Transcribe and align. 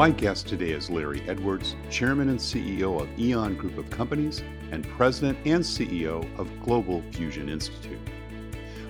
My 0.00 0.08
guest 0.08 0.48
today 0.48 0.70
is 0.70 0.88
Larry 0.88 1.20
Edwards, 1.28 1.76
Chairman 1.90 2.30
and 2.30 2.38
CEO 2.38 3.02
of 3.02 3.18
Eon 3.18 3.54
Group 3.54 3.76
of 3.76 3.90
Companies 3.90 4.42
and 4.70 4.88
President 4.88 5.36
and 5.44 5.62
CEO 5.62 6.26
of 6.38 6.48
Global 6.62 7.02
Fusion 7.12 7.50
Institute. 7.50 8.00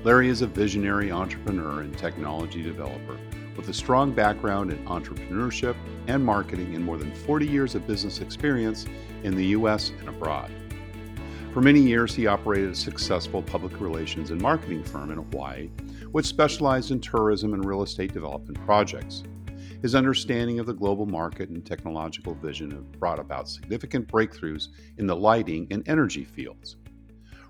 Larry 0.05 0.28
is 0.28 0.42
a 0.42 0.47
visionary 0.47 1.11
entrepreneur 1.11 1.81
and 1.81 1.98
technology 1.98 2.62
developer 2.62 3.19
with 3.56 3.69
a 3.69 3.72
strong 3.72 4.12
background 4.12 4.70
in 4.70 4.78
entrepreneurship 4.84 5.75
and 6.06 6.25
marketing 6.25 6.77
and 6.77 6.84
more 6.84 6.97
than 6.97 7.12
40 7.12 7.44
years 7.44 7.75
of 7.75 7.88
business 7.88 8.20
experience 8.20 8.86
in 9.25 9.34
the 9.34 9.47
U.S. 9.47 9.91
and 9.98 10.08
abroad. 10.08 10.53
For 11.53 11.61
many 11.61 11.81
years, 11.81 12.14
he 12.14 12.28
operated 12.28 12.70
a 12.70 12.77
successful 12.77 13.42
public 13.42 13.81
relations 13.81 14.31
and 14.31 14.41
marketing 14.41 14.84
firm 14.84 15.11
in 15.11 15.16
Hawaii, 15.16 15.70
which 16.12 16.27
specialized 16.27 16.92
in 16.92 17.00
tourism 17.00 17.53
and 17.53 17.64
real 17.64 17.83
estate 17.83 18.12
development 18.12 18.64
projects. 18.64 19.25
His 19.83 19.95
understanding 19.95 20.59
of 20.59 20.67
the 20.67 20.75
global 20.75 21.06
market 21.06 21.48
and 21.48 21.64
technological 21.64 22.34
vision 22.34 22.70
have 22.70 22.92
brought 22.92 23.19
about 23.19 23.48
significant 23.48 24.06
breakthroughs 24.09 24.69
in 24.98 25.06
the 25.06 25.17
lighting 25.17 25.67
and 25.70 25.89
energy 25.89 26.22
fields. 26.22 26.77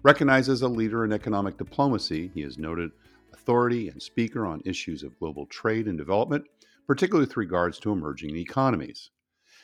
Recognized 0.05 0.49
as 0.49 0.63
a 0.63 0.69
leader 0.69 1.05
in 1.05 1.13
economic 1.13 1.59
diplomacy, 1.59 2.31
he 2.33 2.43
is 2.43 2.57
noted 2.57 2.93
authority 3.33 3.89
and 3.89 4.01
speaker 4.01 4.47
on 4.47 4.63
issues 4.65 5.03
of 5.03 5.19
global 5.19 5.45
trade 5.47 5.89
and 5.89 5.99
development, 5.99 6.45
particularly 6.87 7.27
with 7.27 7.37
regards 7.37 7.81
to 7.81 7.91
emerging 7.91 8.37
economies. 8.37 9.11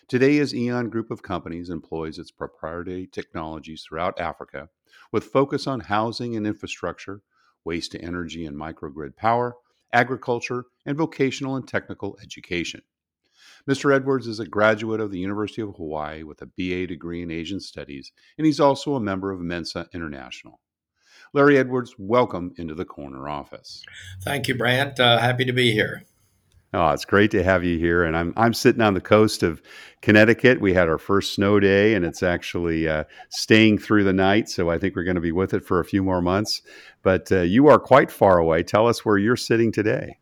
Today, 0.08 0.36
his 0.36 0.52
Eon 0.52 0.90
group 0.90 1.12
of 1.12 1.22
companies 1.22 1.70
employs 1.70 2.18
its 2.18 2.32
proprietary 2.32 3.06
technologies 3.06 3.84
throughout 3.86 4.18
Africa 4.18 4.68
with 5.12 5.24
focus 5.24 5.68
on 5.68 5.78
housing 5.78 6.34
and 6.34 6.44
infrastructure, 6.44 7.22
waste 7.64 7.92
to 7.92 8.00
energy 8.00 8.44
and 8.44 8.56
microgrid 8.56 9.14
power, 9.16 9.54
agriculture, 9.92 10.64
and 10.84 10.96
vocational 10.96 11.56
and 11.56 11.66
technical 11.66 12.18
education. 12.22 12.82
Mr. 13.68 13.94
Edwards 13.94 14.26
is 14.26 14.38
a 14.38 14.46
graduate 14.46 15.00
of 15.00 15.10
the 15.10 15.18
University 15.18 15.60
of 15.60 15.74
Hawaii 15.76 16.22
with 16.22 16.40
a 16.40 16.46
BA 16.46 16.86
degree 16.86 17.22
in 17.22 17.30
Asian 17.30 17.60
Studies, 17.60 18.12
and 18.38 18.46
he's 18.46 18.60
also 18.60 18.94
a 18.94 19.00
member 19.00 19.32
of 19.32 19.40
Mensa 19.40 19.88
International. 19.92 20.60
Larry 21.32 21.58
Edwards, 21.58 21.94
welcome 21.98 22.52
into 22.56 22.74
the 22.74 22.84
corner 22.84 23.28
office. 23.28 23.82
Thank 24.22 24.48
you, 24.48 24.54
Brant. 24.54 25.00
Uh, 25.00 25.18
happy 25.18 25.44
to 25.44 25.52
be 25.52 25.72
here. 25.72 26.04
Oh, 26.74 26.90
it's 26.90 27.04
great 27.04 27.30
to 27.30 27.42
have 27.42 27.64
you 27.64 27.78
here. 27.78 28.04
And 28.04 28.16
I'm 28.16 28.32
I'm 28.36 28.52
sitting 28.52 28.82
on 28.82 28.94
the 28.94 29.00
coast 29.00 29.42
of 29.42 29.62
Connecticut. 30.02 30.60
We 30.60 30.74
had 30.74 30.88
our 30.88 30.98
first 30.98 31.34
snow 31.34 31.58
day, 31.60 31.94
and 31.94 32.04
it's 32.04 32.22
actually 32.22 32.88
uh, 32.88 33.04
staying 33.30 33.78
through 33.78 34.04
the 34.04 34.12
night. 34.12 34.48
So 34.48 34.70
I 34.70 34.78
think 34.78 34.94
we're 34.94 35.04
going 35.04 35.14
to 35.16 35.20
be 35.20 35.32
with 35.32 35.54
it 35.54 35.64
for 35.64 35.80
a 35.80 35.84
few 35.84 36.02
more 36.02 36.20
months. 36.20 36.62
But 37.02 37.30
uh, 37.32 37.42
you 37.42 37.68
are 37.68 37.78
quite 37.78 38.10
far 38.10 38.38
away. 38.38 38.62
Tell 38.62 38.88
us 38.88 39.04
where 39.04 39.16
you're 39.16 39.36
sitting 39.36 39.72
today. 39.72 40.18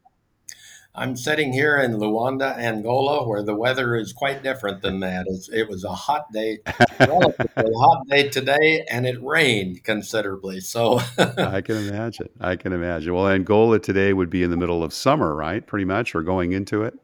I'm 0.96 1.16
sitting 1.16 1.52
here 1.52 1.76
in 1.78 1.94
Luanda, 1.94 2.56
Angola, 2.56 3.26
where 3.26 3.42
the 3.42 3.54
weather 3.54 3.96
is 3.96 4.12
quite 4.12 4.44
different 4.44 4.80
than 4.80 5.00
that. 5.00 5.26
It's, 5.28 5.48
it 5.48 5.68
was 5.68 5.82
a 5.82 5.92
hot 5.92 6.32
day, 6.32 6.60
relatively 7.00 7.72
hot 7.76 8.06
day 8.08 8.28
today, 8.28 8.86
and 8.88 9.04
it 9.04 9.20
rained 9.20 9.82
considerably. 9.82 10.60
So 10.60 11.00
I 11.18 11.62
can 11.62 11.88
imagine. 11.88 12.28
I 12.40 12.54
can 12.54 12.72
imagine. 12.72 13.12
Well, 13.12 13.28
Angola 13.28 13.80
today 13.80 14.12
would 14.12 14.30
be 14.30 14.44
in 14.44 14.52
the 14.52 14.56
middle 14.56 14.84
of 14.84 14.92
summer, 14.92 15.34
right? 15.34 15.66
Pretty 15.66 15.84
much, 15.84 16.14
or 16.14 16.22
going 16.22 16.52
into 16.52 16.84
it. 16.84 16.94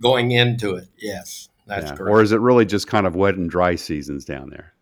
Going 0.00 0.30
into 0.30 0.76
it, 0.76 0.86
yes, 0.96 1.48
that's 1.66 1.90
yeah. 1.90 1.96
correct. 1.96 2.10
Or 2.10 2.22
is 2.22 2.30
it 2.30 2.40
really 2.40 2.64
just 2.64 2.86
kind 2.86 3.04
of 3.04 3.16
wet 3.16 3.34
and 3.34 3.50
dry 3.50 3.74
seasons 3.74 4.24
down 4.24 4.50
there? 4.50 4.74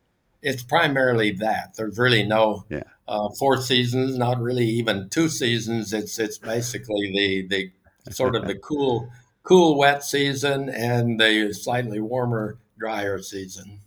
It's 0.43 0.63
primarily 0.63 1.33
that. 1.33 1.75
There's 1.77 1.99
really 1.99 2.25
no 2.25 2.65
yeah. 2.69 2.85
uh, 3.09 3.31
four 3.39 3.61
seasons, 3.61 4.17
not 4.17 4.41
really 4.41 4.67
even 4.67 5.09
two 5.09 5.29
seasons. 5.29 5.93
It's 5.93 6.19
it's 6.19 6.39
basically 6.39 7.11
the 7.13 7.49
the 7.49 7.73
sort 8.11 8.35
of 8.35 8.47
the 8.47 8.57
cool, 8.57 9.11
cool 9.43 9.79
wet 9.79 10.05
season 10.05 10.69
and 10.69 11.21
the 11.21 11.53
slightly 11.53 12.01
warmer, 12.01 12.59
drier 12.79 13.21
season. 13.21 13.81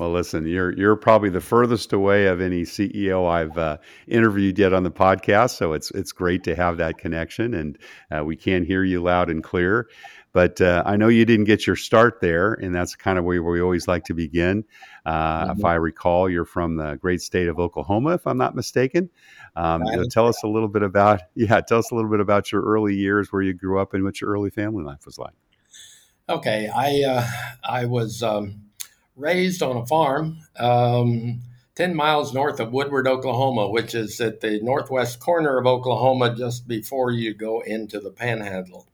Well, 0.00 0.12
listen, 0.12 0.46
you're 0.46 0.72
you're 0.72 0.96
probably 0.96 1.28
the 1.28 1.42
furthest 1.42 1.92
away 1.92 2.24
of 2.24 2.40
any 2.40 2.62
CEO 2.62 3.30
I've 3.30 3.58
uh, 3.58 3.76
interviewed 4.08 4.58
yet 4.58 4.72
on 4.72 4.82
the 4.82 4.90
podcast, 4.90 5.50
so 5.56 5.74
it's 5.74 5.90
it's 5.90 6.10
great 6.10 6.42
to 6.44 6.56
have 6.56 6.78
that 6.78 6.96
connection, 6.96 7.52
and 7.52 7.76
uh, 8.10 8.24
we 8.24 8.34
can 8.34 8.64
hear 8.64 8.82
you 8.82 9.02
loud 9.02 9.28
and 9.28 9.44
clear. 9.44 9.90
But 10.32 10.60
uh, 10.60 10.84
I 10.86 10.96
know 10.96 11.08
you 11.08 11.24
didn't 11.24 11.46
get 11.46 11.66
your 11.66 11.74
start 11.74 12.20
there, 12.20 12.54
and 12.54 12.74
that's 12.74 12.94
kind 12.94 13.18
of 13.18 13.24
where 13.24 13.42
we 13.42 13.60
always 13.60 13.88
like 13.88 14.04
to 14.04 14.14
begin. 14.14 14.64
Uh, 15.04 15.46
mm-hmm. 15.46 15.58
If 15.58 15.64
I 15.64 15.74
recall, 15.74 16.30
you're 16.30 16.44
from 16.44 16.76
the 16.76 16.94
great 16.96 17.20
state 17.20 17.48
of 17.48 17.58
Oklahoma, 17.58 18.14
if 18.14 18.26
I'm 18.26 18.38
not 18.38 18.54
mistaken. 18.54 19.10
Um, 19.56 19.82
you 19.84 19.96
know, 19.96 20.04
tell 20.04 20.28
us 20.28 20.42
a 20.44 20.46
little 20.46 20.68
bit 20.68 20.82
about 20.82 21.22
yeah, 21.34 21.60
tell 21.60 21.78
us 21.78 21.90
a 21.90 21.94
little 21.94 22.10
bit 22.10 22.20
about 22.20 22.52
your 22.52 22.62
early 22.62 22.94
years, 22.94 23.32
where 23.32 23.42
you 23.42 23.54
grew 23.54 23.80
up, 23.80 23.92
and 23.92 24.04
what 24.04 24.20
your 24.20 24.30
early 24.30 24.50
family 24.50 24.84
life 24.84 25.04
was 25.04 25.18
like. 25.18 25.34
Okay, 26.28 26.68
I 26.68 27.02
uh, 27.08 27.26
I 27.64 27.86
was 27.86 28.22
um, 28.22 28.62
raised 29.16 29.62
on 29.62 29.76
a 29.76 29.86
farm. 29.86 30.38
Um, 30.58 31.40
10 31.76 31.94
miles 31.94 32.34
north 32.34 32.60
of 32.60 32.72
Woodward, 32.72 33.08
Oklahoma, 33.08 33.70
which 33.70 33.94
is 33.94 34.20
at 34.20 34.40
the 34.40 34.60
northwest 34.60 35.18
corner 35.18 35.56
of 35.56 35.66
Oklahoma, 35.66 36.34
just 36.36 36.68
before 36.68 37.10
you 37.10 37.32
go 37.32 37.60
into 37.60 38.00
the 38.00 38.10
panhandle. 38.10 38.86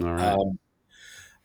All 0.00 0.06
right. 0.06 0.32
Um, 0.32 0.58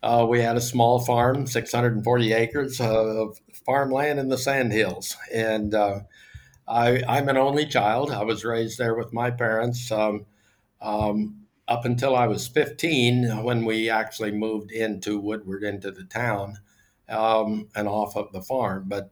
uh, 0.02 0.26
we 0.30 0.42
had 0.42 0.56
a 0.56 0.62
small 0.62 1.00
farm, 1.00 1.46
640 1.46 2.34
acres 2.34 2.80
of 2.80 3.40
farmland 3.66 4.20
in 4.20 4.30
the 4.30 4.38
Sandhills. 4.38 5.18
And 5.34 5.74
uh, 5.74 6.02
I, 6.68 7.18
am 7.18 7.30
an 7.30 7.38
only 7.38 7.66
child. 7.66 8.12
I 8.12 8.24
was 8.24 8.46
raised 8.46 8.78
there 8.78 8.96
with 8.96 9.12
my 9.12 9.32
parents 9.32 9.92
um, 9.92 10.26
um, 10.82 11.46
up 11.68 11.86
until 11.86 12.16
I 12.16 12.28
was 12.28 12.48
15 12.48 13.44
when 13.44 13.66
we 13.66 13.90
actually 13.90 14.32
moved 14.32 14.72
into 14.72 15.20
Woodward, 15.20 15.64
into 15.64 15.92
the 15.92 16.06
town 16.06 16.58
um, 17.10 17.68
and 17.76 17.88
off 17.88 18.16
of 18.16 18.32
the 18.32 18.42
farm. 18.42 18.86
But 18.88 19.12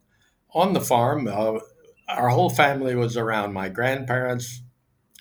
on 0.53 0.73
the 0.73 0.81
farm, 0.81 1.27
uh, 1.27 1.59
our 2.07 2.29
whole 2.29 2.49
family 2.49 2.95
was 2.95 3.17
around. 3.17 3.53
My 3.53 3.67
grandparents 3.67 4.61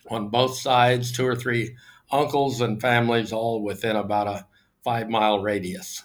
on 0.08 0.28
both 0.28 0.56
sides, 0.56 1.10
two 1.10 1.26
or 1.26 1.34
three 1.34 1.74
uncles 2.12 2.60
and 2.60 2.80
families, 2.80 3.32
all 3.32 3.62
within 3.62 3.96
about 3.96 4.28
a 4.28 4.46
five 4.86 5.10
mile 5.10 5.42
radius. 5.42 6.04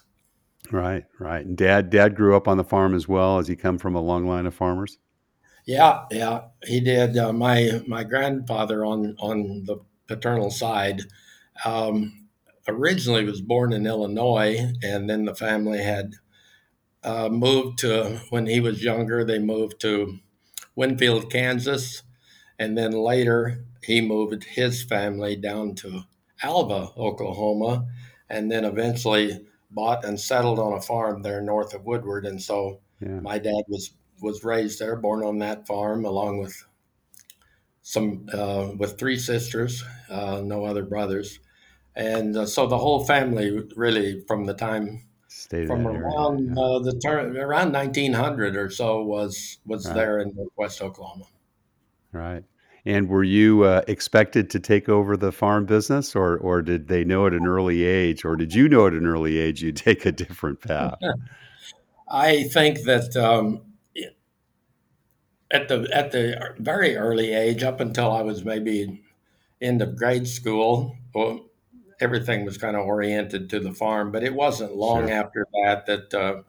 Right, 0.71 1.05
right. 1.19 1.45
And 1.45 1.55
dad, 1.55 1.91
dad 1.91 2.15
grew 2.15 2.35
up 2.35 2.47
on 2.47 2.57
the 2.57 2.63
farm 2.63 2.95
as 2.95 3.07
well. 3.07 3.37
As 3.37 3.47
he 3.47 3.55
come 3.55 3.77
from 3.77 3.93
a 3.93 4.01
long 4.01 4.25
line 4.25 4.47
of 4.47 4.55
farmers? 4.55 4.97
Yeah, 5.65 6.05
yeah, 6.09 6.45
he 6.63 6.79
did. 6.79 7.15
Uh, 7.15 7.31
my 7.31 7.83
my 7.87 8.03
grandfather 8.03 8.83
on 8.83 9.15
on 9.19 9.65
the 9.65 9.77
paternal 10.07 10.49
side 10.49 11.01
um, 11.63 12.27
originally 12.67 13.23
was 13.23 13.41
born 13.41 13.71
in 13.71 13.85
Illinois, 13.85 14.73
and 14.81 15.07
then 15.07 15.25
the 15.25 15.35
family 15.35 15.83
had 15.83 16.15
uh, 17.03 17.29
moved 17.29 17.77
to 17.79 18.19
when 18.31 18.47
he 18.47 18.59
was 18.59 18.83
younger. 18.83 19.23
They 19.23 19.37
moved 19.37 19.79
to 19.81 20.17
Winfield, 20.75 21.31
Kansas, 21.31 22.01
and 22.57 22.75
then 22.75 22.91
later 22.93 23.63
he 23.83 24.01
moved 24.01 24.43
his 24.43 24.83
family 24.83 25.35
down 25.35 25.75
to 25.75 26.05
Alva, 26.41 26.89
Oklahoma, 26.97 27.85
and 28.31 28.51
then 28.51 28.65
eventually 28.65 29.45
bought 29.69 30.03
and 30.05 30.19
settled 30.19 30.57
on 30.57 30.73
a 30.73 30.81
farm 30.81 31.21
there 31.21 31.41
north 31.41 31.73
of 31.73 31.85
Woodward, 31.85 32.25
and 32.25 32.41
so 32.41 32.79
yeah. 32.99 33.19
my 33.19 33.37
dad 33.37 33.63
was 33.67 33.93
was 34.21 34.43
raised 34.43 34.79
there, 34.79 34.95
born 34.95 35.23
on 35.23 35.39
that 35.39 35.67
farm, 35.67 36.05
along 36.05 36.39
with 36.39 36.65
some 37.81 38.27
uh, 38.33 38.69
with 38.77 38.97
three 38.97 39.17
sisters, 39.17 39.83
uh, 40.09 40.41
no 40.43 40.65
other 40.65 40.83
brothers, 40.83 41.39
and 41.95 42.37
uh, 42.37 42.45
so 42.45 42.65
the 42.65 42.77
whole 42.77 43.03
family 43.05 43.61
really 43.75 44.23
from 44.27 44.45
the 44.45 44.53
time 44.53 45.03
Stayed 45.27 45.67
from 45.67 45.87
around 45.87 46.55
yeah. 46.57 46.61
Uh, 46.61 46.79
the 46.79 46.99
turn 46.99 47.37
around 47.37 47.71
1900 47.71 48.57
or 48.57 48.69
so 48.69 49.01
was 49.01 49.59
was 49.65 49.85
right. 49.85 49.95
there 49.95 50.19
in 50.19 50.33
West 50.57 50.81
Oklahoma. 50.81 51.25
Right. 52.11 52.43
And 52.85 53.09
were 53.09 53.23
you 53.23 53.63
uh, 53.63 53.83
expected 53.87 54.49
to 54.51 54.59
take 54.59 54.89
over 54.89 55.15
the 55.15 55.31
farm 55.31 55.65
business, 55.65 56.15
or 56.15 56.37
or 56.37 56.61
did 56.61 56.87
they 56.87 57.03
know 57.03 57.27
at 57.27 57.33
an 57.33 57.45
early 57.45 57.83
age, 57.83 58.25
or 58.25 58.35
did 58.35 58.53
you 58.55 58.67
know 58.67 58.87
at 58.87 58.93
an 58.93 59.05
early 59.05 59.37
age 59.37 59.61
you'd 59.61 59.77
take 59.77 60.05
a 60.05 60.11
different 60.11 60.61
path? 60.61 60.97
I 62.11 62.43
think 62.43 62.83
that 62.83 63.15
um, 63.15 63.61
at 65.51 65.67
the 65.67 65.87
at 65.93 66.11
the 66.11 66.55
very 66.57 66.97
early 66.97 67.33
age, 67.33 67.63
up 67.63 67.79
until 67.79 68.11
I 68.11 68.21
was 68.21 68.43
maybe 68.43 69.03
end 69.61 69.81
of 69.81 69.95
grade 69.95 70.27
school, 70.27 70.97
well, 71.13 71.49
everything 71.99 72.45
was 72.45 72.57
kind 72.57 72.75
of 72.75 72.85
oriented 72.85 73.49
to 73.51 73.59
the 73.59 73.73
farm. 73.73 74.11
But 74.11 74.23
it 74.23 74.33
wasn't 74.33 74.75
long 74.75 75.07
sure. 75.07 75.15
after 75.15 75.47
that 75.63 75.85
that 75.85 76.13
uh, 76.13 76.41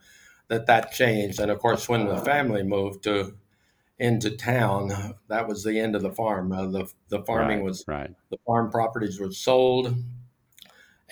that 0.49 0.67
that 0.67 0.93
changed. 0.93 1.40
And 1.40 1.50
of 1.50 1.58
course, 1.58 1.88
when 1.88 2.06
the 2.06 2.19
family 2.19 2.62
moved 2.62 3.05
to 3.05 3.35
into 4.02 4.31
town, 4.31 5.14
that 5.28 5.46
was 5.49 5.64
the 5.64 5.78
end 5.78 5.96
of 5.96 6.02
the 6.02 6.12
farm. 6.12 6.52
Uh, 6.52 6.66
the 6.66 6.93
the 7.08 7.22
farming 7.22 7.58
right, 7.58 7.64
was 7.64 7.84
right. 7.87 8.10
The 8.31 8.38
farm 8.46 8.70
properties 8.70 9.19
were 9.19 9.32
sold, 9.32 9.94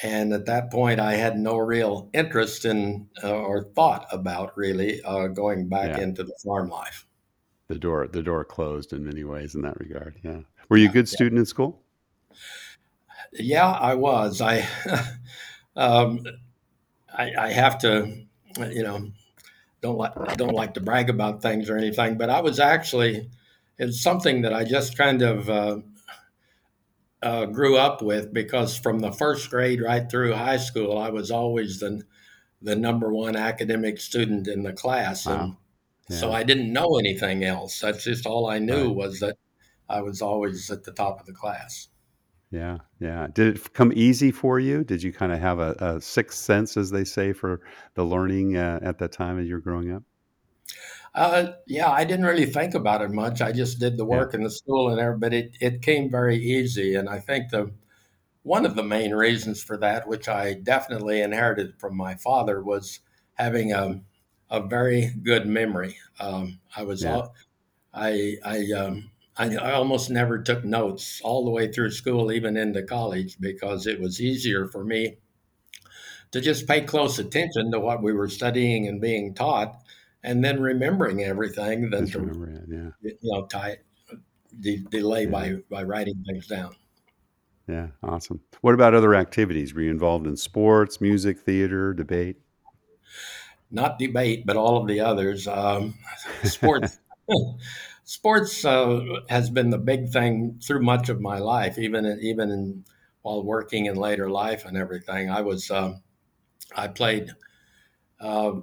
and 0.03 0.33
at 0.33 0.47
that 0.47 0.71
point, 0.71 1.01
I 1.01 1.15
had 1.15 1.39
no 1.39 1.57
real 1.57 2.11
interest 2.13 2.65
in 2.65 3.09
uh, 3.23 3.31
or 3.31 3.65
thought 3.75 4.07
about 4.13 4.57
really 4.57 5.03
uh, 5.03 5.29
going 5.29 5.69
back 5.69 5.97
yeah. 5.97 6.03
into 6.03 6.25
the 6.25 6.35
farm 6.45 6.69
life 6.69 7.07
the 7.71 7.79
door 7.79 8.09
the 8.09 8.23
door 8.23 8.45
closed 8.45 8.93
in 8.93 9.05
many 9.05 9.23
ways 9.23 9.55
in 9.55 9.63
that 9.63 9.79
regard. 9.79 10.17
Yeah. 10.25 10.41
Were 10.69 10.77
you 10.77 10.89
a 10.89 10.93
good 10.93 11.09
student 11.09 11.39
in 11.39 11.47
school? 11.47 11.81
Yeah, 13.33 13.71
I 13.71 13.95
was. 13.95 14.41
I 14.41 14.67
um, 15.77 16.27
I, 17.17 17.33
I 17.39 17.49
have 17.53 17.79
to, 17.79 18.25
you 18.59 18.83
know, 18.83 19.13
don't 19.81 19.97
like 19.97 20.37
don't 20.37 20.55
like 20.55 20.75
to 20.75 20.81
brag 20.81 21.11
about 21.11 21.43
things 21.43 21.71
or 21.71 21.77
anything, 21.77 22.19
but 22.19 22.31
I 22.31 22.41
was 22.41 22.61
actually 22.61 23.31
it's 23.79 24.03
something 24.03 24.43
that 24.43 24.53
I 24.53 24.65
just 24.65 24.97
kind 24.97 25.23
of 25.23 25.49
uh, 25.49 25.79
uh, 27.23 27.47
grew 27.47 27.79
up 27.79 28.03
with 28.03 28.33
because 28.33 28.77
from 28.77 29.01
the 29.01 29.13
first 29.13 29.49
grade 29.51 29.81
right 29.81 30.09
through 30.11 30.35
high 30.35 30.59
school, 30.59 30.99
I 30.99 31.11
was 31.11 31.31
always 31.31 31.81
the 31.81 32.03
the 32.63 32.77
number 32.77 33.13
one 33.13 33.37
academic 33.37 33.99
student 33.99 34.47
in 34.49 34.63
the 34.63 34.73
class, 34.73 35.27
wow. 35.27 35.57
and 36.09 36.19
so 36.19 36.33
I 36.33 36.43
didn't 36.43 36.73
know 36.73 36.99
anything 36.99 37.45
else. 37.45 37.81
That's 37.81 38.05
just 38.05 38.27
all 38.27 38.49
I 38.49 38.59
knew 38.59 38.89
right. 38.89 38.97
was 38.97 39.21
that 39.21 39.37
I 39.89 40.03
was 40.03 40.21
always 40.21 40.71
at 40.71 40.85
the 40.85 40.93
top 40.93 41.21
of 41.21 41.27
the 41.27 41.33
class. 41.33 41.89
Yeah, 42.51 42.79
yeah. 42.99 43.29
Did 43.33 43.57
it 43.57 43.73
come 43.73 43.93
easy 43.95 44.33
for 44.33 44.59
you? 44.59 44.83
Did 44.83 45.03
you 45.03 45.13
kind 45.13 45.33
of 45.33 45.39
have 45.39 45.61
a, 45.61 45.73
a 45.79 46.01
sixth 46.01 46.39
sense, 46.39 46.77
as 46.77 46.91
they 46.91 47.05
say, 47.05 47.33
for 47.33 47.61
the 47.95 48.05
learning 48.05 48.57
uh, 48.57 48.81
at 48.83 48.99
that 48.99 49.13
time 49.13 49.39
as 49.39 49.47
you're 49.47 49.61
growing 49.61 49.93
up? 49.93 50.03
Uh, 51.15 51.53
yeah, 51.67 51.91
I 51.91 52.05
didn't 52.05 52.27
really 52.27 52.47
think 52.47 52.75
about 52.75 53.03
it 53.03 53.11
much. 53.11 53.41
I 53.41 53.53
just 53.53 53.79
did 53.79 53.97
the 53.97 54.05
work 54.05 54.33
yeah. 54.33 54.39
in 54.39 54.45
the 54.45 54.51
school 54.51 54.89
and 54.89 54.99
there, 54.99 55.17
but 55.17 55.33
it, 55.33 55.57
it 55.61 55.83
came 55.83 56.11
very 56.11 56.37
easy. 56.37 56.95
And 56.95 57.09
I 57.09 57.19
think 57.19 57.51
the 57.51 57.73
one 58.43 58.65
of 58.65 58.75
the 58.75 58.83
main 58.83 59.13
reasons 59.13 59.63
for 59.63 59.77
that, 59.79 60.09
which 60.09 60.29
I 60.29 60.55
definitely 60.55 61.21
inherited 61.21 61.75
from 61.79 61.97
my 61.97 62.15
father, 62.15 62.63
was 62.63 63.01
having 63.35 63.73
a 63.73 64.01
a 64.51 64.61
very 64.61 65.13
good 65.23 65.47
memory. 65.47 65.97
Um, 66.19 66.59
I 66.77 66.83
was, 66.83 67.05
yeah. 67.05 67.23
I, 67.95 68.35
I, 68.45 68.73
um, 68.73 69.10
I, 69.37 69.55
I, 69.57 69.73
almost 69.73 70.11
never 70.11 70.43
took 70.43 70.65
notes 70.65 71.21
all 71.23 71.45
the 71.45 71.51
way 71.51 71.71
through 71.71 71.91
school, 71.91 72.33
even 72.33 72.57
into 72.57 72.83
college, 72.83 73.39
because 73.41 73.87
it 73.87 74.01
was 74.01 74.21
easier 74.21 74.67
for 74.67 74.85
me 74.85 75.17
to 76.33 76.41
just 76.41 76.67
pay 76.67 76.83
close 76.83 77.19
attention 77.19 77.71
to 77.73 77.81
what 77.81 78.03
we 78.03 78.13
were 78.13 78.29
studying 78.29 78.87
and 78.87 79.01
being 79.01 79.35
taught, 79.35 79.77
and 80.23 80.45
then 80.45 80.61
remembering 80.61 81.23
everything 81.23 81.91
than 81.91 82.07
just 82.07 82.13
to 82.13 82.19
remember 82.21 82.51
it, 82.51 82.65
yeah. 82.69 82.91
you 83.03 83.17
know 83.23 83.47
tie 83.47 83.79
de- 84.61 84.85
delay 84.91 85.25
yeah. 85.25 85.31
by 85.31 85.55
by 85.71 85.83
writing 85.83 86.25
things 86.27 86.47
down. 86.47 86.75
Yeah, 87.69 87.89
awesome. 88.03 88.41
What 88.63 88.75
about 88.75 88.95
other 88.95 89.15
activities? 89.15 89.75
Were 89.75 89.83
you 89.83 89.91
involved 89.91 90.27
in 90.27 90.37
sports, 90.37 91.01
music, 91.01 91.39
theater, 91.39 91.95
debate? 91.95 92.37
not 93.71 93.99
debate, 93.99 94.45
but 94.47 94.57
all 94.57 94.77
of 94.77 94.89
the 94.89 95.01
others. 95.01 95.47
Um, 95.47 95.95
sports, 96.45 96.99
sports 98.11 98.65
uh, 98.65 99.01
has 99.29 99.51
been 99.51 99.71
the 99.71 99.79
big 99.79 100.09
thing 100.09 100.59
through 100.61 100.83
much 100.83 101.09
of 101.09 101.21
my 101.21 101.39
life, 101.39 101.79
even 101.79 102.05
even 102.21 102.51
in, 102.51 102.85
while 103.23 103.45
working 103.45 103.87
in 103.87 103.95
later 103.95 104.29
life 104.29 104.65
and 104.65 104.77
everything. 104.77 105.31
I 105.31 105.43
was 105.43 105.71
uh, 105.71 105.95
I 106.75 106.89
played 106.89 107.31
uh, 108.21 108.55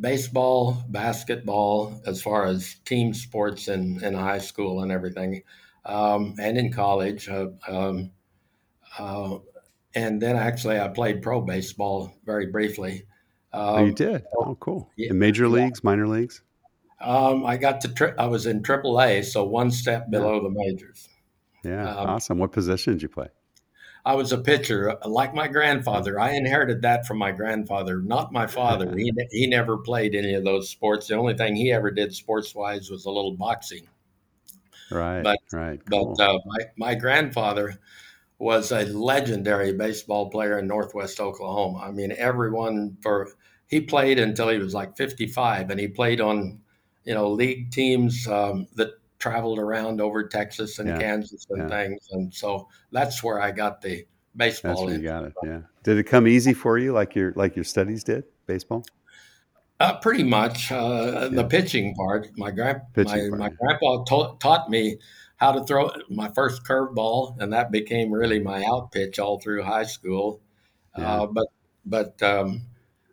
baseball, 0.00 0.82
basketball, 0.88 2.00
as 2.06 2.22
far 2.22 2.46
as 2.46 2.76
team 2.86 3.12
sports 3.12 3.68
in, 3.68 4.02
in 4.02 4.14
high 4.14 4.38
school 4.38 4.82
and 4.82 4.90
everything, 4.90 5.42
um, 5.84 6.34
and 6.40 6.56
in 6.56 6.72
college. 6.72 7.28
Uh, 7.28 7.48
um, 7.68 8.10
uh, 8.98 9.36
and 9.94 10.20
then 10.22 10.36
actually, 10.36 10.80
I 10.80 10.88
played 10.88 11.20
pro 11.20 11.42
baseball 11.42 12.14
very 12.24 12.46
briefly. 12.46 13.04
Um, 13.52 13.74
oh, 13.74 13.84
you 13.84 13.92
did? 13.92 14.24
Oh, 14.34 14.56
cool. 14.60 14.90
Yeah, 14.96 15.10
in 15.10 15.18
major 15.18 15.46
leagues, 15.46 15.80
yeah. 15.84 15.90
minor 15.90 16.08
leagues? 16.08 16.42
Um, 17.02 17.44
I 17.44 17.56
got 17.56 17.80
to, 17.82 17.88
tri- 17.92 18.14
I 18.18 18.26
was 18.26 18.46
in 18.46 18.62
AAA, 18.62 19.24
so 19.24 19.44
one 19.44 19.70
step 19.70 20.10
below 20.10 20.36
yeah. 20.36 20.42
the 20.42 20.50
majors. 20.50 21.08
Yeah, 21.64 21.94
um, 21.94 22.10
awesome. 22.10 22.38
What 22.38 22.52
position 22.52 22.94
did 22.94 23.02
you 23.02 23.08
play? 23.08 23.28
I 24.04 24.14
was 24.14 24.32
a 24.32 24.38
pitcher, 24.38 24.96
like 25.06 25.32
my 25.32 25.46
grandfather. 25.46 26.18
I 26.18 26.32
inherited 26.32 26.82
that 26.82 27.06
from 27.06 27.18
my 27.18 27.30
grandfather, 27.30 28.00
not 28.00 28.32
my 28.32 28.48
father. 28.48 28.92
he 28.96 29.12
he 29.30 29.46
never 29.46 29.78
played 29.78 30.14
any 30.14 30.34
of 30.34 30.44
those 30.44 30.68
sports. 30.68 31.06
The 31.06 31.14
only 31.14 31.34
thing 31.34 31.54
he 31.54 31.72
ever 31.72 31.90
did 31.90 32.14
sports 32.14 32.54
wise 32.54 32.90
was 32.90 33.04
a 33.04 33.10
little 33.10 33.36
boxing. 33.36 33.86
Right. 34.90 35.22
But 35.22 35.38
right. 35.52 35.80
Cool. 35.88 36.16
But 36.16 36.24
uh, 36.24 36.38
my 36.44 36.64
my 36.76 36.94
grandfather 36.96 37.78
was 38.38 38.72
a 38.72 38.86
legendary 38.86 39.72
baseball 39.72 40.30
player 40.30 40.58
in 40.58 40.66
Northwest 40.66 41.20
Oklahoma. 41.20 41.78
I 41.78 41.92
mean, 41.92 42.12
everyone 42.18 42.96
for 43.00 43.28
he 43.68 43.80
played 43.80 44.18
until 44.18 44.48
he 44.48 44.58
was 44.58 44.74
like 44.74 44.96
55, 44.96 45.70
and 45.70 45.78
he 45.78 45.86
played 45.86 46.20
on 46.20 46.60
you 47.04 47.14
know 47.14 47.30
league 47.30 47.70
teams 47.70 48.26
um, 48.28 48.66
that 48.74 48.90
traveled 49.18 49.58
around 49.58 50.00
over 50.00 50.26
Texas 50.26 50.78
and 50.78 50.88
yeah. 50.88 50.98
Kansas 50.98 51.46
and 51.50 51.62
yeah. 51.62 51.68
things, 51.68 52.08
and 52.12 52.32
so 52.32 52.68
that's 52.90 53.22
where 53.22 53.40
I 53.40 53.50
got 53.50 53.80
the 53.80 54.06
baseball. 54.36 54.72
That's 54.72 54.82
where 54.82 54.94
you 54.94 55.02
got 55.02 55.24
it. 55.24 55.32
Yeah. 55.44 55.60
Did 55.82 55.98
it 55.98 56.04
come 56.04 56.26
easy 56.26 56.54
for 56.54 56.78
you, 56.78 56.92
like 56.92 57.14
your 57.14 57.32
like 57.36 57.56
your 57.56 57.64
studies 57.64 58.04
did, 58.04 58.24
baseball? 58.46 58.84
Uh, 59.80 59.98
pretty 59.98 60.22
much. 60.22 60.70
Uh, 60.70 61.22
yeah. 61.22 61.28
The 61.28 61.44
pitching 61.44 61.94
part, 61.94 62.28
my 62.36 62.50
grand 62.50 62.82
my, 62.96 63.04
part, 63.04 63.30
my 63.32 63.48
grandpa 63.48 64.04
ta- 64.04 64.34
taught 64.36 64.70
me 64.70 64.98
how 65.36 65.50
to 65.50 65.64
throw 65.64 65.90
my 66.08 66.30
first 66.36 66.64
curveball, 66.64 67.36
and 67.40 67.52
that 67.52 67.72
became 67.72 68.12
really 68.12 68.38
my 68.38 68.64
out 68.64 68.92
pitch 68.92 69.18
all 69.18 69.40
through 69.40 69.62
high 69.64 69.84
school. 69.84 70.40
Uh, 70.94 71.26
but 71.26 71.46
but 71.84 72.22
um, 72.22 72.62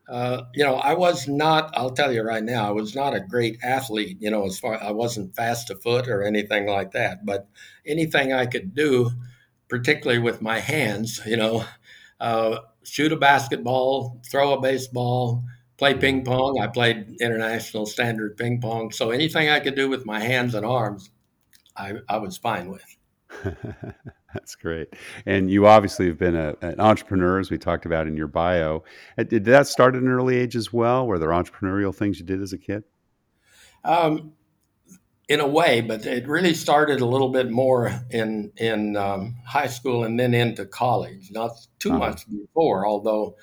uh, 0.10 0.44
you 0.56 0.64
know, 0.64 0.76
I 0.76 0.96
was 0.96 1.28
not. 1.28 1.72
I'll 1.78 1.92
tell 1.92 2.12
you 2.12 2.24
right 2.24 2.44
now, 2.44 2.68
I 2.68 2.72
was 2.72 2.96
not 2.96 3.14
a 3.14 3.20
great 3.20 3.60
athlete. 3.64 4.18
You 4.20 4.32
know, 4.32 4.46
as 4.46 4.60
far 4.60 4.82
I 4.82 4.92
wasn't 4.92 5.36
fast 5.36 5.72
foot 5.84 6.08
or 6.08 6.24
anything 6.24 6.66
like 6.66 6.92
that. 6.92 7.26
But 7.26 7.48
anything 7.86 8.34
I 8.34 8.48
could 8.48 8.74
do, 8.74 9.12
particularly 9.70 10.20
with 10.20 10.42
my 10.42 10.60
hands, 10.60 11.22
you 11.26 11.38
know, 11.38 11.66
uh, 12.20 12.60
shoot 12.84 13.14
a 13.14 13.18
basketball, 13.18 14.22
throw 14.30 14.54
a 14.54 14.62
baseball, 14.62 15.44
play 15.78 15.94
ping 15.94 16.24
pong. 16.26 16.60
I 16.60 16.68
played 16.68 17.18
international 17.22 17.86
standard 17.86 18.36
ping 18.36 18.62
pong. 18.62 18.92
So 18.92 19.12
anything 19.12 19.50
I 19.50 19.60
could 19.60 19.76
do 19.76 19.90
with 19.90 20.06
my 20.06 20.20
hands 20.20 20.56
and 20.56 20.66
arms, 20.66 21.12
I, 21.78 21.94
I 22.10 22.18
was 22.18 22.38
fine 22.38 22.70
with. 22.70 22.98
That's 24.34 24.56
great. 24.56 24.90
And 25.26 25.50
you 25.50 25.66
obviously 25.66 26.08
have 26.08 26.20
been 26.20 26.36
a, 26.36 26.56
an 26.62 26.80
entrepreneur, 26.80 27.40
as 27.40 27.50
we 27.50 27.58
talked 27.58 27.86
about 27.86 28.08
in 28.08 28.16
your 28.16 28.28
bio. 28.28 28.84
Uh, 29.18 29.24
did 29.24 29.46
that 29.46 29.68
start 29.68 29.96
at 29.96 30.02
an 30.02 30.08
early 30.08 30.38
age 30.38 30.56
as 30.56 30.72
well? 30.72 31.08
Were 31.08 31.18
there 31.18 31.30
entrepreneurial 31.30 31.96
things 31.96 32.20
you 32.20 32.26
did 32.26 32.42
as 32.42 32.54
a 32.54 32.58
kid? 32.58 32.84
Um, 33.84 34.34
in 35.30 35.40
a 35.40 35.48
way, 35.48 35.82
but 35.82 36.06
it 36.08 36.28
really 36.28 36.56
started 36.56 37.02
a 37.02 37.06
little 37.06 37.30
bit 37.30 37.52
more 37.52 37.94
in 38.10 38.52
in 38.58 38.98
um, 38.98 39.36
high 39.46 39.68
school 39.68 40.04
and 40.04 40.20
then 40.20 40.34
into 40.34 40.66
college. 40.66 41.30
Not 41.32 41.52
too 41.78 41.92
uh-huh. 41.92 42.00
much 42.00 42.30
before, 42.30 42.88
although 42.88 43.36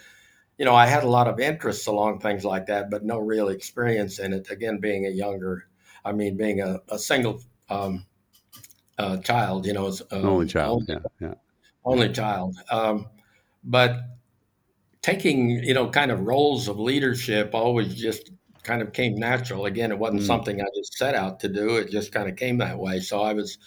you 0.59 0.65
know 0.65 0.75
I 0.75 0.87
had 0.87 1.05
a 1.05 1.09
lot 1.09 1.29
of 1.29 1.39
interests 1.41 1.87
along 1.87 2.21
things 2.21 2.45
like 2.45 2.67
that, 2.67 2.91
but 2.91 3.05
no 3.05 3.19
real 3.19 3.49
experience 3.49 4.19
in 4.19 4.33
it. 4.33 4.51
Again, 4.51 4.79
being 4.79 5.07
a 5.07 5.11
younger, 5.11 5.69
I 6.05 6.13
mean, 6.13 6.37
being 6.37 6.61
a, 6.61 6.81
a 6.89 6.99
single 6.99 7.41
um, 7.71 8.05
uh, 8.99 9.19
child, 9.19 9.67
you 9.67 9.73
know, 9.73 9.89
um, 10.11 10.25
only 10.25 10.47
child, 10.47 10.89
only, 10.89 11.03
yeah, 11.21 11.29
yeah, 11.29 11.35
only 11.85 12.13
child. 12.13 12.57
Um, 12.71 13.07
but 13.65 14.01
taking 15.03 15.51
you 15.51 15.75
know 15.75 15.89
kind 15.89 16.11
of 16.11 16.21
roles 16.21 16.67
of 16.69 16.79
leadership 16.79 17.55
always 17.55 17.95
just 17.95 18.31
kind 18.63 18.83
of 18.83 18.93
came 18.93 19.15
natural. 19.15 19.67
Again, 19.67 19.93
it 19.93 19.99
wasn't 19.99 20.23
mm. 20.23 20.27
something 20.27 20.61
I 20.61 20.65
just 20.77 20.99
set 20.99 21.15
out 21.15 21.41
to 21.41 21.49
do. 21.49 21.77
It 21.77 21.91
just 21.91 22.13
kind 22.13 22.29
of 22.29 22.37
came 22.37 22.59
that 22.59 22.79
way. 22.79 22.99
So 22.99 23.23
I 23.23 23.33
was, 23.33 23.59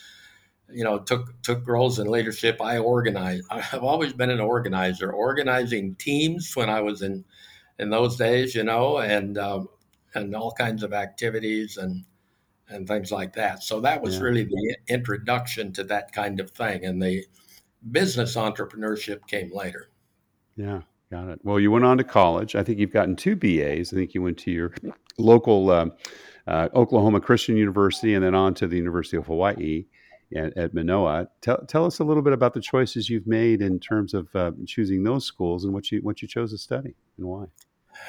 you 0.69 0.83
know, 0.83 0.99
took 0.99 1.41
took 1.41 1.67
roles 1.67 1.99
in 1.99 2.07
leadership. 2.07 2.61
I 2.61 2.77
organized. 2.77 3.45
I've 3.49 3.83
always 3.83 4.13
been 4.13 4.29
an 4.29 4.41
organizer, 4.41 5.11
organizing 5.11 5.95
teams 5.95 6.55
when 6.55 6.69
I 6.69 6.81
was 6.81 7.01
in 7.01 7.23
in 7.79 7.89
those 7.89 8.17
days, 8.17 8.53
you 8.53 8.63
know, 8.63 8.97
and 8.97 9.37
um, 9.37 9.69
and 10.13 10.35
all 10.35 10.51
kinds 10.51 10.83
of 10.83 10.93
activities 10.93 11.77
and 11.77 12.03
and 12.69 12.87
things 12.87 13.11
like 13.11 13.33
that. 13.33 13.63
So 13.63 13.79
that 13.81 14.01
was 14.01 14.15
yeah. 14.15 14.21
really 14.21 14.43
the 14.45 14.77
introduction 14.87 15.73
to 15.73 15.83
that 15.85 16.11
kind 16.11 16.39
of 16.39 16.51
thing, 16.51 16.85
and 16.85 17.01
the 17.01 17.25
business 17.91 18.35
entrepreneurship 18.35 19.27
came 19.27 19.53
later. 19.53 19.89
Yeah. 20.55 20.81
Got 21.11 21.29
it. 21.29 21.39
Well, 21.43 21.59
you 21.59 21.71
went 21.71 21.85
on 21.85 21.97
to 21.97 22.03
college. 22.03 22.55
I 22.55 22.63
think 22.63 22.77
you've 22.77 22.93
gotten 22.93 23.15
two 23.15 23.35
BAs. 23.35 23.91
I 23.91 23.95
think 23.95 24.13
you 24.13 24.21
went 24.21 24.37
to 24.39 24.51
your 24.51 24.73
local 25.17 25.71
uh, 25.71 25.87
uh, 26.45 26.69
Oklahoma 26.75 27.19
Christian 27.19 27.57
University 27.57 28.13
and 28.13 28.23
then 28.23 28.35
on 28.35 28.53
to 28.55 28.67
the 28.67 28.77
University 28.77 29.17
of 29.17 29.25
Hawaii 29.25 29.85
at, 30.35 30.55
at 30.55 30.73
Manoa. 30.75 31.27
Tell, 31.41 31.65
tell 31.65 31.85
us 31.85 31.97
a 31.97 32.03
little 32.03 32.21
bit 32.21 32.33
about 32.33 32.53
the 32.53 32.61
choices 32.61 33.09
you've 33.09 33.25
made 33.25 33.61
in 33.61 33.79
terms 33.79 34.13
of 34.13 34.27
uh, 34.35 34.51
choosing 34.67 35.03
those 35.03 35.25
schools 35.25 35.63
and 35.63 35.73
what 35.73 35.91
you 35.91 35.99
what 36.01 36.21
you 36.21 36.27
chose 36.27 36.51
to 36.51 36.59
study 36.59 36.93
and 37.17 37.27
why. 37.27 37.45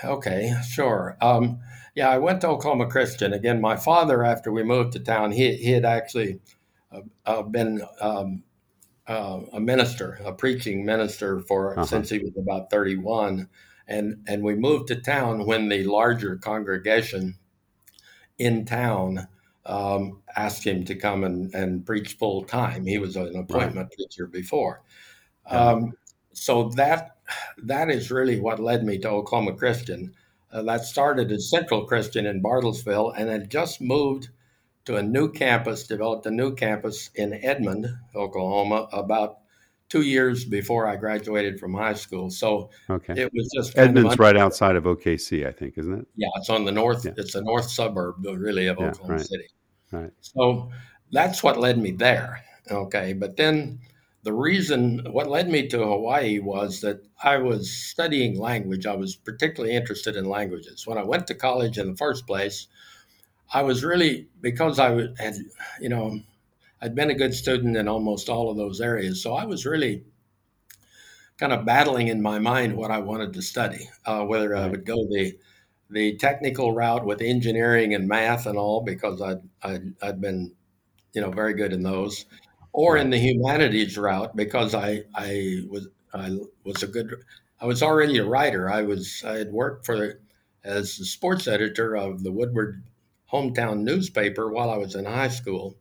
Okay, 0.04 0.54
sure. 0.68 1.16
Um, 1.20 1.60
yeah, 1.94 2.08
I 2.08 2.18
went 2.18 2.40
to 2.42 2.48
Oklahoma 2.48 2.86
Christian. 2.86 3.32
Again, 3.32 3.60
my 3.60 3.76
father, 3.76 4.24
after 4.24 4.52
we 4.52 4.62
moved 4.62 4.92
to 4.92 5.00
town, 5.00 5.32
he, 5.32 5.56
he 5.56 5.72
had 5.72 5.84
actually 5.84 6.40
uh, 6.92 7.00
uh, 7.26 7.42
been 7.42 7.82
um, 8.00 8.42
uh, 9.06 9.40
a 9.52 9.60
minister, 9.60 10.18
a 10.24 10.32
preaching 10.32 10.84
minister 10.84 11.40
for 11.40 11.72
uh-huh. 11.72 11.84
since 11.84 12.10
he 12.10 12.18
was 12.18 12.36
about 12.36 12.70
31. 12.70 13.48
And, 13.88 14.22
and 14.28 14.42
we 14.42 14.54
moved 14.54 14.88
to 14.88 14.96
town 14.96 15.46
when 15.46 15.68
the 15.68 15.82
larger 15.84 16.36
congregation 16.36 17.36
in 18.38 18.64
town 18.64 19.26
um, 19.66 20.22
asked 20.36 20.64
him 20.64 20.84
to 20.84 20.94
come 20.94 21.24
and, 21.24 21.52
and 21.54 21.84
preach 21.84 22.14
full 22.14 22.44
time. 22.44 22.86
He 22.86 22.98
was 22.98 23.16
an 23.16 23.36
appointment 23.36 23.88
right. 23.88 23.96
preacher 23.96 24.26
before. 24.26 24.82
Um, 25.46 25.92
so 26.32 26.70
that 26.76 27.16
that 27.64 27.90
is 27.90 28.10
really 28.10 28.40
what 28.40 28.60
led 28.60 28.84
me 28.84 28.98
to 28.98 29.08
Oklahoma 29.08 29.54
Christian. 29.54 30.14
Uh, 30.52 30.62
that 30.62 30.84
started 30.84 31.30
as 31.30 31.48
Central 31.48 31.86
Christian 31.86 32.26
in 32.26 32.42
Bartlesville 32.42 33.14
and 33.16 33.28
had 33.28 33.50
just 33.50 33.80
moved 33.80 34.28
to 34.84 34.96
a 34.96 35.02
new 35.02 35.30
campus, 35.30 35.86
developed 35.86 36.26
a 36.26 36.30
new 36.30 36.54
campus 36.54 37.10
in 37.14 37.34
Edmond, 37.34 37.86
Oklahoma, 38.14 38.88
about 38.92 39.38
two 39.88 40.02
years 40.02 40.44
before 40.44 40.86
I 40.86 40.96
graduated 40.96 41.60
from 41.60 41.74
high 41.74 41.94
school. 41.94 42.30
So 42.30 42.70
okay. 42.88 43.14
it 43.16 43.30
was 43.34 43.50
just 43.54 43.76
Edmond's 43.76 44.18
right 44.18 44.36
outside 44.36 44.76
of 44.76 44.84
OKC, 44.84 45.46
I 45.46 45.52
think, 45.52 45.76
isn't 45.76 46.00
it? 46.00 46.06
Yeah, 46.16 46.28
it's 46.36 46.48
on 46.48 46.64
the 46.64 46.72
north. 46.72 47.04
Yeah. 47.04 47.12
It's 47.16 47.34
the 47.34 47.42
north 47.42 47.68
suburb, 47.68 48.24
really, 48.24 48.68
of 48.68 48.78
yeah, 48.78 48.86
Oklahoma 48.86 49.16
right. 49.16 49.26
City. 49.26 49.48
Right. 49.92 50.12
So 50.20 50.70
that's 51.12 51.42
what 51.42 51.58
led 51.58 51.78
me 51.78 51.90
there. 51.90 52.42
Okay, 52.70 53.12
but 53.12 53.36
then 53.36 53.80
the 54.22 54.32
reason 54.32 55.06
what 55.10 55.30
led 55.30 55.48
me 55.48 55.66
to 55.68 55.78
Hawaii 55.78 56.38
was 56.38 56.80
that 56.82 57.02
I 57.22 57.38
was 57.38 57.70
studying 57.72 58.38
language. 58.38 58.86
I 58.86 58.94
was 58.94 59.16
particularly 59.16 59.74
interested 59.74 60.16
in 60.16 60.26
languages. 60.26 60.86
When 60.86 60.98
I 60.98 61.04
went 61.04 61.26
to 61.28 61.34
college 61.34 61.78
in 61.78 61.90
the 61.90 61.96
first 61.96 62.26
place, 62.26 62.66
I 63.52 63.62
was 63.62 63.84
really 63.84 64.28
because 64.40 64.78
I 64.78 64.90
had, 65.18 65.36
you 65.80 65.88
know, 65.88 66.20
I'd 66.82 66.94
been 66.94 67.10
a 67.10 67.14
good 67.14 67.34
student 67.34 67.76
in 67.76 67.88
almost 67.88 68.28
all 68.28 68.50
of 68.50 68.56
those 68.56 68.80
areas, 68.80 69.22
so 69.22 69.34
I 69.34 69.44
was 69.46 69.66
really 69.66 70.04
kind 71.38 71.52
of 71.52 71.64
battling 71.64 72.08
in 72.08 72.20
my 72.20 72.38
mind 72.38 72.76
what 72.76 72.90
I 72.90 72.98
wanted 72.98 73.32
to 73.34 73.42
study, 73.42 73.88
uh, 74.04 74.24
whether 74.24 74.54
I 74.56 74.66
would 74.66 74.84
go 74.84 74.96
the 75.08 75.36
the 75.90 76.16
technical 76.16 76.72
route 76.72 77.04
with 77.04 77.20
engineering 77.20 77.94
and 77.94 78.06
math 78.06 78.46
and 78.46 78.56
all 78.56 78.80
because 78.80 79.20
I'd, 79.20 79.40
I'd, 79.60 79.92
I'd 80.00 80.20
been, 80.20 80.52
you 81.14 81.20
know, 81.20 81.32
very 81.32 81.52
good 81.52 81.72
in 81.72 81.82
those, 81.82 82.26
or 82.72 82.96
in 82.96 83.10
the 83.10 83.18
humanities 83.18 83.96
route 83.98 84.36
because 84.36 84.74
I 84.74 85.02
I 85.14 85.62
was 85.68 85.88
I 86.12 86.38
was 86.64 86.82
a 86.82 86.86
good 86.86 87.14
I 87.60 87.66
was 87.66 87.82
already 87.82 88.18
a 88.18 88.24
writer. 88.24 88.70
I 88.70 88.82
was 88.82 89.22
I 89.26 89.38
had 89.38 89.52
worked 89.52 89.86
for 89.86 90.20
as 90.64 90.96
the 90.96 91.04
sports 91.04 91.46
editor 91.48 91.96
of 91.96 92.22
the 92.22 92.32
Woodward 92.32 92.82
hometown 93.32 93.80
newspaper 93.80 94.50
while 94.50 94.70
I 94.70 94.76
was 94.76 94.94
in 94.94 95.04
high 95.04 95.28
school. 95.28 95.76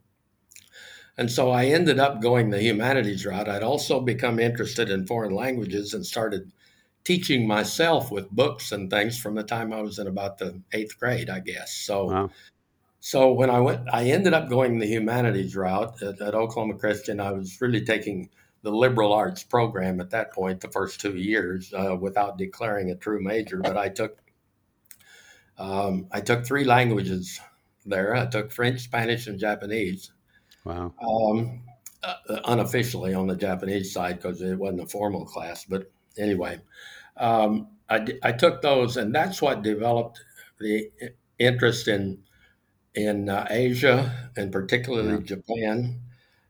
And 1.18 1.30
so 1.30 1.50
I 1.50 1.66
ended 1.66 1.98
up 1.98 2.22
going 2.22 2.50
the 2.50 2.62
humanities 2.62 3.26
route. 3.26 3.48
I'd 3.48 3.62
also 3.62 4.00
become 4.00 4.38
interested 4.38 4.88
in 4.88 5.06
foreign 5.06 5.34
languages 5.34 5.92
and 5.92 6.06
started 6.06 6.50
teaching 7.04 7.46
myself 7.46 8.10
with 8.10 8.30
books 8.30 8.72
and 8.72 8.88
things 8.88 9.18
from 9.18 9.34
the 9.34 9.42
time 9.42 9.72
I 9.72 9.82
was 9.82 9.98
in 9.98 10.06
about 10.06 10.38
the 10.38 10.62
eighth 10.72 10.98
grade, 10.98 11.28
I 11.28 11.40
guess. 11.40 11.72
So, 11.74 12.04
wow. 12.06 12.30
So 13.00 13.32
when 13.32 13.50
I 13.50 13.60
went, 13.60 13.88
I 13.92 14.04
ended 14.04 14.34
up 14.34 14.48
going 14.48 14.78
the 14.78 14.86
humanities 14.86 15.56
route 15.56 16.02
at, 16.02 16.20
at 16.20 16.34
Oklahoma 16.34 16.74
Christian. 16.74 17.18
I 17.18 17.32
was 17.32 17.60
really 17.60 17.82
taking 17.82 18.28
the 18.62 18.70
liberal 18.70 19.12
arts 19.14 19.42
program 19.42 20.00
at 20.00 20.10
that 20.10 20.34
point, 20.34 20.60
the 20.60 20.68
first 20.68 21.00
two 21.00 21.16
years, 21.16 21.72
uh, 21.72 21.96
without 21.98 22.36
declaring 22.36 22.90
a 22.90 22.94
true 22.94 23.22
major. 23.22 23.58
But 23.58 23.78
I 23.78 23.88
took 23.88 24.18
um, 25.56 26.08
I 26.10 26.20
took 26.20 26.44
three 26.44 26.64
languages 26.64 27.40
there. 27.86 28.14
I 28.14 28.26
took 28.26 28.52
French, 28.52 28.80
Spanish, 28.80 29.26
and 29.26 29.38
Japanese. 29.38 30.12
Wow. 30.64 30.92
Um, 31.02 31.62
uh, 32.02 32.40
unofficially 32.46 33.14
on 33.14 33.26
the 33.26 33.36
Japanese 33.36 33.92
side 33.92 34.16
because 34.16 34.40
it 34.40 34.58
wasn't 34.58 34.82
a 34.82 34.86
formal 34.86 35.24
class. 35.24 35.64
But 35.64 35.90
anyway, 36.16 36.60
um, 37.16 37.68
I, 37.88 38.06
I 38.22 38.32
took 38.32 38.62
those, 38.62 38.96
and 38.96 39.14
that's 39.14 39.42
what 39.42 39.62
developed 39.62 40.20
the 40.58 40.90
interest 41.38 41.88
in 41.88 42.22
in 42.94 43.28
uh, 43.28 43.46
Asia 43.50 44.30
and 44.36 44.50
particularly 44.52 45.14
yeah. 45.14 45.36
Japan. 45.36 46.00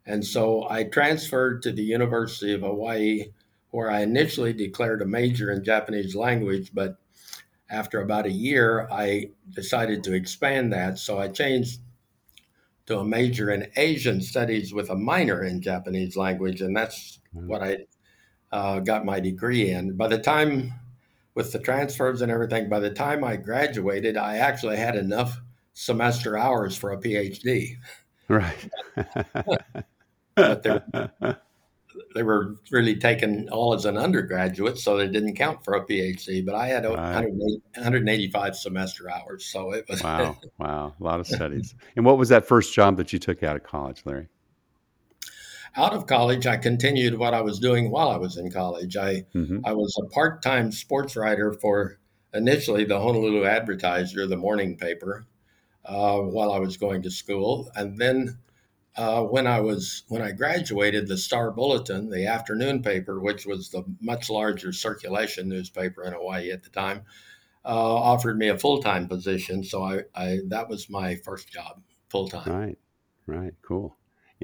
And 0.06 0.25
so 0.25 0.68
I 0.68 0.85
transferred 0.85 1.62
to 1.62 1.73
the 1.73 1.82
University 1.82 2.54
of 2.54 2.62
Hawaii, 2.62 3.26
where 3.70 3.90
I 3.90 4.00
initially 4.00 4.52
declared 4.52 5.02
a 5.02 5.06
major 5.06 5.52
in 5.52 5.62
Japanese 5.62 6.16
language, 6.16 6.70
but 6.73 6.97
after 7.68 8.00
about 8.00 8.26
a 8.26 8.32
year, 8.32 8.88
I 8.90 9.30
decided 9.49 10.02
to 10.04 10.14
expand 10.14 10.73
that. 10.73 10.99
So 10.99 11.18
I 11.18 11.28
changed 11.28 11.80
to 12.87 12.99
a 12.99 13.04
major 13.04 13.50
in 13.50 13.70
Asian 13.76 14.20
studies 14.20 14.75
with 14.75 14.90
a 14.90 14.97
minor 14.97 15.44
in 15.44 15.62
Japanese 15.62 16.16
language, 16.16 16.61
and 16.61 16.76
that's 16.76 17.20
mm-hmm. 17.35 17.47
what 17.47 17.62
I 17.62 17.78
uh, 18.50 18.80
got 18.80 19.04
my 19.04 19.20
degree 19.20 19.70
in. 19.70 19.97
By 19.97 20.09
the 20.09 20.18
time, 20.18 20.73
with 21.35 21.52
the 21.52 21.61
transfers 21.61 22.23
and 22.23 22.32
everything, 22.32 22.68
by 22.68 22.80
the 22.80 22.90
time 22.90 23.23
I 23.23 23.37
graduated, 23.37 24.16
I 24.16 24.38
actually 24.38 24.76
had 24.76 24.97
enough 24.97 25.40
semester 25.73 26.37
hours 26.37 26.77
for 26.77 26.93
a 26.93 26.99
PhD. 26.99 27.77
Right. 28.29 28.69
but 30.35 30.62
they 32.15 32.23
were 32.23 32.57
really 32.71 32.97
taken 32.97 33.49
all 33.50 33.75
as 33.75 33.85
an 33.85 33.97
undergraduate, 33.97 34.79
so 34.79 34.97
they 34.97 35.09
didn't 35.09 35.37
count 35.37 35.65
for 35.65 35.75
a 35.75 35.87
PhD. 35.87 36.45
But 36.45 36.55
I 36.55 36.67
had 36.67 36.85
right. 36.85 37.29
185 37.29 38.57
semester 38.57 39.11
hours, 39.11 39.47
so 39.47 39.73
it 39.73 39.87
was 39.89 40.03
wow, 40.03 40.37
wow, 40.59 40.95
a 40.99 41.05
lot 41.05 41.21
of 41.21 41.27
studies. 41.27 41.75
and 41.97 42.05
what 42.05 42.19
was 42.19 42.29
that 42.29 42.47
first 42.47 42.75
job 42.75 42.97
that 42.97 43.12
you 43.12 43.19
took 43.19 43.43
out 43.43 43.57
of 43.57 43.62
college, 43.62 44.03
Larry? 44.05 44.29
Out 45.77 45.93
of 45.93 46.07
college, 46.07 46.47
I 46.47 46.57
continued 46.57 47.17
what 47.17 47.33
I 47.33 47.41
was 47.41 47.61
doing 47.61 47.91
while 47.91 48.09
I 48.09 48.17
was 48.17 48.37
in 48.37 48.50
college. 48.50 48.97
I 48.97 49.25
mm-hmm. 49.35 49.61
I 49.65 49.73
was 49.73 49.97
a 50.03 50.09
part 50.09 50.43
time 50.43 50.73
sports 50.73 51.15
writer 51.15 51.53
for 51.53 51.99
initially 52.35 52.85
the 52.85 52.99
Honolulu 52.99 53.45
Advertiser, 53.45 54.27
the 54.27 54.37
morning 54.37 54.77
paper, 54.77 55.27
uh, 55.90 56.20
while 56.20 56.52
I 56.52 56.61
was 56.61 56.76
going 56.76 57.02
to 57.02 57.11
school, 57.11 57.68
and 57.75 57.99
then 57.99 58.38
uh, 58.97 59.23
when 59.25 59.47
I 59.47 59.61
was 59.61 60.04
when 60.09 60.23
I 60.23 60.30
graduated, 60.30 61.09
the 61.09 61.16
Star 61.16 61.50
Bulletin, 61.50 62.11
the 62.11 62.26
afternoon 62.26 62.82
paper, 62.82 63.18
which 63.18 63.44
was 63.44 63.70
the 63.70 63.82
much 64.00 64.30
larger 64.30 64.73
circulation 64.73 65.49
newspaper 65.49 66.04
in 66.04 66.12
Hawaii 66.12 66.52
at 66.52 66.62
the 66.62 66.70
time, 66.70 67.02
uh, 67.64 67.94
offered 67.94 68.38
me 68.38 68.49
a 68.49 68.59
full 68.59 68.80
time 68.80 69.09
position. 69.09 69.64
So 69.64 69.82
I, 69.82 70.02
I, 70.14 70.38
that 70.49 70.68
was 70.68 70.88
my 70.88 71.16
first 71.16 71.50
job, 71.50 71.82
full 72.09 72.28
time. 72.28 72.52
Right, 72.52 72.78
right, 73.26 73.54
cool. 73.62 73.97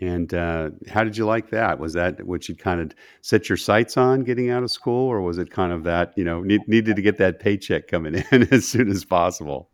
And 0.02 0.34
uh, 0.34 0.70
how 0.88 1.04
did 1.04 1.16
you 1.16 1.26
like 1.26 1.50
that? 1.50 1.78
Was 1.78 1.92
that 1.92 2.26
what 2.26 2.48
you 2.48 2.56
kind 2.56 2.80
of 2.80 2.92
set 3.22 3.48
your 3.48 3.56
sights 3.56 3.96
on 3.96 4.24
getting 4.24 4.50
out 4.50 4.64
of 4.64 4.72
school, 4.72 5.08
or 5.08 5.22
was 5.22 5.38
it 5.38 5.50
kind 5.50 5.72
of 5.72 5.84
that 5.84 6.12
you 6.16 6.24
know 6.24 6.42
need, 6.42 6.66
needed 6.66 6.96
to 6.96 7.02
get 7.02 7.18
that 7.18 7.38
paycheck 7.38 7.86
coming 7.86 8.16
in 8.32 8.48
as 8.52 8.66
soon 8.66 8.90
as 8.90 9.04
possible? 9.04 9.70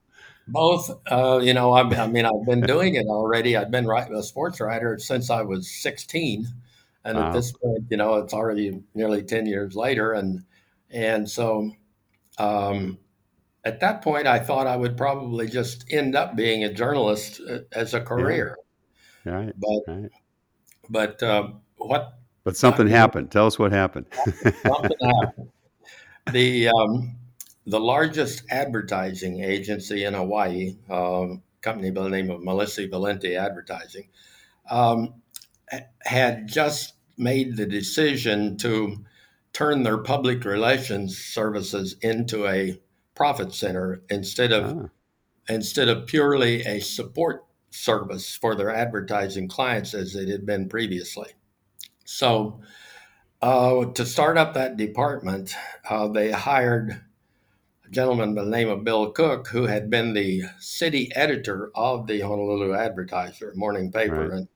Both, 0.49 0.91
uh, 1.11 1.41
you 1.43 1.55
know, 1.55 1.73
I, 1.73 1.83
I, 1.83 2.07
mean, 2.09 2.27
I've 2.27 2.45
been 2.47 2.63
doing 2.63 2.97
it 2.97 3.07
already. 3.07 3.57
I've 3.57 3.71
been 3.71 3.87
writing 3.87 4.15
a 4.17 4.23
sports 4.23 4.61
writer 4.61 4.99
since 4.99 5.31
I 5.31 5.43
was 5.43 5.71
16, 5.71 6.47
and 7.05 7.17
wow. 7.17 7.29
at 7.29 7.33
this 7.33 7.53
point, 7.53 7.85
you 7.91 7.97
know, 7.97 8.17
it's 8.17 8.35
already 8.35 8.83
nearly 8.95 9.23
10 9.23 9.47
years 9.47 9.77
later, 9.77 10.13
and 10.13 10.45
and 10.91 11.29
so 11.31 11.73
um, 12.39 12.99
at 13.65 13.81
that 13.81 14.03
point, 14.03 14.27
I 14.27 14.39
thought 14.39 14.67
I 14.67 14.77
would 14.77 14.97
probably 14.97 15.49
just 15.49 15.85
end 15.91 16.17
up 16.17 16.37
being 16.37 16.65
a 16.65 16.73
journalist 16.73 17.41
uh, 17.49 17.59
as 17.73 17.95
a 17.95 18.01
career. 18.01 18.57
Yeah. 19.25 19.33
Right. 19.33 19.55
But 19.57 19.93
right. 19.93 20.11
but 20.91 21.23
uh, 21.23 21.49
what? 21.77 22.19
But 22.45 22.57
something 22.57 22.89
happened. 22.89 23.31
Tell 23.31 23.47
us 23.47 23.59
what 23.59 23.71
happened. 23.71 24.07
something 24.63 24.91
happened. 25.01 25.49
the 26.33 26.69
um, 26.69 27.17
the 27.67 27.81
largest 27.81 28.43
advertising 28.51 29.43
agency 29.43 30.05
in 30.05 30.15
Hawaii, 30.15 30.77
um, 30.91 31.43
company 31.61 31.91
by 31.91 32.03
the 32.03 32.09
name 32.09 32.31
of 32.31 32.41
Milici 32.41 32.91
Valenti 32.91 33.37
Advertising, 33.37 34.09
um, 34.71 35.15
had 36.01 36.49
just 36.49 36.95
made 37.17 37.57
the 37.57 37.67
decision 37.67 38.57
to 38.59 39.05
turn 39.53 39.83
their 39.83 39.99
public 39.99 40.45
relations 40.45 41.17
services 41.19 41.97
into 42.01 42.47
a 42.47 42.81
profit 43.15 43.55
center 43.55 44.03
instead 44.09 44.53
of 44.53 44.77
ah. 44.77 44.89
instead 45.49 45.89
of 45.89 46.07
purely 46.07 46.63
a 46.63 46.81
support 46.81 47.45
service 47.71 48.35
for 48.35 48.55
their 48.55 48.71
advertising 48.71 49.49
clients 49.49 49.95
as 49.95 50.15
it 50.15 50.29
had 50.29 50.45
been 50.45 50.69
previously. 50.69 51.31
So, 52.05 52.61
uh, 53.41 53.87
to 53.87 54.07
start 54.07 54.37
up 54.37 54.55
that 54.55 54.77
department, 54.77 55.55
uh, 55.89 56.09
they 56.09 56.31
hired 56.31 57.01
gentleman 57.93 58.35
by 58.35 58.43
the 58.43 58.51
name 58.51 58.69
of 58.69 58.85
Bill 58.85 59.11
Cook, 59.13 59.49
who 59.49 59.67
had 59.67 59.91
been 59.91 60.15
the 60.15 60.43
city 60.59 61.13
editor 61.15 61.71
of 61.75 62.07
the 62.07 62.21
Honolulu 62.21 62.75
Advertiser 62.75 63.53
morning 63.55 63.93
paper, 63.93 64.29
right. 64.29 64.33
and 64.33 64.49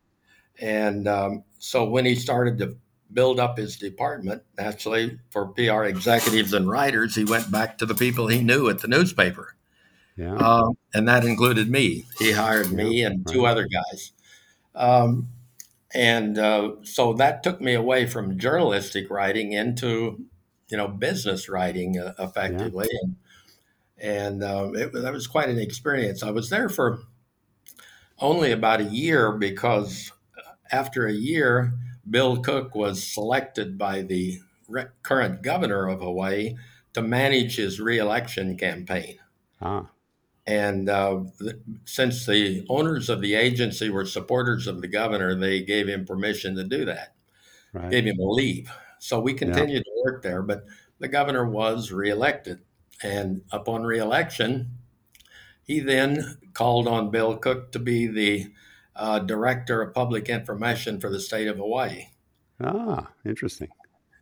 and 0.58 1.08
um, 1.08 1.44
so 1.58 1.84
when 1.84 2.04
he 2.04 2.14
started 2.14 2.58
to 2.58 2.76
build 3.12 3.38
up 3.38 3.58
his 3.58 3.76
department, 3.76 4.42
naturally 4.58 5.18
for 5.30 5.48
PR 5.48 5.84
executives 5.84 6.52
and 6.52 6.68
writers, 6.68 7.14
he 7.14 7.24
went 7.24 7.50
back 7.50 7.78
to 7.78 7.86
the 7.86 7.94
people 7.94 8.26
he 8.26 8.42
knew 8.42 8.68
at 8.68 8.80
the 8.80 8.88
newspaper. 8.88 9.54
Yeah. 10.16 10.34
Um, 10.34 10.78
and 10.94 11.06
that 11.08 11.24
included 11.24 11.70
me. 11.70 12.06
He 12.18 12.32
hired 12.32 12.70
yeah, 12.70 12.76
me 12.76 13.02
and 13.04 13.26
two 13.28 13.44
right. 13.44 13.50
other 13.50 13.68
guys. 13.68 14.12
Um, 14.74 15.28
and 15.94 16.38
uh, 16.38 16.72
so 16.82 17.12
that 17.14 17.42
took 17.42 17.60
me 17.60 17.74
away 17.74 18.06
from 18.06 18.38
journalistic 18.38 19.10
writing 19.10 19.52
into, 19.52 20.24
you 20.68 20.76
know, 20.76 20.88
business 20.88 21.48
writing 21.48 21.98
uh, 21.98 22.14
effectively. 22.18 22.88
Yeah. 22.90 22.98
And, 23.02 23.16
and 23.98 24.44
um, 24.44 24.76
it, 24.76 24.92
that 24.92 25.12
was 25.12 25.26
quite 25.26 25.48
an 25.48 25.58
experience. 25.58 26.22
I 26.22 26.30
was 26.30 26.50
there 26.50 26.68
for 26.68 27.00
only 28.18 28.52
about 28.52 28.80
a 28.80 28.84
year 28.84 29.32
because 29.32 30.12
after 30.70 31.06
a 31.06 31.12
year, 31.12 31.72
Bill 32.08 32.38
Cook 32.38 32.74
was 32.74 33.02
selected 33.02 33.78
by 33.78 34.02
the 34.02 34.38
current 35.02 35.42
governor 35.42 35.88
of 35.88 36.00
Hawaii 36.00 36.56
to 36.92 37.02
manage 37.02 37.56
his 37.56 37.80
reelection 37.80 38.56
campaign. 38.56 39.18
Ah. 39.60 39.86
And 40.46 40.88
uh, 40.88 41.24
since 41.84 42.24
the 42.24 42.64
owners 42.68 43.08
of 43.08 43.20
the 43.20 43.34
agency 43.34 43.90
were 43.90 44.06
supporters 44.06 44.66
of 44.68 44.80
the 44.80 44.88
governor, 44.88 45.34
they 45.34 45.62
gave 45.62 45.88
him 45.88 46.04
permission 46.04 46.54
to 46.54 46.64
do 46.64 46.84
that, 46.84 47.14
right. 47.72 47.90
gave 47.90 48.04
him 48.04 48.18
a 48.20 48.24
leave. 48.24 48.70
So 49.00 49.18
we 49.18 49.34
continued 49.34 49.82
yeah. 49.86 49.92
to 49.92 50.02
work 50.04 50.22
there, 50.22 50.42
but 50.42 50.64
the 51.00 51.08
governor 51.08 51.44
was 51.46 51.90
reelected. 51.90 52.60
And 53.02 53.42
upon 53.52 53.82
reelection, 53.82 54.70
he 55.62 55.80
then 55.80 56.38
called 56.54 56.88
on 56.88 57.10
Bill 57.10 57.36
Cook 57.36 57.72
to 57.72 57.78
be 57.78 58.06
the 58.06 58.52
uh, 58.94 59.18
director 59.18 59.82
of 59.82 59.94
public 59.94 60.28
information 60.28 61.00
for 61.00 61.10
the 61.10 61.20
state 61.20 61.48
of 61.48 61.58
Hawaii. 61.58 62.06
Ah, 62.60 63.10
interesting. 63.24 63.68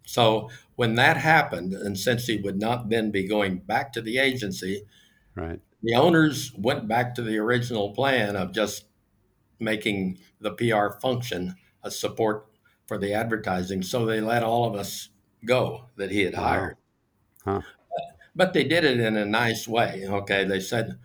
So 0.04 0.50
when 0.76 0.96
that 0.96 1.16
happened, 1.16 1.72
and 1.72 1.98
since 1.98 2.26
he 2.26 2.36
would 2.38 2.58
not 2.58 2.88
then 2.88 3.10
be 3.10 3.26
going 3.26 3.58
back 3.58 3.92
to 3.92 4.02
the 4.02 4.18
agency, 4.18 4.82
right, 5.34 5.60
the 5.82 5.94
owners 5.94 6.52
went 6.56 6.88
back 6.88 7.14
to 7.14 7.22
the 7.22 7.38
original 7.38 7.92
plan 7.92 8.36
of 8.36 8.52
just 8.52 8.86
making 9.60 10.18
the 10.40 10.50
PR 10.50 10.98
function 11.00 11.56
a 11.82 11.90
support 11.90 12.46
for 12.86 12.98
the 12.98 13.12
advertising. 13.12 13.82
So 13.82 14.04
they 14.04 14.20
let 14.20 14.42
all 14.42 14.66
of 14.66 14.74
us 14.74 15.10
go 15.44 15.86
that 15.96 16.10
he 16.10 16.22
had 16.22 16.34
wow. 16.34 16.42
hired. 16.42 16.76
Huh. 17.44 17.60
But 18.36 18.52
they 18.52 18.64
did 18.64 18.84
it 18.84 18.98
in 18.98 19.16
a 19.16 19.24
nice 19.24 19.68
way. 19.68 20.04
Okay, 20.06 20.44
they 20.44 20.60
said 20.60 20.98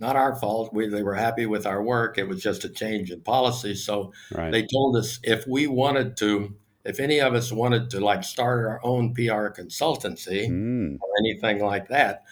not 0.00 0.16
our 0.16 0.34
fault. 0.36 0.72
We, 0.72 0.88
they 0.88 1.02
were 1.02 1.14
happy 1.14 1.46
with 1.46 1.66
our 1.66 1.82
work. 1.82 2.18
It 2.18 2.28
was 2.28 2.42
just 2.42 2.64
a 2.64 2.68
change 2.68 3.10
in 3.10 3.20
policy. 3.20 3.74
So 3.74 4.12
right. 4.32 4.50
they 4.50 4.66
told 4.66 4.96
us 4.96 5.20
if 5.22 5.46
we 5.46 5.66
wanted 5.66 6.16
to, 6.18 6.54
if 6.84 6.98
any 7.00 7.20
of 7.20 7.34
us 7.34 7.52
wanted 7.52 7.90
to 7.90 8.00
like 8.00 8.24
start 8.24 8.66
our 8.66 8.80
own 8.84 9.14
PR 9.14 9.48
consultancy 9.48 10.48
mm. 10.48 10.98
or 11.00 11.08
anything 11.20 11.64
like 11.64 11.88
that, 11.88 12.24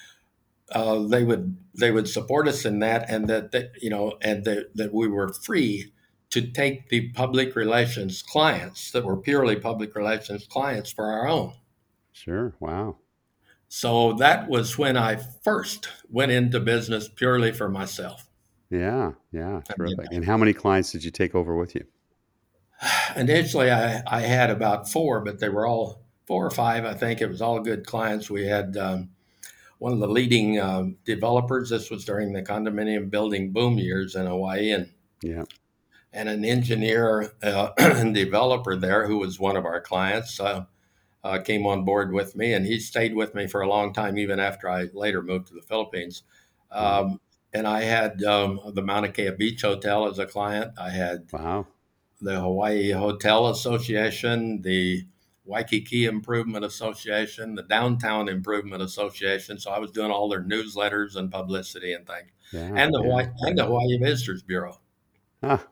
uh, 0.72 1.00
they 1.00 1.22
would 1.22 1.56
they 1.74 1.90
would 1.90 2.08
support 2.08 2.48
us 2.48 2.64
in 2.64 2.78
that, 2.80 3.08
and 3.08 3.28
that, 3.28 3.52
that 3.52 3.72
you 3.80 3.90
know, 3.90 4.14
and 4.20 4.44
that, 4.44 4.74
that 4.74 4.92
we 4.92 5.08
were 5.08 5.32
free 5.32 5.92
to 6.30 6.40
take 6.40 6.88
the 6.88 7.10
public 7.10 7.54
relations 7.54 8.22
clients 8.22 8.90
that 8.92 9.04
were 9.04 9.16
purely 9.16 9.56
public 9.56 9.94
relations 9.94 10.46
clients 10.46 10.90
for 10.90 11.06
our 11.06 11.28
own. 11.28 11.52
Sure. 12.12 12.54
Wow. 12.58 12.96
So 13.74 14.12
that 14.18 14.50
was 14.50 14.76
when 14.76 14.98
I 14.98 15.16
first 15.16 15.88
went 16.10 16.30
into 16.30 16.60
business 16.60 17.08
purely 17.08 17.52
for 17.52 17.70
myself. 17.70 18.28
Yeah, 18.68 19.12
yeah, 19.32 19.62
terrific. 19.74 20.08
And 20.12 20.26
how 20.26 20.36
many 20.36 20.52
clients 20.52 20.92
did 20.92 21.02
you 21.02 21.10
take 21.10 21.34
over 21.34 21.56
with 21.56 21.74
you? 21.74 21.86
Initially, 23.16 23.70
I, 23.70 24.02
I 24.06 24.20
had 24.20 24.50
about 24.50 24.90
four, 24.90 25.22
but 25.22 25.40
they 25.40 25.48
were 25.48 25.66
all 25.66 26.04
four 26.26 26.44
or 26.44 26.50
five. 26.50 26.84
I 26.84 26.92
think 26.92 27.22
it 27.22 27.30
was 27.30 27.40
all 27.40 27.60
good 27.60 27.86
clients. 27.86 28.28
We 28.28 28.46
had 28.46 28.76
um, 28.76 29.08
one 29.78 29.94
of 29.94 30.00
the 30.00 30.06
leading 30.06 30.60
um, 30.60 30.98
developers. 31.06 31.70
This 31.70 31.90
was 31.90 32.04
during 32.04 32.34
the 32.34 32.42
condominium 32.42 33.08
building 33.08 33.54
boom 33.54 33.78
years 33.78 34.14
in 34.16 34.26
Hawaii, 34.26 34.72
and 34.72 34.90
yeah, 35.22 35.44
and 36.12 36.28
an 36.28 36.44
engineer 36.44 37.32
uh, 37.42 37.70
and 37.78 38.14
developer 38.14 38.76
there 38.76 39.06
who 39.06 39.16
was 39.16 39.40
one 39.40 39.56
of 39.56 39.64
our 39.64 39.80
clients. 39.80 40.38
Uh, 40.38 40.66
uh, 41.24 41.38
came 41.38 41.66
on 41.66 41.84
board 41.84 42.12
with 42.12 42.34
me, 42.36 42.52
and 42.52 42.66
he 42.66 42.78
stayed 42.78 43.14
with 43.14 43.34
me 43.34 43.46
for 43.46 43.60
a 43.60 43.68
long 43.68 43.92
time, 43.92 44.18
even 44.18 44.40
after 44.40 44.68
I 44.68 44.88
later 44.92 45.22
moved 45.22 45.48
to 45.48 45.54
the 45.54 45.62
Philippines. 45.62 46.24
Um, 46.70 47.20
and 47.52 47.66
I 47.66 47.82
had 47.82 48.22
um, 48.24 48.60
the 48.74 48.82
Mauna 48.82 49.10
Kea 49.10 49.30
Beach 49.30 49.62
Hotel 49.62 50.06
as 50.06 50.18
a 50.18 50.26
client. 50.26 50.72
I 50.78 50.90
had 50.90 51.28
wow. 51.32 51.66
the 52.20 52.40
Hawaii 52.40 52.90
Hotel 52.90 53.48
Association, 53.48 54.62
the 54.62 55.06
Waikiki 55.44 56.06
Improvement 56.06 56.64
Association, 56.64 57.54
the 57.54 57.62
Downtown 57.62 58.28
Improvement 58.28 58.82
Association. 58.82 59.58
So 59.58 59.70
I 59.70 59.78
was 59.78 59.90
doing 59.90 60.10
all 60.10 60.28
their 60.28 60.42
newsletters 60.42 61.16
and 61.16 61.30
publicity 61.30 61.92
and 61.92 62.06
things, 62.06 62.30
yeah, 62.52 62.72
and 62.74 62.94
the 62.94 63.00
yeah. 63.00 63.04
Hawaii 63.04 63.26
and 63.40 63.58
the 63.58 63.66
Hawaii 63.66 63.98
Visitors 63.98 64.42
Bureau. 64.42 64.80
Ah, 65.42 65.64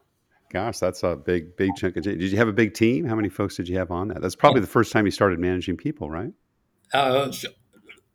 Gosh, 0.51 0.81
that's 0.81 1.05
a 1.05 1.15
big, 1.15 1.57
big 1.57 1.71
chunk 1.77 1.97
of. 1.97 2.05
Change. 2.05 2.19
Did 2.19 2.33
you 2.33 2.37
have 2.37 2.49
a 2.49 2.53
big 2.53 2.75
team? 2.75 3.05
How 3.05 3.15
many 3.15 3.29
folks 3.29 3.57
did 3.57 3.69
you 3.69 3.79
have 3.79 3.93
on 3.93 4.09
that? 4.09 4.21
That's 4.21 4.35
probably 4.35 4.61
the 4.61 4.67
first 4.67 4.93
time 4.93 5.05
you 5.05 5.13
started 5.13 5.39
managing 5.39 5.77
people, 5.77 6.11
right? 6.11 6.33
Uh, 6.93 7.33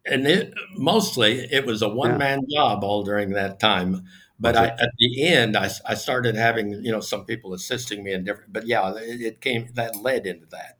and 0.06 0.28
it, 0.28 0.54
mostly 0.76 1.48
it 1.50 1.66
was 1.66 1.82
a 1.82 1.88
one 1.88 2.18
man 2.18 2.42
yeah. 2.48 2.60
job 2.60 2.84
all 2.84 3.04
during 3.04 3.32
that 3.32 3.60
time. 3.60 4.04
But 4.38 4.58
I, 4.58 4.68
at 4.68 4.90
the 5.00 5.24
end, 5.26 5.56
I, 5.56 5.70
I 5.86 5.94
started 5.94 6.36
having 6.36 6.74
you 6.84 6.92
know 6.92 7.00
some 7.00 7.24
people 7.24 7.54
assisting 7.54 8.04
me 8.04 8.12
in 8.12 8.26
different. 8.26 8.52
But 8.52 8.68
yeah, 8.68 8.94
it, 8.98 9.22
it 9.22 9.42
came 9.42 9.70
that 9.76 9.96
led 9.96 10.28
into 10.28 10.46
that. 10.48 10.78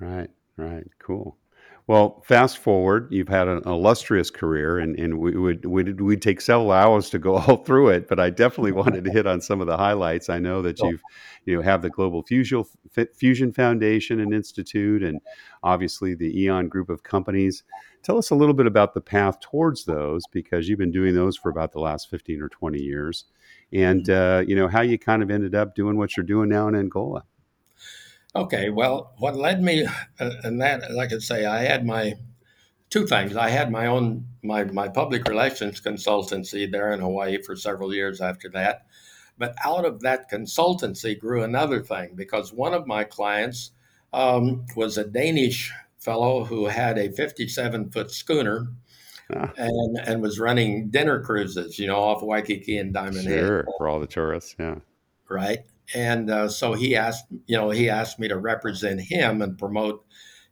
Right, 0.00 0.30
right, 0.56 0.88
cool. 0.98 1.38
Well, 1.88 2.20
fast 2.26 2.58
forward, 2.58 3.06
you've 3.12 3.28
had 3.28 3.46
an 3.46 3.62
illustrious 3.64 4.28
career, 4.28 4.78
and, 4.78 4.98
and 4.98 5.20
we 5.20 5.36
would 5.36 5.64
we'd, 5.64 6.00
we'd 6.00 6.20
take 6.20 6.40
several 6.40 6.72
hours 6.72 7.10
to 7.10 7.18
go 7.20 7.36
all 7.38 7.58
through 7.58 7.90
it. 7.90 8.08
But 8.08 8.18
I 8.18 8.30
definitely 8.30 8.72
wanted 8.82 9.04
to 9.04 9.12
hit 9.12 9.26
on 9.26 9.40
some 9.40 9.60
of 9.60 9.68
the 9.68 9.76
highlights. 9.76 10.28
I 10.28 10.40
know 10.40 10.62
that 10.62 10.80
you've 10.80 11.00
you 11.44 11.54
know 11.54 11.62
have 11.62 11.82
the 11.82 11.90
Global 11.90 12.24
Fusion 12.24 12.64
Fusion 13.14 13.52
Foundation 13.52 14.18
and 14.18 14.34
Institute, 14.34 15.04
and 15.04 15.20
obviously 15.62 16.14
the 16.14 16.42
Eon 16.42 16.68
Group 16.68 16.90
of 16.90 17.04
companies. 17.04 17.62
Tell 18.02 18.18
us 18.18 18.30
a 18.30 18.36
little 18.36 18.54
bit 18.54 18.66
about 18.66 18.94
the 18.94 19.00
path 19.00 19.38
towards 19.40 19.84
those, 19.84 20.24
because 20.32 20.68
you've 20.68 20.78
been 20.78 20.92
doing 20.92 21.14
those 21.14 21.36
for 21.36 21.50
about 21.50 21.70
the 21.70 21.80
last 21.80 22.10
fifteen 22.10 22.42
or 22.42 22.48
twenty 22.48 22.80
years, 22.80 23.26
and 23.72 24.06
mm-hmm. 24.06 24.38
uh, 24.38 24.40
you 24.40 24.56
know 24.56 24.66
how 24.66 24.80
you 24.80 24.98
kind 24.98 25.22
of 25.22 25.30
ended 25.30 25.54
up 25.54 25.76
doing 25.76 25.96
what 25.96 26.16
you're 26.16 26.26
doing 26.26 26.48
now 26.48 26.66
in 26.66 26.74
Angola. 26.74 27.22
Okay, 28.36 28.68
well, 28.68 29.14
what 29.16 29.34
led 29.34 29.62
me, 29.62 29.86
uh, 30.20 30.30
and 30.44 30.60
that, 30.60 30.92
like 30.92 31.08
I 31.08 31.12
could 31.12 31.22
say, 31.22 31.46
I 31.46 31.62
had 31.62 31.86
my 31.86 32.14
two 32.90 33.06
things. 33.06 33.34
I 33.34 33.48
had 33.48 33.70
my 33.70 33.86
own 33.86 34.26
my 34.42 34.64
my 34.64 34.88
public 34.88 35.26
relations 35.26 35.80
consultancy 35.80 36.70
there 36.70 36.92
in 36.92 37.00
Hawaii 37.00 37.42
for 37.42 37.56
several 37.56 37.94
years 37.94 38.20
after 38.20 38.50
that, 38.50 38.86
but 39.38 39.54
out 39.64 39.86
of 39.86 40.00
that 40.00 40.30
consultancy 40.30 41.18
grew 41.18 41.42
another 41.42 41.82
thing 41.82 42.10
because 42.14 42.52
one 42.52 42.74
of 42.74 42.86
my 42.86 43.04
clients 43.04 43.70
um, 44.12 44.66
was 44.76 44.98
a 44.98 45.04
Danish 45.04 45.72
fellow 45.98 46.44
who 46.44 46.66
had 46.66 46.98
a 46.98 47.10
57 47.10 47.90
foot 47.90 48.10
schooner. 48.10 48.68
Ah. 49.34 49.50
And, 49.56 49.98
and 50.06 50.22
was 50.22 50.38
running 50.38 50.88
dinner 50.88 51.20
cruises, 51.20 51.80
you 51.80 51.88
know, 51.88 51.96
off 51.96 52.22
Waikiki 52.22 52.78
and 52.78 52.94
Diamond 52.94 53.24
sure, 53.24 53.32
Head. 53.32 53.40
Sure, 53.40 53.64
for 53.76 53.88
all 53.88 53.98
the 53.98 54.06
tourists, 54.06 54.54
yeah. 54.56 54.76
Right 55.28 55.64
and 55.94 56.30
uh, 56.30 56.48
so 56.48 56.74
he 56.74 56.96
asked, 56.96 57.26
you 57.46 57.56
know, 57.56 57.70
he 57.70 57.88
asked 57.88 58.18
me 58.18 58.28
to 58.28 58.36
represent 58.36 59.00
him 59.00 59.42
and 59.42 59.58
promote 59.58 60.04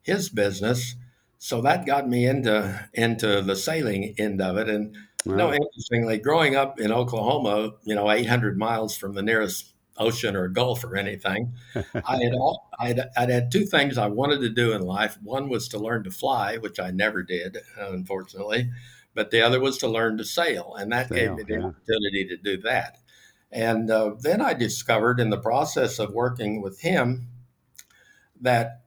his 0.02 0.28
business. 0.28 0.96
So 1.38 1.60
that 1.62 1.86
got 1.86 2.08
me 2.08 2.26
into 2.26 2.88
into 2.94 3.42
the 3.42 3.56
sailing 3.56 4.14
end 4.18 4.40
of 4.40 4.56
it. 4.56 4.68
And 4.68 4.96
wow. 5.26 5.32
you 5.32 5.36
know, 5.36 5.52
interestingly, 5.52 6.18
growing 6.18 6.56
up 6.56 6.80
in 6.80 6.92
Oklahoma, 6.92 7.72
you 7.84 7.94
know, 7.94 8.10
800 8.10 8.56
miles 8.56 8.96
from 8.96 9.14
the 9.14 9.22
nearest 9.22 9.74
ocean 9.96 10.36
or 10.36 10.48
Gulf 10.48 10.84
or 10.84 10.96
anything. 10.96 11.52
I 11.74 12.22
had 12.22 12.34
all 12.34 12.68
I'd, 12.78 13.00
I'd 13.16 13.30
had 13.30 13.52
two 13.52 13.64
things 13.64 13.98
I 13.98 14.06
wanted 14.06 14.40
to 14.40 14.48
do 14.48 14.72
in 14.72 14.82
life. 14.82 15.18
One 15.22 15.48
was 15.48 15.68
to 15.68 15.78
learn 15.78 16.04
to 16.04 16.10
fly, 16.10 16.56
which 16.56 16.80
I 16.80 16.90
never 16.90 17.22
did, 17.22 17.58
unfortunately, 17.78 18.70
but 19.14 19.30
the 19.30 19.42
other 19.42 19.60
was 19.60 19.78
to 19.78 19.88
learn 19.88 20.18
to 20.18 20.24
sail, 20.24 20.74
and 20.78 20.90
that 20.92 21.08
sail, 21.08 21.36
gave 21.36 21.36
me 21.36 21.42
the 21.44 21.60
yeah. 21.60 21.66
opportunity 21.66 22.26
to 22.28 22.36
do 22.36 22.60
that. 22.62 22.98
And 23.54 23.88
uh, 23.88 24.16
then 24.18 24.40
I 24.40 24.52
discovered 24.52 25.20
in 25.20 25.30
the 25.30 25.38
process 25.38 26.00
of 26.00 26.12
working 26.12 26.60
with 26.60 26.80
him 26.80 27.28
that 28.40 28.82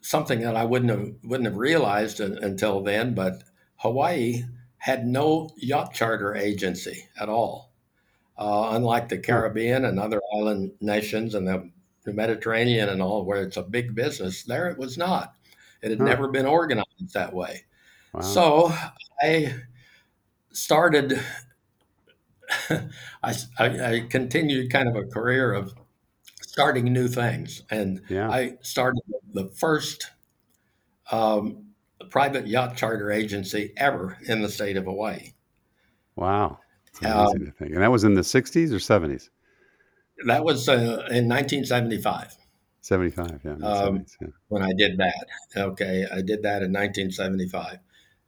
something 0.00 0.40
that 0.40 0.56
I 0.56 0.64
wouldn't 0.64 0.90
have 0.90 1.14
wouldn't 1.22 1.46
have 1.46 1.58
realized 1.58 2.18
until 2.18 2.82
then, 2.82 3.14
but 3.14 3.44
Hawaii 3.76 4.44
had 4.78 5.06
no 5.06 5.50
yacht 5.58 5.92
charter 5.92 6.34
agency 6.34 7.08
at 7.20 7.28
all. 7.28 7.72
Uh, 8.38 8.70
unlike 8.72 9.10
the 9.10 9.18
Caribbean 9.18 9.84
and 9.84 10.00
other 10.00 10.22
island 10.34 10.72
nations 10.80 11.34
and 11.34 11.46
the, 11.46 11.70
the, 12.04 12.12
Mediterranean 12.14 12.88
and 12.88 13.02
all, 13.02 13.26
where 13.26 13.42
it's 13.42 13.58
a 13.58 13.62
big 13.62 13.94
business, 13.94 14.44
there 14.44 14.70
it 14.70 14.78
was 14.78 14.96
not. 14.96 15.34
It 15.82 15.90
had 15.90 15.98
huh. 15.98 16.06
never 16.06 16.28
been 16.28 16.46
organized 16.46 17.12
that 17.12 17.34
way. 17.34 17.66
Wow. 18.14 18.20
So 18.22 18.72
I 19.20 19.54
started, 20.52 21.20
I, 23.22 23.34
I, 23.58 23.94
I, 23.94 24.06
continued 24.08 24.72
kind 24.72 24.88
of 24.88 24.96
a 24.96 25.04
career 25.04 25.52
of 25.52 25.74
starting 26.42 26.92
new 26.92 27.08
things. 27.08 27.62
And 27.70 28.02
yeah. 28.08 28.30
I 28.30 28.54
started 28.60 29.02
the 29.32 29.46
first 29.48 30.10
um, 31.12 31.66
private 32.08 32.46
yacht 32.46 32.76
charter 32.76 33.10
agency 33.10 33.72
ever 33.76 34.18
in 34.26 34.42
the 34.42 34.48
state 34.48 34.76
of 34.76 34.84
Hawaii. 34.84 35.32
Wow. 36.16 36.58
amazing 37.00 37.18
um, 37.18 37.46
to 37.46 37.52
think. 37.52 37.72
And 37.72 37.82
that 37.82 37.90
was 37.92 38.04
in 38.04 38.14
the 38.14 38.22
60s 38.22 38.72
or 38.72 38.76
70s? 38.76 39.30
That 40.26 40.44
was 40.44 40.68
uh, 40.68 41.06
in 41.10 41.28
1975. 41.28 42.36
75, 42.82 43.40
yeah, 43.44 43.52
um, 43.66 44.04
yeah, 44.20 44.28
When 44.48 44.62
I 44.62 44.72
did 44.76 44.98
that. 44.98 45.26
Okay. 45.56 46.06
I 46.10 46.22
did 46.22 46.42
that 46.42 46.62
in 46.62 46.72
1975. 46.72 47.78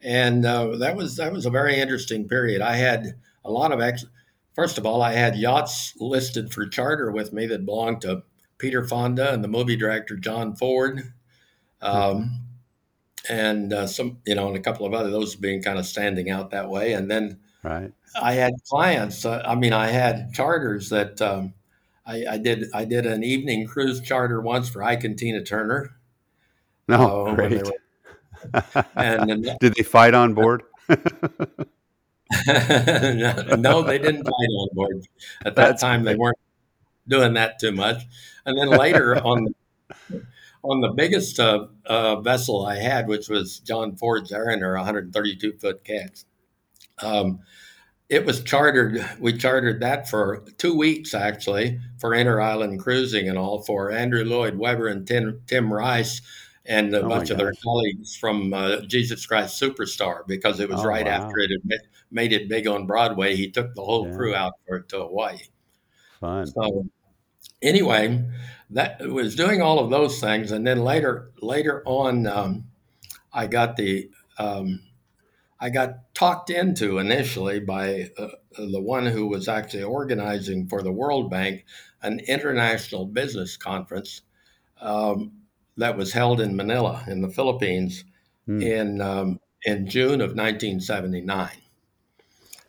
And 0.03 0.45
uh, 0.45 0.77
that 0.79 0.97
was 0.97 1.17
that 1.17 1.33
was 1.33 1.47
a 1.47 1.51
very 1.51 1.79
interesting 1.79 2.29
period. 2.29 2.61
I 2.61 2.75
had 2.75 3.15
a 3.45 3.51
lot 3.51 3.73
of 3.73 3.81
ex- 3.81 4.07
first 4.55 4.79
of 4.79 4.87
all, 4.87 5.03
I 5.03 5.13
had 5.13 5.37
yachts 5.37 5.95
listed 5.99 6.53
for 6.53 6.67
charter 6.67 7.11
with 7.11 7.33
me 7.33 7.47
that 7.47 7.67
belonged 7.67 8.03
to 8.03 8.23
Peter 8.59 8.85
Fonda 8.85 9.33
and 9.33 9.43
the 9.43 9.49
movie 9.49 9.77
director 9.77 10.17
John 10.17 10.55
Ford. 10.55 11.03
Um, 11.81 12.43
and 13.29 13.73
uh, 13.73 13.87
some, 13.87 14.19
you 14.27 14.35
know, 14.35 14.49
and 14.49 14.57
a 14.57 14.61
couple 14.61 14.87
of 14.87 14.95
other 14.95 15.11
those 15.11 15.37
being 15.37 15.63
kind 15.63 15.79
of 15.79 15.87
standing 15.87 16.31
out 16.31 16.51
that 16.51 16.69
way. 16.69 16.93
And 16.93 17.11
then 17.11 17.41
right. 17.63 17.93
I 18.21 18.35
had 18.35 18.55
clients. 18.69 19.25
Uh, 19.25 19.43
I 19.45 19.55
mean, 19.55 19.73
I 19.73 19.89
had 19.89 20.33
charters 20.33 20.89
that 20.91 21.21
um, 21.21 21.55
I, 22.07 22.25
I, 22.31 22.39
did. 22.39 22.67
I 22.75 22.85
did 22.85 23.07
an 23.07 23.23
evening 23.23 23.67
cruise 23.67 24.01
charter 24.01 24.41
once 24.41 24.69
for 24.69 24.83
Ike 24.83 25.05
and 25.05 25.17
Tina 25.17 25.43
Turner. 25.43 25.97
No, 26.89 27.27
uh, 27.27 27.35
great. 27.35 27.65
Were, 27.65 27.73
and, 28.97 29.31
and 29.31 29.59
did 29.61 29.75
they 29.75 29.83
fight 29.83 30.15
on 30.15 30.35
board? 30.35 30.63
no, 33.59 33.83
they 33.83 33.99
didn't 33.99 34.25
fight 34.25 34.31
on 34.31 34.69
board. 34.73 35.07
At 35.45 35.57
that 35.57 35.69
That's 35.69 35.83
time, 35.83 36.05
they 36.05 36.15
weren't 36.15 36.39
doing 37.09 37.35
that 37.35 37.59
too 37.59 37.73
much. 37.73 38.03
And 38.47 38.59
then 38.59 38.71
later 38.71 39.17
on 39.17 39.55
on 40.63 40.81
the 40.81 40.89
biggest 40.89 41.41
uh, 41.41 41.67
uh, 41.87 42.21
vessel 42.21 42.65
I 42.65 42.77
had, 42.77 43.09
which 43.09 43.29
was 43.29 43.59
John 43.61 43.97
Ford's 43.97 44.31
Araner, 44.31 44.77
132 44.77 45.55
foot 45.55 45.85
kegs. 45.85 46.25
Um, 47.03 47.41
it 48.09 48.25
was 48.27 48.43
chartered. 48.45 49.05
We 49.19 49.37
chartered 49.37 49.81
that 49.81 50.09
for 50.09 50.45
two 50.59 50.77
weeks 50.77 51.15
actually 51.15 51.81
for 51.99 52.15
inter 52.15 52.41
island 52.41 52.81
cruising 52.81 53.29
and 53.29 53.39
all 53.39 53.63
for 53.63 53.91
Andrew 53.91 54.25
Lloyd 54.25 54.57
Webber 54.57 54.87
and 54.87 55.07
Tim, 55.07 55.41
Tim 55.47 55.73
Rice 55.73 56.21
and 56.67 56.95
a 56.95 57.03
oh 57.03 57.09
bunch 57.09 57.31
of 57.31 57.39
their 57.39 57.53
colleagues 57.63 58.17
from 58.17 58.53
uh, 58.55 58.81
Jesus 58.83 59.27
Christ 59.27 59.61
Superstar 59.61 60.27
because 60.27 60.61
it 60.61 60.69
was 60.69 60.81
oh, 60.81 60.87
right 60.87 61.07
wow. 61.07 61.13
after 61.13 61.39
it 61.39 61.51
had 61.51 61.81
made 62.11 62.33
it 62.33 62.49
big 62.49 62.67
on 62.67 62.87
Broadway. 62.87 63.35
He 63.35 63.51
took 63.51 63.75
the 63.75 63.83
whole 63.83 64.09
yeah. 64.09 64.17
crew 64.17 64.35
out 64.35 64.53
for 64.67 64.77
it 64.77 64.89
to 64.91 64.99
Hawaii. 64.99 65.39
Fun. 66.21 66.47
So 66.47 66.87
anyway, 67.61 68.25
that 68.71 69.01
was 69.01 69.35
doing 69.35 69.61
all 69.61 69.79
of 69.79 69.91
those 69.91 70.21
things, 70.21 70.53
and 70.53 70.67
then 70.67 70.85
later 70.85 71.33
later 71.41 71.83
on, 71.85 72.27
um, 72.27 72.65
I 73.33 73.47
got 73.47 73.77
the 73.77 74.09
um, 74.39 74.81
I 75.59 75.71
got 75.71 76.15
talked 76.15 76.51
into 76.51 76.99
initially 76.99 77.61
by 77.61 78.11
uh, 78.19 78.29
the 78.57 78.81
one 78.81 79.07
who 79.07 79.27
was 79.27 79.49
actually 79.49 79.85
organizing 79.85 80.69
for 80.69 80.83
the 80.83 80.93
World 80.93 81.31
Bank 81.31 81.65
an 82.03 82.21
international 82.27 83.07
business 83.07 83.57
conference 83.57 84.23
um, 84.81 85.33
that 85.77 85.97
was 85.97 86.13
held 86.13 86.41
in 86.41 86.57
Manila 86.57 87.05
in 87.07 87.23
the 87.23 87.31
Philippines 87.31 88.05
mm. 88.49 88.63
in 88.63 89.01
um, 89.01 89.41
in 89.65 89.89
June 89.89 90.21
of 90.21 90.35
1979. 90.35 91.51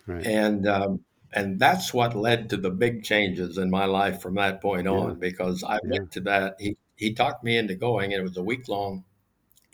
Right. 0.05 0.25
And 0.25 0.67
um, 0.67 0.99
and 1.33 1.59
that's 1.59 1.93
what 1.93 2.15
led 2.15 2.49
to 2.49 2.57
the 2.57 2.69
big 2.69 3.03
changes 3.03 3.57
in 3.57 3.69
my 3.69 3.85
life 3.85 4.21
from 4.21 4.35
that 4.35 4.61
point 4.61 4.87
on 4.87 5.09
yeah. 5.09 5.15
because 5.19 5.63
I 5.63 5.75
yeah. 5.83 5.91
went 5.91 6.11
to 6.13 6.21
that 6.21 6.55
he 6.59 6.77
he 6.95 7.13
talked 7.13 7.43
me 7.43 7.57
into 7.57 7.75
going 7.75 8.13
and 8.13 8.19
it 8.19 8.23
was 8.23 8.37
a 8.37 8.43
week 8.43 8.67
long 8.67 9.03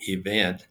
event 0.00 0.66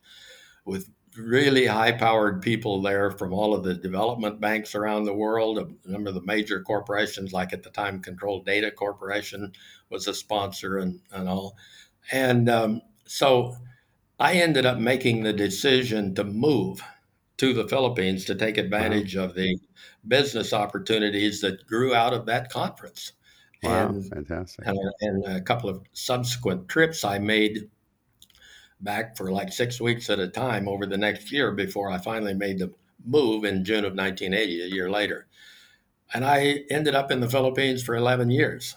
with 0.65 0.89
really 1.17 1.65
high 1.65 1.91
powered 1.91 2.41
people 2.41 2.81
there 2.81 3.11
from 3.11 3.33
all 3.33 3.53
of 3.53 3.63
the 3.63 3.73
development 3.73 4.39
banks 4.39 4.73
around 4.73 5.03
the 5.03 5.13
world 5.13 5.57
a 5.57 5.91
number 5.91 6.09
of 6.09 6.15
the 6.15 6.21
major 6.21 6.61
corporations 6.61 7.33
like 7.33 7.51
at 7.51 7.63
the 7.63 7.69
time 7.69 8.01
control 8.01 8.41
data 8.41 8.71
corporation 8.71 9.51
was 9.89 10.07
a 10.07 10.13
sponsor 10.13 10.77
and, 10.77 10.99
and 11.11 11.27
all 11.27 11.55
and 12.11 12.49
um, 12.49 12.81
so 13.05 13.55
i 14.19 14.33
ended 14.33 14.65
up 14.65 14.77
making 14.77 15.23
the 15.23 15.33
decision 15.33 16.13
to 16.15 16.23
move 16.23 16.81
to 17.37 17.53
the 17.53 17.67
philippines 17.67 18.25
to 18.25 18.35
take 18.35 18.57
advantage 18.57 19.15
wow. 19.15 19.23
of 19.23 19.35
the 19.35 19.57
business 20.07 20.53
opportunities 20.53 21.41
that 21.41 21.65
grew 21.67 21.93
out 21.93 22.13
of 22.13 22.25
that 22.25 22.49
conference. 22.49 23.13
Wow, 23.63 23.89
and, 23.89 24.05
fantastic. 24.07 24.65
And, 24.65 24.79
and, 25.01 25.25
a 25.25 25.41
couple 25.41 25.69
of 25.69 25.81
subsequent 25.91 26.69
trips 26.69 27.03
I 27.03 27.19
made 27.19 27.69
back 28.79 29.17
for 29.17 29.31
like 29.31 29.51
six 29.51 29.81
weeks 29.81 30.09
at 30.09 30.19
a 30.19 30.29
time 30.29 30.69
over 30.69 30.85
the 30.85 30.97
next 30.97 31.31
year 31.31 31.51
before 31.51 31.89
I 31.89 31.97
finally 31.97 32.33
made 32.33 32.59
the 32.59 32.73
move 33.05 33.43
in 33.43 33.65
June 33.65 33.83
of 33.83 33.95
1980, 33.95 34.61
a 34.61 34.67
year 34.67 34.89
later. 34.89 35.27
And 36.13 36.25
I 36.25 36.61
ended 36.69 36.95
up 36.95 37.11
in 37.11 37.19
the 37.19 37.29
Philippines 37.29 37.83
for 37.83 37.95
11 37.95 38.31
years. 38.31 38.75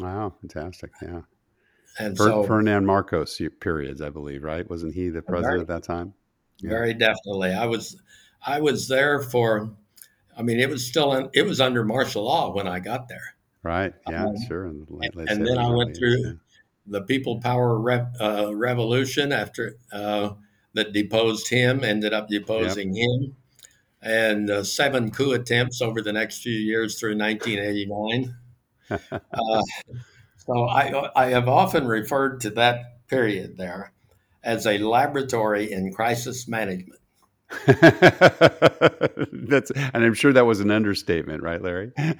Wow, 0.00 0.34
fantastic. 0.40 0.90
Yeah. 1.00 1.20
And 1.98 2.16
Fer- 2.16 2.28
so, 2.28 2.42
Ferdinand 2.44 2.86
Marcos 2.86 3.40
periods, 3.60 4.00
I 4.00 4.10
believe, 4.10 4.42
right? 4.44 4.68
Wasn't 4.68 4.94
he 4.94 5.08
the 5.08 5.22
president 5.22 5.52
very, 5.52 5.60
at 5.60 5.66
that 5.68 5.82
time? 5.82 6.14
Yeah. 6.58 6.70
Very 6.70 6.94
definitely. 6.94 7.52
I 7.52 7.66
was 7.66 8.00
I 8.44 8.60
was 8.60 8.88
there 8.88 9.20
for 9.22 9.70
I 10.36 10.42
mean, 10.42 10.60
it 10.60 10.68
was 10.68 10.86
still 10.86 11.12
in, 11.14 11.28
it 11.34 11.42
was 11.42 11.60
under 11.60 11.84
martial 11.84 12.22
law 12.24 12.54
when 12.54 12.68
I 12.68 12.78
got 12.78 13.08
there. 13.08 13.34
Right. 13.64 13.92
Yeah. 14.08 14.26
Um, 14.26 14.36
sure. 14.46 14.66
And, 14.66 14.86
and 15.28 15.46
then 15.46 15.58
I 15.58 15.68
went 15.68 15.96
through 15.96 16.24
yeah. 16.24 16.32
the 16.86 17.02
People 17.02 17.40
Power 17.40 17.78
Re- 17.78 18.06
uh, 18.20 18.54
Revolution 18.54 19.32
after 19.32 19.76
uh, 19.92 20.30
that 20.74 20.92
deposed 20.92 21.48
him, 21.48 21.82
ended 21.82 22.12
up 22.12 22.28
deposing 22.28 22.94
yep. 22.94 23.04
him, 23.04 23.36
and 24.00 24.50
uh, 24.50 24.62
seven 24.62 25.10
coup 25.10 25.32
attempts 25.32 25.82
over 25.82 26.00
the 26.00 26.12
next 26.12 26.42
few 26.42 26.52
years 26.52 27.00
through 27.00 27.18
1989. 27.18 28.36
So 30.48 30.64
I 30.64 31.10
I 31.14 31.26
have 31.26 31.48
often 31.48 31.86
referred 31.86 32.40
to 32.40 32.50
that 32.50 33.06
period 33.08 33.58
there 33.58 33.92
as 34.42 34.66
a 34.66 34.78
laboratory 34.78 35.70
in 35.70 35.92
crisis 35.92 36.48
management. 36.48 37.00
That's, 37.66 39.70
and 39.70 40.04
I'm 40.04 40.14
sure 40.14 40.32
that 40.32 40.46
was 40.46 40.60
an 40.60 40.70
understatement, 40.70 41.42
right, 41.42 41.60
Larry? 41.60 41.92
yeah, 41.98 42.12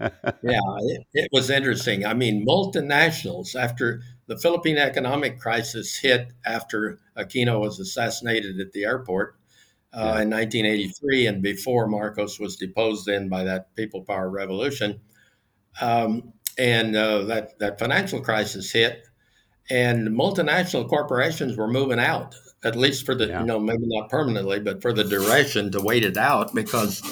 it, 0.00 1.06
it, 1.12 1.28
was 1.32 1.50
interesting. 1.50 2.06
I 2.06 2.14
mean, 2.14 2.46
multinationals, 2.46 3.56
after 3.56 4.02
the 4.26 4.38
Philippine 4.38 4.78
economic 4.78 5.40
crisis 5.40 5.96
hit 5.96 6.28
after 6.44 7.00
Aquino 7.16 7.60
was 7.60 7.80
assassinated 7.80 8.60
at 8.60 8.72
the 8.72 8.84
airport 8.84 9.36
uh, 9.92 10.14
yeah. 10.16 10.22
in 10.22 10.30
1983 10.30 11.26
and 11.26 11.42
before 11.42 11.88
Marcos 11.88 12.38
was 12.38 12.56
deposed 12.56 13.08
in 13.08 13.28
by 13.28 13.42
that 13.42 13.74
people 13.74 14.02
power 14.02 14.30
revolution, 14.30 15.00
um, 15.80 16.32
and 16.58 16.96
uh, 16.96 17.24
that, 17.24 17.58
that 17.58 17.78
financial 17.78 18.20
crisis 18.20 18.72
hit, 18.72 19.06
and 19.70 20.08
multinational 20.08 20.88
corporations 20.88 21.56
were 21.56 21.68
moving 21.68 21.98
out 21.98 22.34
at 22.64 22.76
least 22.76 23.06
for 23.06 23.14
the 23.14 23.26
yeah. 23.26 23.40
you 23.40 23.46
know 23.46 23.60
maybe 23.60 23.84
not 23.84 24.10
permanently, 24.10 24.60
but 24.60 24.82
for 24.82 24.92
the 24.92 25.04
duration 25.04 25.70
to 25.72 25.80
wait 25.80 26.04
it 26.04 26.16
out 26.16 26.54
because 26.54 27.02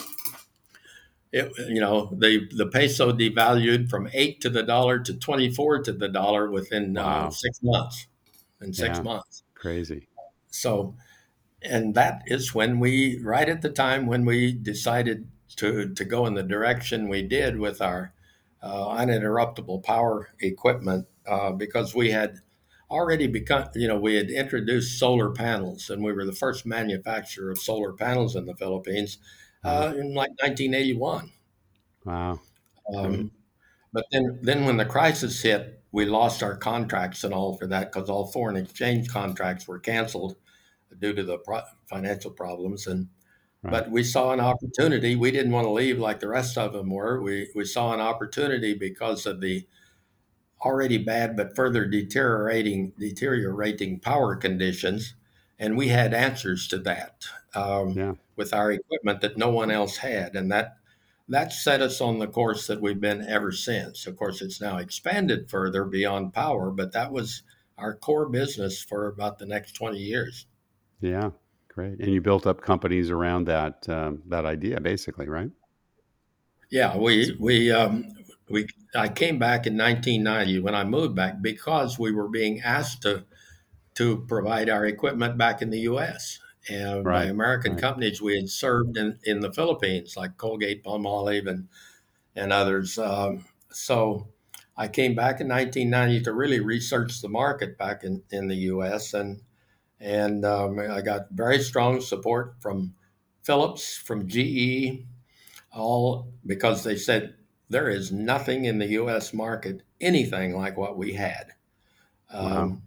it 1.33 1.52
you 1.68 1.80
know 1.80 2.11
the 2.18 2.48
the 2.57 2.66
peso 2.66 3.12
devalued 3.12 3.88
from 3.88 4.09
eight 4.12 4.40
to 4.40 4.50
the 4.50 4.62
dollar 4.62 4.98
to 4.98 5.14
twenty 5.14 5.50
four 5.50 5.83
to 5.83 5.92
the 5.92 6.09
dollar 6.09 6.50
within 6.50 6.96
uh, 6.96 7.02
wow. 7.02 7.26
uh, 7.26 7.30
six 7.30 7.61
months. 7.62 8.07
In 8.61 8.72
six 8.72 8.98
yeah. 8.98 9.02
months, 9.02 9.42
crazy. 9.54 10.09
So, 10.48 10.94
and 11.61 11.94
that 11.96 12.22
is 12.26 12.54
when 12.54 12.80
we 12.80 13.18
right 13.18 13.48
at 13.48 13.62
the 13.62 13.68
time 13.68 14.07
when 14.07 14.24
we 14.24 14.52
decided 14.52 15.28
to 15.57 15.92
to 15.94 16.04
go 16.04 16.26
in 16.26 16.35
the 16.35 16.42
direction 16.42 17.09
we 17.09 17.22
did 17.22 17.59
with 17.59 17.83
our 17.83 18.13
uninterruptible 18.68 19.83
power 19.83 20.31
equipment 20.40 21.07
uh, 21.27 21.53
because 21.53 21.94
we 21.94 22.11
had 22.11 22.40
already 22.90 23.27
become, 23.27 23.68
you 23.74 23.88
know, 23.88 23.98
we 23.98 24.14
had 24.14 24.31
introduced 24.31 24.98
solar 24.98 25.31
panels 25.31 25.90
and 25.90 26.03
we 26.03 26.12
were 26.12 26.24
the 26.24 26.33
first 26.33 26.64
manufacturer 26.64 27.50
of 27.50 27.59
solar 27.59 27.92
panels 27.92 28.37
in 28.37 28.46
the 28.46 28.55
Philippines 28.55 29.18
uh, 29.64 29.92
in 29.96 30.14
like 30.14 30.31
1981. 30.40 31.31
Wow. 32.05 32.40
Um, 32.94 33.31
but 33.92 34.05
then, 34.12 34.38
then 34.42 34.64
when 34.66 34.77
the 34.77 34.85
crisis 34.85 35.40
hit, 35.40 35.83
we 35.92 36.05
lost 36.05 36.42
our 36.42 36.57
contracts 36.57 37.24
and 37.24 37.33
all 37.33 37.57
for 37.57 37.66
that 37.68 37.92
because 37.92 38.11
all 38.11 38.27
foreign 38.27 38.57
exchange 38.57 39.09
contracts 39.09 39.68
were 39.68 39.79
canceled 39.79 40.37
due 40.98 41.14
to 41.14 41.22
the 41.22 41.38
pro- 41.38 41.62
financial 41.87 42.31
problems. 42.31 42.87
And 42.87 43.09
right. 43.64 43.70
but 43.70 43.90
we 43.90 44.05
saw 44.05 44.33
an 44.33 44.40
opportunity. 44.40 45.16
We 45.16 45.31
didn't 45.31 45.53
want 45.53 45.66
to 45.66 45.72
leave 45.72 45.98
like 45.98 46.20
the 46.20 46.29
rest 46.29 46.57
of 46.59 46.72
them 46.72 46.90
were. 46.90 47.20
We 47.20 47.50
we 47.55 47.64
saw 47.64 47.92
an 47.92 48.00
opportunity 48.00 48.74
because 48.74 49.27
of 49.27 49.40
the 49.40 49.66
already 50.61 50.98
bad 50.98 51.37
but 51.37 51.57
further 51.57 51.87
deteriorating 51.87 52.92
deteriorating 52.98 54.00
power 54.00 54.37
conditions, 54.37 55.14
and 55.59 55.77
we 55.77 55.88
had 55.88 56.14
answers 56.14 56.68
to 56.68 56.79
that 56.79 57.24
um, 57.55 57.90
yeah. 57.90 58.12
with 58.37 58.53
our 58.55 58.70
equipment 58.70 59.20
that 59.22 59.38
no 59.38 59.50
one 59.50 59.70
else 59.70 59.98
had, 59.98 60.37
and 60.37 60.53
that 60.53 60.77
that 61.29 61.53
set 61.53 61.81
us 61.81 62.00
on 62.00 62.18
the 62.18 62.27
course 62.27 62.66
that 62.66 62.83
we've 62.83 63.00
been 63.00 63.27
ever 63.27 63.50
since. 63.50 64.07
Of 64.07 64.16
course, 64.16 64.42
it's 64.42 64.61
now 64.61 64.77
expanded 64.77 65.50
further 65.50 65.85
beyond 65.85 66.35
power, 66.35 66.70
but 66.70 66.92
that 66.92 67.12
was 67.12 67.42
our 67.79 67.96
core 67.96 68.29
business 68.29 68.83
for 68.83 69.09
about 69.09 69.38
the 69.38 69.46
next 69.46 69.72
20 69.72 69.98
years. 69.98 70.46
Yeah, 71.00 71.31
great. 71.75 71.99
And 71.99 72.13
you 72.13 72.21
built 72.21 72.47
up 72.47 72.61
companies 72.61 73.11
around 73.11 73.47
that 73.47 73.89
um, 73.89 74.23
that 74.29 74.47
idea, 74.47 74.81
basically, 74.81 75.29
right? 75.29 75.51
Yeah, 76.71 76.97
we 76.97 77.37
we 77.39 77.71
um, 77.71 78.09
we 78.49 78.67
I 78.95 79.09
came 79.09 79.39
back 79.39 79.67
in 79.67 79.77
1990 79.77 80.61
when 80.61 80.75
I 80.75 80.85
moved 80.85 81.15
back 81.15 81.43
because 81.43 81.99
we 81.99 82.13
were 82.13 82.29
being 82.29 82.61
asked 82.63 83.03
to 83.03 83.25
to 83.95 84.25
provide 84.29 84.69
our 84.69 84.87
equipment 84.87 85.39
back 85.39 85.63
in 85.63 85.71
the 85.71 85.81
U.S. 85.81 86.41
and 86.69 87.05
right. 87.05 87.25
by 87.25 87.31
American 87.31 87.73
right. 87.73 87.81
companies 87.81 88.21
we 88.21 88.37
had 88.37 88.49
served 88.49 88.97
in, 88.97 89.19
in 89.25 89.41
the 89.41 89.53
Philippines, 89.53 90.17
like 90.17 90.37
Colgate, 90.37 90.83
Palmolive, 90.85 91.49
and 91.49 91.69
and 92.37 92.53
others. 92.53 92.99
Um, 92.99 93.45
so 93.71 94.29
I 94.77 94.89
came 94.89 95.15
back 95.15 95.41
in 95.41 95.49
1990 95.49 96.25
to 96.25 96.33
really 96.33 96.61
research 96.61 97.21
the 97.21 97.29
market 97.29 97.79
back 97.79 98.03
in, 98.03 98.23
in 98.31 98.49
the 98.49 98.57
U.S. 98.57 99.15
and 99.15 99.41
and 100.00 100.44
um, 100.44 100.78
I 100.78 101.00
got 101.00 101.30
very 101.30 101.59
strong 101.61 102.00
support 102.00 102.57
from 102.61 102.94
Philips, 103.42 103.96
from 103.96 104.28
GE, 104.28 105.04
all 105.72 106.33
because 106.46 106.85
they 106.85 106.96
said 106.96 107.35
there 107.68 107.88
is 107.88 108.12
nothing 108.12 108.64
in 108.64 108.78
the 108.78 108.88
U.S. 108.88 109.33
market 109.33 109.83
anything 110.00 110.57
like 110.57 110.76
what 110.76 110.96
we 110.96 111.14
had. 111.14 111.52
Um. 112.30 112.83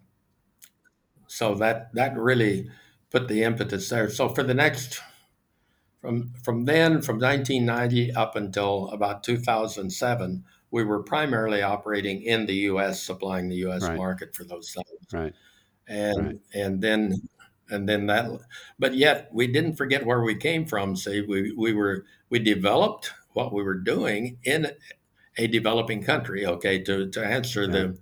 So 1.27 1.55
that 1.55 1.93
that 1.93 2.17
really 2.17 2.69
put 3.11 3.27
the 3.27 3.43
impetus 3.43 3.89
there. 3.89 4.09
So 4.09 4.29
for 4.29 4.43
the 4.43 4.53
next 4.53 5.01
from 6.01 6.33
from 6.43 6.65
then 6.65 7.01
from 7.01 7.19
1990 7.19 8.13
up 8.13 8.35
until 8.35 8.89
about 8.89 9.23
2007, 9.23 10.43
we 10.71 10.83
were 10.83 11.03
primarily 11.03 11.61
operating 11.61 12.21
in 12.21 12.45
the 12.45 12.55
U.S., 12.71 13.01
supplying 13.01 13.49
the 13.49 13.55
U.S. 13.57 13.83
Right. 13.83 13.97
market 13.97 14.35
for 14.35 14.43
those 14.43 14.73
things. 14.73 15.13
Right. 15.13 15.33
And 15.87 16.27
right. 16.27 16.39
and 16.53 16.81
then 16.81 17.29
and 17.69 17.87
then 17.87 18.07
that, 18.07 18.29
but 18.79 18.95
yet 18.95 19.29
we 19.31 19.47
didn't 19.47 19.75
forget 19.75 20.05
where 20.05 20.21
we 20.21 20.35
came 20.35 20.65
from. 20.65 20.95
See, 20.95 21.21
we 21.21 21.53
we 21.53 21.73
were 21.73 22.05
we 22.29 22.39
developed 22.39 23.11
what 23.33 23.53
we 23.53 23.63
were 23.63 23.75
doing 23.75 24.37
in 24.43 24.71
a 25.37 25.47
developing 25.47 26.03
country. 26.03 26.45
Okay, 26.45 26.81
to 26.83 27.09
to 27.09 27.25
answer 27.25 27.61
right. 27.61 27.71
the 27.71 27.97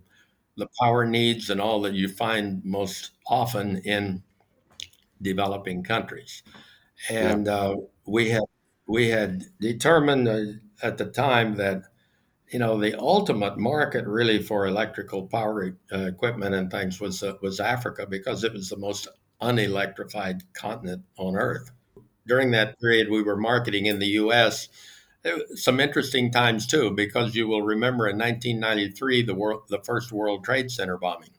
the 0.58 0.68
power 0.82 1.06
needs 1.06 1.50
and 1.50 1.60
all 1.60 1.82
that 1.82 1.94
you 1.94 2.08
find 2.08 2.64
most 2.64 3.12
often 3.28 3.78
in 3.80 4.24
developing 5.22 5.84
countries. 5.84 6.44
And 7.10 7.48
yeah. 7.48 7.54
uh, 7.56 7.76
we 8.06 8.30
had 8.30 8.44
we 8.88 9.10
had 9.10 9.44
determined 9.60 10.28
uh, 10.28 10.86
at 10.86 10.98
the 10.98 11.06
time 11.06 11.56
that 11.56 11.84
you 12.50 12.60
know 12.60 12.80
the 12.80 13.00
ultimate 13.00 13.58
market 13.58 14.06
really 14.06 14.42
for 14.42 14.68
electrical 14.68 15.28
power 15.28 15.76
uh, 15.92 15.98
equipment 16.00 16.56
and 16.56 16.70
things 16.70 17.00
was 17.00 17.24
uh, 17.24 17.34
was 17.42 17.60
Africa 17.60 18.06
because 18.08 18.44
it 18.44 18.54
was 18.54 18.70
the 18.70 18.78
most 18.78 19.08
unelectrified 19.42 20.42
continent 20.54 21.04
on 21.18 21.36
earth. 21.36 21.72
During 22.28 22.52
that 22.52 22.80
period, 22.80 23.10
we 23.10 23.22
were 23.22 23.38
marketing 23.38 23.86
in 23.86 24.00
the 24.00 24.08
U.S. 24.08 24.70
Some 25.56 25.80
interesting 25.80 26.32
times 26.32 26.68
too, 26.68 26.92
because 26.92 27.36
you 27.36 27.48
will 27.48 27.62
remember 27.62 28.08
in 28.08 28.18
1993 28.18 29.24
the 29.24 29.36
world, 29.36 29.64
the 29.70 29.82
first 29.84 30.12
World 30.12 30.44
Trade 30.44 30.72
Center 30.72 30.98
bombing. 30.98 31.30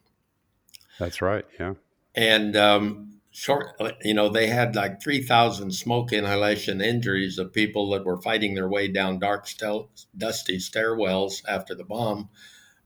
That's 0.99 1.21
right. 1.21 1.45
Yeah. 1.59 1.73
And 2.15 2.55
um, 2.55 3.16
short, 3.37 3.79
you 4.01 4.15
know, 4.15 4.29
they 4.29 4.47
had 4.47 4.75
like 4.75 4.99
3,000 4.99 5.71
smoke 5.71 6.11
inhalation 6.11 6.81
injuries 6.81 7.37
of 7.37 7.53
people 7.53 7.87
that 7.91 8.03
were 8.03 8.19
fighting 8.19 8.55
their 8.55 8.67
way 8.67 8.87
down 8.87 9.19
dark, 9.19 9.45
stel- 9.45 9.91
dusty 10.17 10.57
stairwells 10.57 11.43
after 11.47 11.75
the 11.75 11.83
bomb 11.83 12.29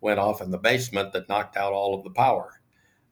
went 0.01 0.19
off 0.19 0.41
in 0.41 0.51
the 0.51 0.57
basement 0.57 1.13
that 1.13 1.29
knocked 1.29 1.55
out 1.55 1.71
all 1.71 1.97
of 1.97 2.03
the 2.03 2.09
power, 2.09 2.59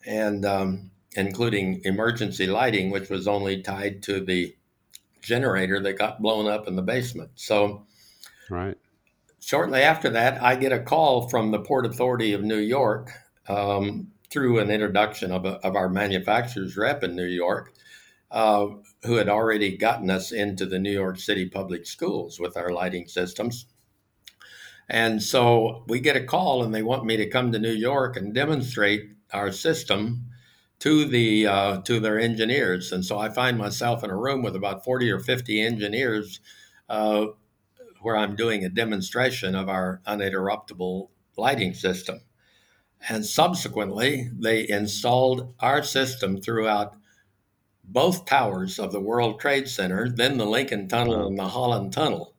and 0.05 0.45
um, 0.45 0.91
including 1.15 1.79
emergency 1.85 2.45
lighting, 2.45 2.91
which 2.91 3.09
was 3.09 3.25
only 3.25 3.61
tied 3.61 4.03
to 4.03 4.19
the 4.19 4.53
generator 5.21 5.79
that 5.79 5.93
got 5.93 6.21
blown 6.21 6.45
up 6.45 6.67
in 6.67 6.75
the 6.75 6.81
basement. 6.81 7.31
So, 7.35 7.85
right. 8.49 8.77
Shortly 9.39 9.81
after 9.81 10.09
that, 10.09 10.43
I 10.43 10.57
get 10.57 10.73
a 10.73 10.79
call 10.81 11.29
from 11.29 11.51
the 11.51 11.59
Port 11.59 11.85
Authority 11.85 12.33
of 12.33 12.43
New 12.43 12.57
York. 12.57 13.11
Um, 13.47 14.11
through 14.29 14.59
an 14.59 14.69
introduction 14.69 15.31
of, 15.31 15.45
a, 15.45 15.53
of 15.65 15.75
our 15.75 15.89
manufacturer's 15.89 16.77
rep 16.77 17.03
in 17.03 17.15
New 17.15 17.25
York, 17.25 17.73
uh, 18.31 18.67
who 19.03 19.15
had 19.15 19.29
already 19.29 19.75
gotten 19.77 20.09
us 20.09 20.31
into 20.31 20.65
the 20.65 20.79
New 20.79 20.91
York 20.91 21.19
City 21.19 21.49
public 21.49 21.85
schools 21.85 22.39
with 22.39 22.55
our 22.55 22.69
lighting 22.69 23.07
systems. 23.07 23.65
And 24.87 25.21
so 25.21 25.83
we 25.87 25.99
get 25.99 26.15
a 26.15 26.25
call, 26.25 26.63
and 26.63 26.73
they 26.73 26.83
want 26.83 27.05
me 27.05 27.17
to 27.17 27.29
come 27.29 27.51
to 27.51 27.59
New 27.59 27.71
York 27.71 28.17
and 28.17 28.33
demonstrate 28.33 29.09
our 29.33 29.51
system 29.51 30.25
to 30.79 31.05
the 31.05 31.45
uh, 31.45 31.81
to 31.81 31.99
their 31.99 32.19
engineers. 32.19 32.91
And 32.91 33.05
so 33.05 33.19
I 33.19 33.29
find 33.29 33.57
myself 33.57 34.03
in 34.03 34.09
a 34.09 34.15
room 34.15 34.41
with 34.41 34.55
about 34.55 34.83
forty 34.83 35.11
or 35.11 35.19
fifty 35.19 35.61
engineers, 35.61 36.39
uh, 36.87 37.27
where 38.01 38.17
I'm 38.17 38.35
doing 38.35 38.63
a 38.63 38.69
demonstration 38.69 39.55
of 39.55 39.69
our 39.69 40.01
uninterruptible 40.07 41.09
lighting 41.37 41.73
system. 41.73 42.21
And 43.07 43.25
subsequently, 43.25 44.29
they 44.37 44.67
installed 44.67 45.53
our 45.59 45.83
system 45.83 46.41
throughout 46.41 46.95
both 47.83 48.25
towers 48.25 48.77
of 48.77 48.91
the 48.91 48.99
World 48.99 49.39
Trade 49.39 49.67
Center, 49.67 50.09
then 50.09 50.37
the 50.37 50.45
Lincoln 50.45 50.87
Tunnel 50.87 51.27
and 51.27 51.37
the 51.37 51.47
Holland 51.47 51.93
Tunnel, 51.93 52.35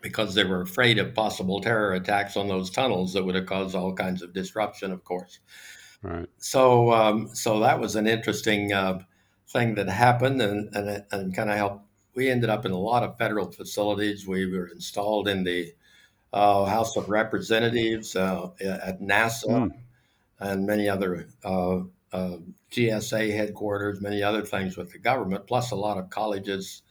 because 0.00 0.34
they 0.34 0.44
were 0.44 0.62
afraid 0.62 0.98
of 0.98 1.14
possible 1.14 1.60
terror 1.60 1.92
attacks 1.92 2.36
on 2.36 2.48
those 2.48 2.70
tunnels 2.70 3.12
that 3.12 3.24
would 3.24 3.34
have 3.34 3.46
caused 3.46 3.74
all 3.74 3.92
kinds 3.92 4.22
of 4.22 4.32
disruption, 4.32 4.92
of 4.92 5.04
course. 5.04 5.40
Right. 6.02 6.28
So, 6.38 6.92
um, 6.92 7.28
so 7.34 7.60
that 7.60 7.80
was 7.80 7.96
an 7.96 8.06
interesting 8.06 8.72
uh, 8.72 9.00
thing 9.48 9.74
that 9.74 9.88
happened, 9.88 10.40
and 10.40 10.74
and, 10.74 11.04
and 11.10 11.34
kind 11.34 11.50
of 11.50 11.56
helped. 11.56 11.84
We 12.14 12.30
ended 12.30 12.48
up 12.48 12.64
in 12.64 12.72
a 12.72 12.78
lot 12.78 13.02
of 13.02 13.18
federal 13.18 13.50
facilities. 13.50 14.26
We 14.26 14.46
were 14.46 14.68
installed 14.68 15.28
in 15.28 15.44
the 15.44 15.74
uh, 16.32 16.64
House 16.64 16.96
of 16.96 17.10
Representatives 17.10 18.16
uh, 18.16 18.50
at 18.60 19.02
NASA. 19.02 19.48
Mm 19.48 19.72
and 20.38 20.66
many 20.66 20.88
other 20.88 21.28
uh, 21.44 21.80
uh, 22.12 22.36
GSA 22.70 23.34
headquarters, 23.34 24.00
many 24.00 24.22
other 24.22 24.42
things 24.42 24.76
with 24.76 24.92
the 24.92 24.98
government, 24.98 25.46
plus 25.46 25.70
a 25.70 25.76
lot 25.76 25.98
of 25.98 26.10
colleges 26.10 26.82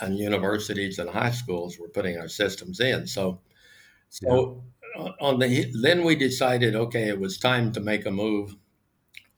and 0.00 0.18
universities 0.18 0.98
and 0.98 1.08
high 1.08 1.30
schools 1.30 1.78
were 1.78 1.88
putting 1.88 2.18
our 2.18 2.28
systems 2.28 2.80
in. 2.80 3.06
So, 3.06 3.40
so 4.08 4.62
yeah. 4.96 5.08
on 5.20 5.38
the 5.38 5.72
then 5.80 6.04
we 6.04 6.16
decided, 6.16 6.74
okay, 6.74 7.08
it 7.08 7.20
was 7.20 7.38
time 7.38 7.72
to 7.72 7.80
make 7.80 8.04
a 8.06 8.10
move 8.10 8.56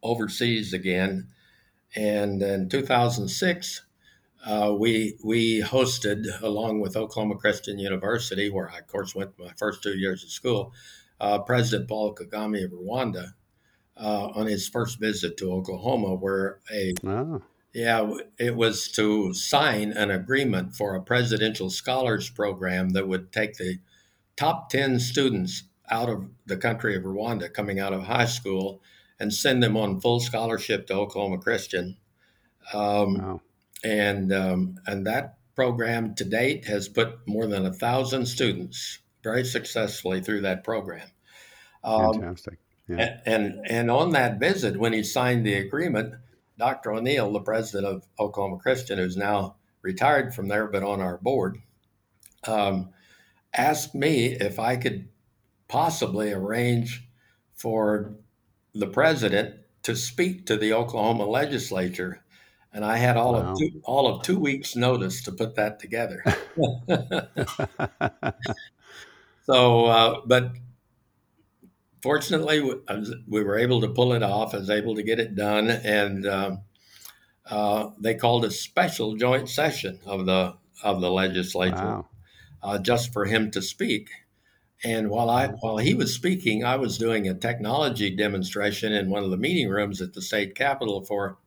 overseas 0.03 0.73
again, 0.73 1.29
and 1.95 2.43
in 2.43 2.69
2006. 2.69 3.85
Uh, 4.47 4.73
we 4.79 5.19
we 5.25 5.61
hosted 5.61 6.25
along 6.43 6.81
with 6.81 6.97
Oklahoma 6.97 7.35
Christian 7.35 7.77
University, 7.77 8.49
where 8.49 8.71
I 8.71 8.79
of 8.79 8.87
course 8.87 9.13
went 9.13 9.37
my 9.37 9.53
first 9.59 9.83
two 9.83 9.99
years 9.99 10.23
of 10.23 10.31
school 10.31 10.73
uh, 11.21 11.41
President 11.41 11.89
Paul 11.89 12.15
Kagame 12.15 12.65
of 12.65 12.73
Rwanda 12.73 13.35
uh, 13.97 14.29
on 14.29 14.47
his 14.47 14.69
first 14.69 15.01
visit 15.01 15.37
to 15.39 15.53
Oklahoma, 15.53 16.15
where 16.15 16.61
a 16.73 16.95
oh. 17.05 17.43
yeah, 17.73 18.11
it 18.39 18.55
was 18.55 18.89
to 18.93 19.33
sign 19.35 19.93
an 19.93 20.11
agreement 20.11 20.77
for 20.77 20.95
a 20.95 21.03
presidential 21.03 21.71
scholars 21.71 22.31
program 22.31 22.91
that 22.91 23.09
would 23.09 23.33
take 23.33 23.55
the 23.55 23.79
top 24.37 24.71
ten 24.71 24.99
students 25.01 25.65
out 25.91 26.09
of 26.09 26.29
the 26.47 26.57
country 26.57 26.97
of 26.97 27.03
Rwanda 27.03 27.53
coming 27.53 27.81
out 27.81 27.93
of 27.93 28.05
high 28.05 28.27
school 28.27 28.83
and 29.19 29.33
send 29.33 29.63
them 29.63 29.77
on 29.77 30.01
full 30.01 30.21
scholarship 30.21 30.87
to 30.87 30.95
Oklahoma 30.95 31.39
Christian. 31.39 31.97
Um, 32.73 33.15
wow. 33.15 33.41
And 33.83 34.33
um, 34.33 34.77
and 34.87 35.07
that 35.07 35.39
program 35.55 36.15
to 36.15 36.25
date 36.25 36.67
has 36.67 36.89
put 36.89 37.27
more 37.27 37.47
than 37.47 37.67
a 37.67 37.73
thousand 37.73 38.27
students 38.27 38.99
very 39.23 39.45
successfully 39.45 40.21
through 40.21 40.43
that 40.43 40.65
program. 40.65 41.09
Um, 41.85 42.15
Fantastic. 42.15 42.59
Yeah. 42.89 43.21
And, 43.27 43.67
and 43.67 43.91
on 43.91 44.11
that 44.11 44.41
visit, 44.41 44.79
when 44.79 44.93
he 44.93 45.03
signed 45.03 45.45
the 45.45 45.55
agreement, 45.55 46.15
Dr. 46.59 46.93
O'Neal, 46.93 47.33
the 47.33 47.41
president 47.41 47.87
of 47.87 48.07
Oklahoma 48.19 48.59
Christian, 48.59 48.99
who's 48.99 49.17
now 49.17 49.57
retired 49.83 50.35
from 50.35 50.49
there 50.49 50.67
but 50.67 50.83
on 50.83 51.01
our 51.01 51.19
board, 51.19 51.59
um, 52.47 52.91
asked 53.55 53.95
me 53.95 54.27
if 54.27 54.59
I 54.59 54.77
could 54.77 55.09
possibly 55.69 56.33
arrange 56.33 57.07
for 57.55 58.15
the 58.75 58.87
president 58.87 59.57
to 59.83 59.95
speak 59.95 60.47
to 60.47 60.57
the 60.57 60.73
Oklahoma 60.73 61.27
legislature, 61.27 62.23
and 62.73 62.85
I 62.85 62.97
had 62.97 63.17
all 63.17 63.35
wow. 63.35 63.53
of 63.53 63.59
two, 63.59 63.81
all 63.85 64.07
of 64.07 64.23
two 64.23 64.39
weeks' 64.39 64.77
notice 64.77 65.23
to 65.23 65.33
put 65.33 65.57
that 65.57 65.79
together. 65.79 66.23
so, 69.49 69.87
uh, 69.87 70.21
but 70.27 70.53
fortunately, 72.03 72.61
we 73.27 73.43
were 73.43 73.59
able 73.59 73.81
to 73.81 73.89
pull 73.89 74.13
it 74.13 74.23
off. 74.23 74.55
I 74.55 74.59
was 74.59 74.71
able 74.71 74.95
to 74.97 75.03
get 75.03 75.21
it 75.21 75.35
done, 75.35 75.71
and 75.71 76.27
um, 76.27 76.61
uh, 77.47 77.91
they 77.99 78.15
called 78.15 78.45
a 78.45 78.51
special 78.51 79.17
joint 79.17 79.49
session 79.49 79.99
of 80.05 80.27
the 80.27 80.55
of 80.83 81.01
the 81.01 81.11
legislature 81.11 81.75
wow. 81.75 82.09
uh, 82.63 82.79
just 82.79 83.13
for 83.13 83.25
him 83.25 83.51
to 83.51 83.63
speak. 83.63 84.11
And 84.85 85.11
while 85.11 85.29
I 85.29 85.49
while 85.49 85.79
he 85.79 85.95
was 85.95 86.15
speaking, 86.15 86.65
I 86.65 86.77
was 86.77 86.99
doing 86.99 87.27
a 87.27 87.35
technology 87.35 88.15
demonstration 88.15 88.93
in 88.93 89.11
one 89.11 89.25
of 89.25 89.31
the 89.31 89.37
meeting 89.37 89.69
rooms 89.69 90.01
at 90.01 90.13
the 90.13 90.23
state 90.23 90.55
capitol 90.55 91.03
for 91.05 91.39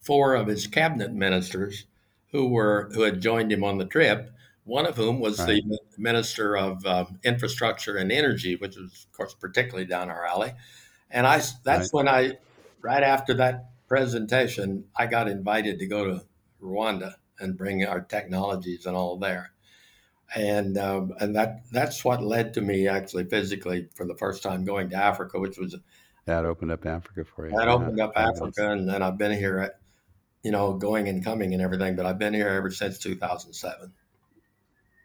four 0.00 0.34
of 0.34 0.48
his 0.48 0.66
cabinet 0.66 1.12
ministers 1.12 1.84
who 2.32 2.48
were 2.48 2.90
who 2.94 3.02
had 3.02 3.20
joined 3.20 3.52
him 3.52 3.62
on 3.62 3.78
the 3.78 3.84
trip. 3.84 4.32
One 4.70 4.86
of 4.86 4.96
whom 4.96 5.20
was 5.20 5.38
right. 5.40 5.62
the 5.64 5.78
minister 5.98 6.56
of 6.56 6.86
um, 6.86 7.18
infrastructure 7.24 7.96
and 7.96 8.12
energy, 8.12 8.56
which 8.56 8.76
was, 8.76 9.06
of 9.06 9.12
course, 9.16 9.34
particularly 9.34 9.86
down 9.86 10.10
our 10.10 10.24
alley. 10.24 10.52
And 11.10 11.26
I 11.26 11.42
that's 11.64 11.92
right. 11.92 11.92
when 11.92 12.08
I, 12.08 12.38
right 12.80 13.02
after 13.02 13.34
that 13.34 13.70
presentation, 13.88 14.84
I 14.96 15.06
got 15.06 15.28
invited 15.28 15.80
to 15.80 15.86
go 15.86 16.04
to 16.04 16.24
Rwanda 16.62 17.14
and 17.38 17.56
bring 17.56 17.84
our 17.84 18.00
technologies 18.00 18.86
and 18.86 18.96
all 18.96 19.16
there 19.16 19.52
and 20.34 20.78
um, 20.78 21.12
and 21.18 21.34
that 21.34 21.62
that's 21.72 22.04
what 22.04 22.22
led 22.22 22.54
to 22.54 22.60
me 22.60 22.86
actually 22.86 23.24
physically 23.24 23.88
for 23.94 24.06
the 24.06 24.14
first 24.14 24.44
time 24.44 24.64
going 24.64 24.90
to 24.90 24.96
Africa, 24.96 25.40
which 25.40 25.58
was 25.58 25.74
that 26.26 26.44
opened 26.44 26.70
up 26.70 26.86
Africa 26.86 27.24
for 27.24 27.48
you. 27.48 27.56
That 27.56 27.68
opened 27.68 28.00
up 28.00 28.12
Africa, 28.14 28.70
and 28.70 28.88
then 28.88 29.02
I've 29.02 29.18
been 29.18 29.32
here, 29.32 29.58
at, 29.58 29.80
you 30.42 30.52
know, 30.52 30.74
going 30.74 31.08
and 31.08 31.24
coming 31.24 31.54
and 31.54 31.62
everything. 31.62 31.96
But 31.96 32.06
I've 32.06 32.18
been 32.18 32.34
here 32.34 32.48
ever 32.48 32.70
since 32.70 32.98
2007. 32.98 33.92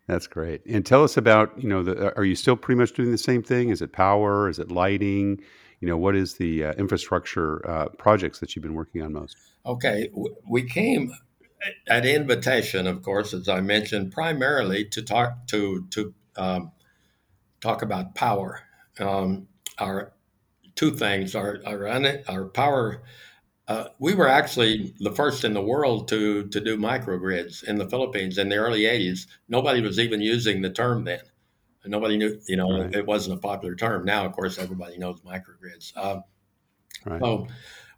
That's 0.07 0.27
great. 0.27 0.61
And 0.65 0.85
tell 0.85 1.03
us 1.03 1.17
about 1.17 1.61
you 1.61 1.67
know, 1.67 1.83
the, 1.83 2.15
are 2.15 2.23
you 2.23 2.35
still 2.35 2.55
pretty 2.55 2.77
much 2.79 2.93
doing 2.93 3.11
the 3.11 3.17
same 3.17 3.41
thing? 3.41 3.69
Is 3.69 3.81
it 3.81 3.91
power? 3.91 4.49
Is 4.49 4.59
it 4.59 4.71
lighting? 4.71 5.39
You 5.79 5.87
know, 5.87 5.97
what 5.97 6.15
is 6.15 6.35
the 6.35 6.65
uh, 6.65 6.73
infrastructure 6.73 7.67
uh, 7.69 7.89
projects 7.97 8.39
that 8.39 8.55
you've 8.55 8.63
been 8.63 8.75
working 8.75 9.01
on 9.01 9.13
most? 9.13 9.35
Okay, 9.65 10.09
we 10.47 10.63
came 10.63 11.11
at 11.87 12.05
invitation, 12.05 12.87
of 12.87 13.01
course, 13.01 13.33
as 13.33 13.49
I 13.49 13.61
mentioned, 13.61 14.11
primarily 14.11 14.85
to 14.85 15.01
talk 15.01 15.47
to 15.47 15.87
to 15.91 16.13
um, 16.37 16.71
talk 17.61 17.81
about 17.81 18.15
power. 18.15 18.61
Um, 18.99 19.47
our 19.79 20.13
two 20.75 20.91
things: 20.91 21.35
our 21.35 21.59
our, 21.65 21.87
our 22.27 22.45
power. 22.45 23.01
Uh, 23.67 23.87
we 23.97 24.13
were 24.13 24.27
actually 24.27 24.93
the 24.99 25.11
first 25.11 25.43
in 25.43 25.53
the 25.53 25.61
world 25.61 26.07
to 26.07 26.47
to 26.49 26.59
do 26.59 26.77
microgrids 26.77 27.63
in 27.63 27.77
the 27.77 27.89
Philippines 27.89 28.37
in 28.37 28.49
the 28.49 28.57
early 28.57 28.81
'80s. 28.81 29.25
Nobody 29.49 29.81
was 29.81 29.99
even 29.99 30.21
using 30.21 30.61
the 30.61 30.69
term 30.69 31.03
then. 31.03 31.21
Nobody 31.87 32.17
knew, 32.17 32.39
you 32.47 32.57
know, 32.57 32.79
right. 32.79 32.95
it 32.95 33.05
wasn't 33.05 33.37
a 33.37 33.39
popular 33.39 33.75
term. 33.75 34.05
Now, 34.05 34.25
of 34.25 34.33
course, 34.33 34.57
everybody 34.57 34.97
knows 34.97 35.21
microgrids. 35.21 35.93
Uh, 35.95 36.21
right. 37.05 37.21
So, 37.21 37.47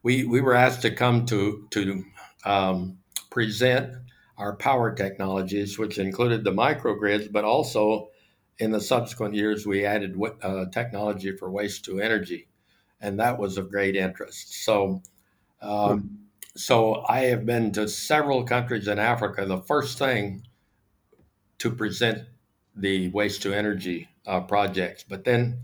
we 0.04 0.26
we 0.26 0.42
were 0.42 0.54
asked 0.54 0.82
to 0.84 0.92
come 0.92 1.26
to 1.28 1.68
to 1.72 2.04
um, 2.46 3.00
present 3.30 3.94
our 4.38 4.56
power 4.56 4.94
technologies, 4.94 5.80
which 5.80 5.98
included 5.98 6.44
the 6.44 6.52
microgrids, 6.52 7.32
but 7.32 7.44
also 7.44 8.10
in 8.60 8.72
the 8.72 8.82
subsequent 8.82 9.36
years, 9.36 9.66
we 9.66 9.86
added 9.86 10.20
uh, 10.42 10.66
technology 10.72 11.36
for 11.36 11.50
waste 11.50 11.86
to 11.86 12.00
energy, 12.00 12.48
and 13.02 13.20
that 13.20 13.38
was 13.38 13.58
of 13.58 13.70
great 13.70 13.96
interest. 13.96 14.64
So, 14.64 15.02
um, 15.62 16.20
so 16.56 17.06
I 17.08 17.22
have 17.26 17.46
been 17.46 17.72
to 17.74 17.88
several 17.88 18.44
countries 18.44 18.88
in 18.88 19.00
Africa. 19.00 19.46
The 19.46 19.62
first 19.62 19.98
thing 19.98 20.44
to 21.60 21.72
present 21.72 22.24
the 22.76 23.10
waste 23.10 23.42
to 23.44 23.54
energy 23.54 24.10
uh, 24.26 24.42
projects, 24.42 25.04
but 25.04 25.24
then 25.24 25.60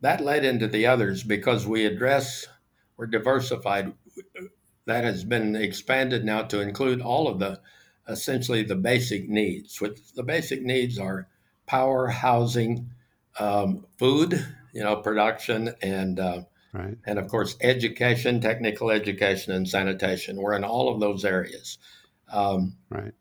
that 0.00 0.22
led 0.22 0.44
into 0.44 0.66
the 0.66 0.86
others 0.86 1.22
because 1.22 1.66
we 1.66 1.84
address, 1.84 2.46
we're 2.96 3.06
diversified 3.06 3.92
that 4.86 5.04
has 5.04 5.24
been 5.24 5.54
expanded 5.54 6.24
now 6.24 6.42
to 6.42 6.60
include 6.60 7.00
all 7.00 7.28
of 7.28 7.38
the 7.38 7.60
essentially 8.08 8.62
the 8.62 8.74
basic 8.74 9.28
needs. 9.28 9.80
Which 9.80 10.12
the 10.14 10.22
basic 10.22 10.62
needs 10.62 10.98
are 10.98 11.28
power, 11.66 12.08
housing, 12.08 12.90
um, 13.38 13.86
food, 13.98 14.44
you 14.72 14.82
know, 14.82 14.96
production, 14.96 15.74
and 15.82 16.18
uh, 16.18 16.42
right. 16.72 16.96
and 17.06 17.18
of 17.18 17.28
course 17.28 17.56
education, 17.60 18.40
technical 18.40 18.90
education, 18.90 19.52
and 19.52 19.68
sanitation. 19.68 20.36
We're 20.36 20.54
in 20.54 20.64
all 20.64 20.92
of 20.92 21.00
those 21.00 21.24
areas. 21.24 21.78
Um, 22.32 22.76
right. 22.90 23.12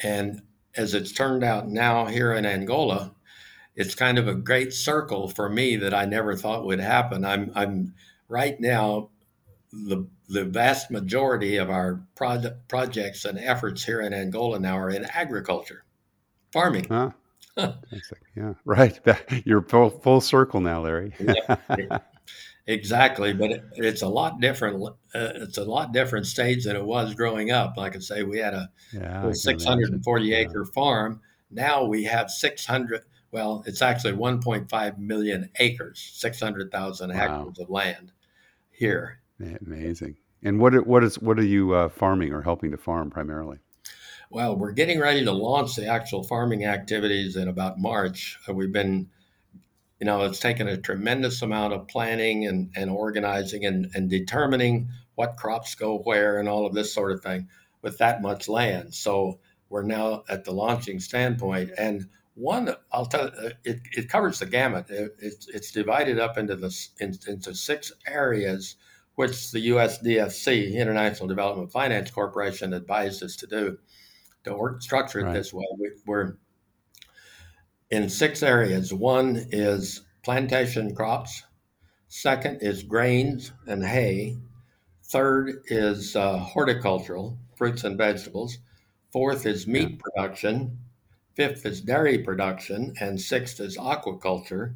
And 0.00 0.42
as 0.76 0.94
it's 0.94 1.12
turned 1.12 1.44
out 1.44 1.68
now 1.68 2.06
here 2.06 2.32
in 2.32 2.46
Angola, 2.46 3.14
it's 3.74 3.94
kind 3.94 4.18
of 4.18 4.28
a 4.28 4.34
great 4.34 4.72
circle 4.72 5.28
for 5.28 5.48
me 5.48 5.76
that 5.76 5.94
I 5.94 6.04
never 6.04 6.36
thought 6.36 6.66
would 6.66 6.80
happen. 6.80 7.24
I'm 7.24 7.52
I'm 7.54 7.94
right 8.28 8.58
now 8.60 9.10
the 9.72 10.06
the 10.28 10.44
vast 10.44 10.90
majority 10.90 11.56
of 11.56 11.70
our 11.70 12.00
pro- 12.14 12.56
projects 12.68 13.24
and 13.24 13.38
efforts 13.38 13.84
here 13.84 14.00
in 14.00 14.14
Angola 14.14 14.58
now 14.58 14.78
are 14.78 14.90
in 14.90 15.04
agriculture, 15.04 15.84
farming. 16.52 16.86
Huh. 16.88 17.10
yeah, 18.36 18.54
right. 18.64 18.98
You're 19.44 19.62
full, 19.62 19.90
full 19.90 20.20
circle 20.20 20.60
now, 20.60 20.82
Larry. 20.82 21.12
yeah, 21.18 21.56
exactly, 22.70 23.32
but 23.32 23.50
it, 23.50 23.64
it's 23.74 24.02
a 24.02 24.08
lot 24.08 24.40
different. 24.40 24.82
Uh, 24.82 24.92
it's 25.34 25.58
a 25.58 25.64
lot 25.64 25.92
different 25.92 26.26
stage 26.26 26.64
than 26.64 26.76
it 26.76 26.84
was 26.84 27.14
growing 27.14 27.50
up. 27.50 27.76
Like 27.76 27.96
I 27.96 27.98
say, 27.98 28.22
we 28.22 28.38
had 28.38 28.54
a, 28.54 28.70
yeah, 28.92 29.26
a 29.26 29.34
640 29.34 30.24
yeah. 30.24 30.36
acre 30.36 30.64
farm. 30.64 31.20
Now 31.50 31.84
we 31.84 32.04
have 32.04 32.30
600. 32.30 33.02
Well, 33.32 33.62
it's 33.66 33.82
actually 33.82 34.14
1.5 34.14 34.98
million 34.98 35.50
acres, 35.60 36.10
600,000 36.14 37.10
wow. 37.10 37.16
hectares 37.16 37.58
of 37.60 37.70
land 37.70 38.12
here 38.70 39.20
Amazing. 39.66 40.16
And 40.42 40.58
what 40.58 40.86
what 40.86 41.04
is 41.04 41.18
what 41.18 41.38
are 41.38 41.44
you 41.44 41.74
uh, 41.74 41.88
farming 41.88 42.32
or 42.32 42.42
helping 42.42 42.70
to 42.70 42.76
farm 42.76 43.10
primarily? 43.10 43.58
Well, 44.30 44.56
we're 44.56 44.72
getting 44.72 45.00
ready 45.00 45.24
to 45.24 45.32
launch 45.32 45.74
the 45.74 45.86
actual 45.86 46.22
farming 46.22 46.64
activities 46.64 47.36
in 47.36 47.48
about 47.48 47.80
March. 47.80 48.38
Uh, 48.48 48.54
we've 48.54 48.72
been, 48.72 49.10
you 50.00 50.06
know, 50.06 50.22
it's 50.24 50.40
taken 50.40 50.66
a 50.66 50.78
tremendous 50.78 51.42
amount 51.42 51.74
of 51.74 51.86
planning 51.86 52.46
and, 52.46 52.72
and 52.74 52.90
organizing 52.90 53.66
and, 53.66 53.90
and 53.94 54.08
determining 54.08 54.88
what 55.14 55.36
crops 55.36 55.74
go 55.74 55.98
where 55.98 56.38
and 56.38 56.48
all 56.48 56.64
of 56.66 56.72
this 56.72 56.92
sort 56.92 57.12
of 57.12 57.22
thing 57.22 57.46
with 57.82 57.98
that 57.98 58.22
much 58.22 58.48
land. 58.48 58.94
So 58.94 59.40
we're 59.68 59.82
now 59.82 60.24
at 60.28 60.44
the 60.44 60.52
launching 60.52 61.00
standpoint. 61.00 61.72
And 61.76 62.08
one, 62.34 62.74
I'll 62.90 63.06
tell 63.06 63.26
you, 63.26 63.50
it, 63.64 63.80
it 63.92 64.08
covers 64.08 64.38
the 64.38 64.46
gamut. 64.46 64.88
It, 64.88 65.14
it's, 65.18 65.48
it's 65.48 65.70
divided 65.70 66.18
up 66.18 66.38
into 66.38 66.56
the 66.56 66.74
in, 66.98 67.18
into 67.28 67.54
six 67.54 67.92
areas 68.06 68.76
which 69.16 69.50
the 69.50 69.68
USDFC, 69.68 70.74
International 70.74 71.28
Development 71.28 71.70
Finance 71.70 72.10
Corporation, 72.10 72.72
advised 72.72 73.22
us 73.22 73.36
to 73.36 73.46
do, 73.46 73.76
to 74.44 74.54
work, 74.54 74.80
structure 74.80 75.20
it 75.20 75.24
right. 75.24 75.34
this 75.34 75.52
way. 75.52 75.66
We, 75.78 75.90
we're 76.06 76.36
in 77.90 78.08
six 78.08 78.42
areas. 78.42 78.92
One 78.92 79.46
is 79.50 80.02
plantation 80.22 80.94
crops. 80.94 81.42
Second 82.08 82.58
is 82.60 82.82
grains 82.82 83.52
and 83.66 83.84
hay. 83.84 84.36
Third 85.04 85.62
is 85.66 86.14
uh, 86.14 86.38
horticultural, 86.38 87.38
fruits 87.56 87.84
and 87.84 87.98
vegetables. 87.98 88.58
Fourth 89.12 89.44
is 89.46 89.66
meat 89.66 89.98
production. 89.98 90.78
Fifth 91.34 91.66
is 91.66 91.80
dairy 91.80 92.18
production. 92.18 92.94
And 93.00 93.20
sixth 93.20 93.60
is 93.60 93.76
aquaculture. 93.76 94.74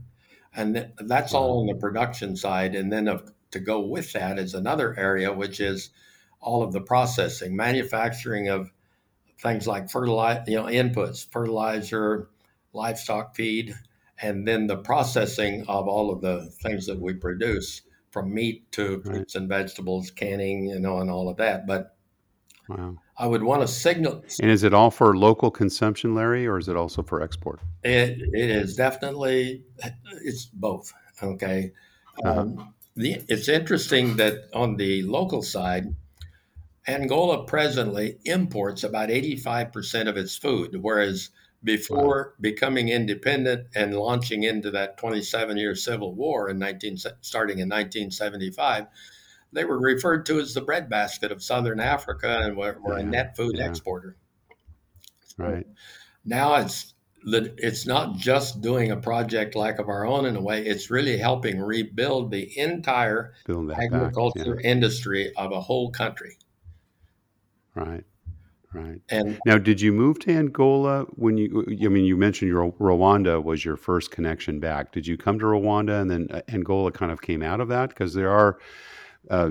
And 0.56 0.74
th- 0.74 0.88
that's 0.98 1.34
all 1.34 1.60
on 1.60 1.66
the 1.66 1.80
production 1.80 2.36
side. 2.36 2.74
And 2.74 2.92
then, 2.92 3.08
of 3.08 3.32
to 3.52 3.60
go 3.60 3.80
with 3.80 4.12
that 4.12 4.38
is 4.38 4.54
another 4.54 4.98
area, 4.98 5.32
which 5.32 5.60
is 5.60 5.90
all 6.40 6.62
of 6.62 6.72
the 6.72 6.80
processing, 6.80 7.56
manufacturing 7.56 8.48
of 8.48 8.70
things 9.40 9.66
like 9.66 9.90
fertilizer, 9.90 10.44
you 10.46 10.56
know, 10.56 10.64
inputs, 10.64 11.30
fertilizer, 11.30 12.28
livestock 12.74 13.34
feed, 13.34 13.74
and 14.20 14.46
then 14.46 14.66
the 14.66 14.76
processing 14.76 15.64
of 15.68 15.88
all 15.88 16.10
of 16.10 16.20
the 16.20 16.50
things 16.62 16.86
that 16.86 17.00
we 17.00 17.14
produce 17.14 17.82
from 18.10 18.32
meat 18.32 18.70
to 18.72 19.00
fruits 19.02 19.34
and 19.34 19.48
vegetables, 19.48 20.10
canning, 20.10 20.66
you 20.66 20.78
know, 20.78 20.98
and 20.98 21.10
all 21.10 21.28
of 21.28 21.36
that. 21.38 21.66
But 21.66 21.94
Wow. 22.68 22.96
I 23.18 23.26
would 23.26 23.42
want 23.42 23.62
to 23.62 23.68
signal. 23.68 24.24
And 24.40 24.50
is 24.50 24.62
it 24.62 24.74
all 24.74 24.90
for 24.90 25.16
local 25.16 25.50
consumption, 25.50 26.14
Larry, 26.14 26.46
or 26.46 26.58
is 26.58 26.68
it 26.68 26.76
also 26.76 27.02
for 27.02 27.22
export? 27.22 27.60
It, 27.82 28.22
it 28.32 28.50
is 28.50 28.76
definitely, 28.76 29.64
it's 30.22 30.46
both. 30.46 30.92
Okay. 31.22 31.72
Uh-huh. 32.24 32.40
Um, 32.40 32.74
the, 32.96 33.22
it's 33.28 33.48
interesting 33.48 34.16
that 34.16 34.48
on 34.54 34.76
the 34.76 35.02
local 35.02 35.42
side, 35.42 35.94
Angola 36.86 37.44
presently 37.44 38.18
imports 38.24 38.84
about 38.84 39.08
85% 39.08 40.08
of 40.08 40.16
its 40.16 40.36
food, 40.36 40.76
whereas 40.80 41.30
before 41.64 42.34
becoming 42.40 42.90
independent 42.90 43.68
and 43.74 43.94
launching 43.94 44.42
into 44.42 44.70
that 44.70 44.98
27 44.98 45.56
year 45.56 45.74
civil 45.74 46.14
war 46.14 46.48
in 46.50 46.58
19, 46.58 46.98
starting 47.22 47.58
in 47.58 47.68
1975, 47.68 48.86
they 49.52 49.64
were 49.64 49.80
referred 49.80 50.26
to 50.26 50.38
as 50.40 50.54
the 50.54 50.60
breadbasket 50.60 51.32
of 51.32 51.42
Southern 51.42 51.80
Africa 51.80 52.40
and 52.42 52.56
were, 52.56 52.78
were 52.82 52.98
Yeah, 52.98 53.04
a 53.04 53.08
net 53.08 53.36
food 53.36 53.56
yeah. 53.56 53.66
exporter. 53.66 54.16
Right. 55.38 55.66
Now 56.24 56.56
it's 56.56 56.94
it's 57.26 57.86
not 57.86 58.18
just 58.18 58.60
doing 58.60 58.90
a 58.90 58.98
project 58.98 59.54
like 59.54 59.78
of 59.78 59.88
our 59.88 60.04
own 60.04 60.26
in 60.26 60.36
a 60.36 60.42
way; 60.42 60.64
it's 60.66 60.90
really 60.90 61.16
helping 61.16 61.58
rebuild 61.58 62.30
the 62.30 62.58
entire 62.58 63.32
Building 63.46 63.68
that 63.68 63.78
back. 63.78 63.92
agriculture 63.92 64.60
industry 64.60 65.32
of 65.34 65.50
a 65.52 65.60
whole 65.60 65.90
country. 65.90 66.36
Right. 67.74 68.04
Right. 68.74 69.00
And 69.08 69.38
Now, 69.46 69.56
did 69.56 69.80
you 69.80 69.92
move 69.92 70.18
to 70.20 70.32
Angola 70.32 71.04
when 71.10 71.36
you? 71.36 71.64
I 71.68 71.88
mean, 71.88 72.04
you 72.04 72.16
mentioned 72.16 72.50
your 72.50 72.72
Rwanda 72.72 73.42
was 73.42 73.64
your 73.64 73.76
first 73.76 74.10
connection 74.10 74.58
back. 74.58 74.92
Did 74.92 75.06
you 75.06 75.16
come 75.16 75.38
to 75.38 75.44
Rwanda 75.44 76.00
and 76.00 76.10
then 76.10 76.26
uh, 76.30 76.40
Angola 76.48 76.90
kind 76.90 77.12
of 77.12 77.22
came 77.22 77.42
out 77.42 77.60
of 77.60 77.68
that? 77.68 77.90
Because 77.90 78.14
there 78.14 78.30
are 78.30 78.58
uh, 79.30 79.50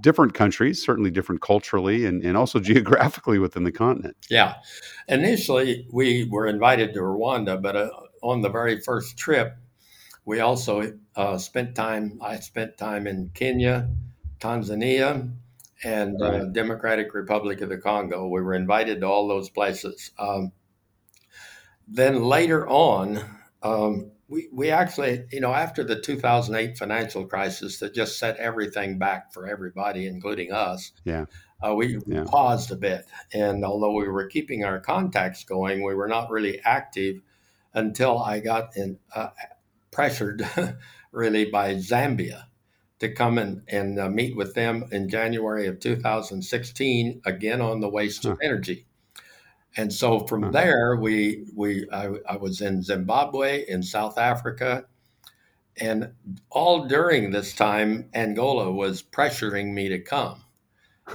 different 0.00 0.34
countries, 0.34 0.84
certainly 0.84 1.10
different 1.10 1.40
culturally 1.40 2.04
and, 2.04 2.24
and 2.24 2.36
also 2.36 2.58
geographically 2.70 3.38
within 3.38 3.62
the 3.62 3.72
continent. 3.72 4.16
yeah, 4.28 4.54
initially 5.08 5.86
we 5.92 6.24
were 6.30 6.46
invited 6.46 6.94
to 6.94 7.00
Rwanda, 7.00 7.62
but 7.62 7.76
uh, 7.76 7.90
on 8.22 8.40
the 8.40 8.48
very 8.48 8.80
first 8.80 9.16
trip, 9.16 9.56
we 10.24 10.40
also 10.40 10.98
uh, 11.16 11.38
spent 11.38 11.74
time. 11.74 12.18
I 12.22 12.40
spent 12.40 12.76
time 12.76 13.06
in 13.06 13.30
Kenya, 13.34 13.88
Tanzania, 14.40 15.30
and 15.84 16.20
uh, 16.22 16.46
Democratic 16.46 17.14
Republic 17.14 17.60
of 17.60 17.68
the 17.68 17.78
Congo. 17.78 18.26
We 18.28 18.40
were 18.40 18.54
invited 18.54 19.00
to 19.00 19.06
all 19.06 19.28
those 19.28 19.50
places. 19.50 20.10
Um, 20.18 20.52
then 21.86 22.24
later 22.24 22.66
on, 22.66 23.20
um, 23.62 24.12
we, 24.28 24.48
we 24.52 24.70
actually, 24.70 25.24
you 25.30 25.40
know, 25.40 25.52
after 25.52 25.84
the 25.84 26.00
2008 26.00 26.78
financial 26.78 27.26
crisis 27.26 27.78
that 27.80 27.94
just 27.94 28.18
set 28.18 28.36
everything 28.38 28.98
back 28.98 29.32
for 29.32 29.46
everybody, 29.46 30.06
including 30.06 30.50
us, 30.50 30.92
Yeah. 31.04 31.26
uh, 31.62 31.74
we 31.74 31.98
Yeah. 32.06 32.24
paused 32.26 32.70
a 32.70 32.76
bit. 32.76 33.04
And 33.32 33.64
although 33.64 33.92
we 33.92 34.08
were 34.08 34.26
keeping 34.26 34.64
our 34.64 34.80
contacts 34.80 35.44
going, 35.44 35.82
we 35.84 35.94
were 35.94 36.08
not 36.08 36.30
really 36.30 36.60
active 36.64 37.20
until 37.74 38.18
I 38.18 38.40
got 38.40 38.76
in, 38.76 38.98
uh, 39.14 39.28
pressured 39.90 40.48
really 41.12 41.44
by 41.44 41.74
Zambia 41.74 42.44
to 43.04 43.14
come 43.14 43.38
and, 43.38 43.62
and 43.68 44.00
uh, 44.00 44.10
meet 44.10 44.36
with 44.36 44.54
them 44.54 44.86
in 44.92 45.08
January 45.10 45.66
of 45.68 45.80
2016, 45.80 47.22
again 47.26 47.60
on 47.62 47.80
the 47.80 47.88
waste 47.90 48.26
of 48.26 48.36
energy. 48.42 48.86
And 49.76 49.92
so 49.92 50.20
from 50.26 50.42
Huh. 50.42 50.52
there, 50.52 50.96
we 50.96 51.46
we 51.54 51.88
I, 51.90 52.10
I 52.28 52.36
was 52.36 52.60
in 52.60 52.82
Zimbabwe, 52.82 53.64
in 53.68 53.82
South 53.82 54.18
Africa, 54.18 54.86
and 55.80 56.12
all 56.50 56.86
during 56.86 57.30
this 57.30 57.54
time, 57.54 58.10
Angola 58.14 58.72
was 58.72 59.02
pressuring 59.02 59.72
me 59.74 59.88
to 59.88 60.00
come, 60.00 60.44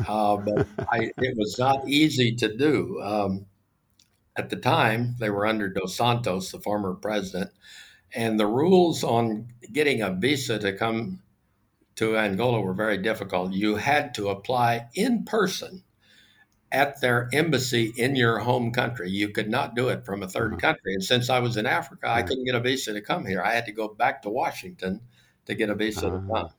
uh, 0.07 0.37
but 0.37 0.55
I, 0.91 1.11
it 1.19 1.37
was 1.37 1.57
not 1.59 1.87
easy 1.89 2.35
to 2.37 2.55
do. 2.57 3.01
Um, 3.03 3.47
at 4.35 4.49
the 4.49 4.55
time, 4.57 5.15
they 5.19 5.29
were 5.29 5.45
under 5.47 5.69
Dos 5.69 5.95
Santos, 5.97 6.51
the 6.51 6.59
former 6.59 6.95
president, 6.95 7.51
and 8.13 8.39
the 8.39 8.47
rules 8.47 9.03
on 9.03 9.49
getting 9.73 10.01
a 10.01 10.11
visa 10.13 10.59
to 10.59 10.73
come 10.77 11.21
to 11.99 12.17
Angola 12.17 12.61
were 12.61 12.73
very 12.73 12.97
difficult. 12.97 13.53
You 13.53 13.75
had 13.77 14.13
to 14.15 14.29
apply 14.29 14.89
in 14.95 15.25
person 15.25 15.83
at 16.71 17.01
their 17.01 17.29
embassy 17.33 17.93
in 17.97 18.15
your 18.15 18.39
home 18.39 18.71
country. 18.71 19.09
You 19.09 19.29
could 19.29 19.49
not 19.49 19.75
do 19.75 19.89
it 19.89 20.05
from 20.05 20.23
a 20.23 20.27
3rd 20.27 20.53
Uh-huh. 20.53 20.61
country. 20.61 20.93
And 20.93 21.03
since 21.03 21.29
I 21.29 21.39
was 21.39 21.57
in 21.57 21.65
Africa, 21.65 22.07
I 22.09 22.21
couldn't 22.23 22.45
get 22.45 22.55
a 22.55 22.59
visa 22.61 22.93
to 22.93 23.01
come 23.01 23.25
here. 23.25 23.41
I 23.41 23.53
had 23.53 23.65
to 23.67 23.71
go 23.71 23.87
back 23.89 24.21
to 24.23 24.29
Washington 24.29 25.01
to 25.45 25.55
get 25.55 25.69
a 25.71 25.75
visa 25.75 26.11
to 26.11 26.17
Ah. 26.17 26.27
come. 26.33 26.49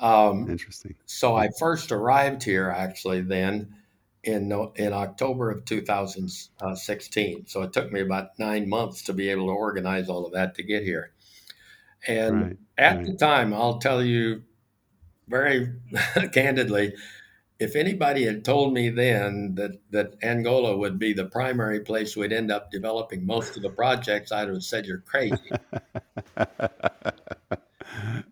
Um, 0.00 0.48
Interesting. 0.50 0.96
so 1.06 1.36
I 1.36 1.48
first 1.58 1.92
arrived 1.92 2.42
here 2.44 2.68
actually 2.70 3.22
then 3.22 3.76
in 4.24 4.52
in 4.76 4.92
October 4.92 5.50
of 5.50 5.64
2016. 5.64 7.46
So 7.46 7.62
it 7.62 7.72
took 7.72 7.92
me 7.92 8.00
about 8.00 8.38
nine 8.38 8.68
months 8.68 9.02
to 9.04 9.12
be 9.12 9.28
able 9.30 9.46
to 9.46 9.52
organize 9.52 10.08
all 10.08 10.26
of 10.26 10.32
that 10.32 10.54
to 10.56 10.62
get 10.62 10.82
here. 10.84 11.12
And 12.06 12.42
Right. 12.42 12.58
at 12.78 12.96
right. 12.98 13.06
the 13.06 13.14
time, 13.16 13.54
I'll 13.54 13.78
tell 13.78 14.02
you 14.02 14.44
very 15.32 15.72
candidly, 16.32 16.94
if 17.58 17.74
anybody 17.74 18.24
had 18.24 18.44
told 18.44 18.72
me 18.74 18.88
then 18.90 19.54
that, 19.56 19.72
that 19.90 20.14
Angola 20.22 20.76
would 20.76 20.98
be 20.98 21.12
the 21.12 21.24
primary 21.24 21.80
place 21.80 22.16
we'd 22.16 22.32
end 22.32 22.52
up 22.52 22.70
developing 22.70 23.26
most 23.26 23.56
of 23.56 23.62
the 23.62 23.70
projects, 23.70 24.30
I'd 24.32 24.48
have 24.48 24.62
said 24.62 24.86
you're 24.86 24.98
crazy. 24.98 25.50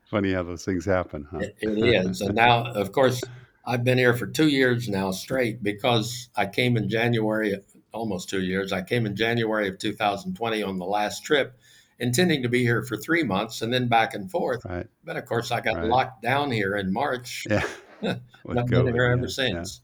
Funny 0.04 0.32
how 0.32 0.42
those 0.42 0.64
things 0.64 0.84
happen, 0.84 1.26
huh? 1.30 1.38
It, 1.38 1.56
it 1.60 1.78
is. 1.78 2.20
And 2.20 2.34
now, 2.34 2.72
of 2.72 2.90
course, 2.92 3.22
I've 3.64 3.84
been 3.84 3.98
here 3.98 4.14
for 4.14 4.26
two 4.26 4.48
years 4.48 4.88
now 4.88 5.12
straight 5.12 5.62
because 5.62 6.28
I 6.36 6.46
came 6.46 6.76
in 6.76 6.88
January, 6.88 7.56
almost 7.92 8.28
two 8.28 8.42
years. 8.42 8.72
I 8.72 8.82
came 8.82 9.06
in 9.06 9.14
January 9.14 9.68
of 9.68 9.78
2020 9.78 10.62
on 10.62 10.78
the 10.78 10.84
last 10.84 11.24
trip, 11.24 11.56
intending 12.00 12.42
to 12.42 12.48
be 12.48 12.62
here 12.62 12.82
for 12.82 12.96
three 12.96 13.22
months 13.22 13.62
and 13.62 13.72
then 13.72 13.88
back 13.88 14.14
and 14.14 14.30
forth. 14.30 14.64
Right. 14.64 14.86
But 15.04 15.16
of 15.16 15.26
course, 15.26 15.50
I 15.50 15.60
got 15.60 15.76
Right. 15.76 15.86
locked 15.86 16.22
down 16.22 16.50
here 16.50 16.76
in 16.76 16.92
March. 16.92 17.46
Yeah. 17.48 17.62
I've 18.02 18.66
been 18.66 18.86
here 18.86 19.04
ever 19.04 19.22
yeah, 19.22 19.26
since. 19.28 19.82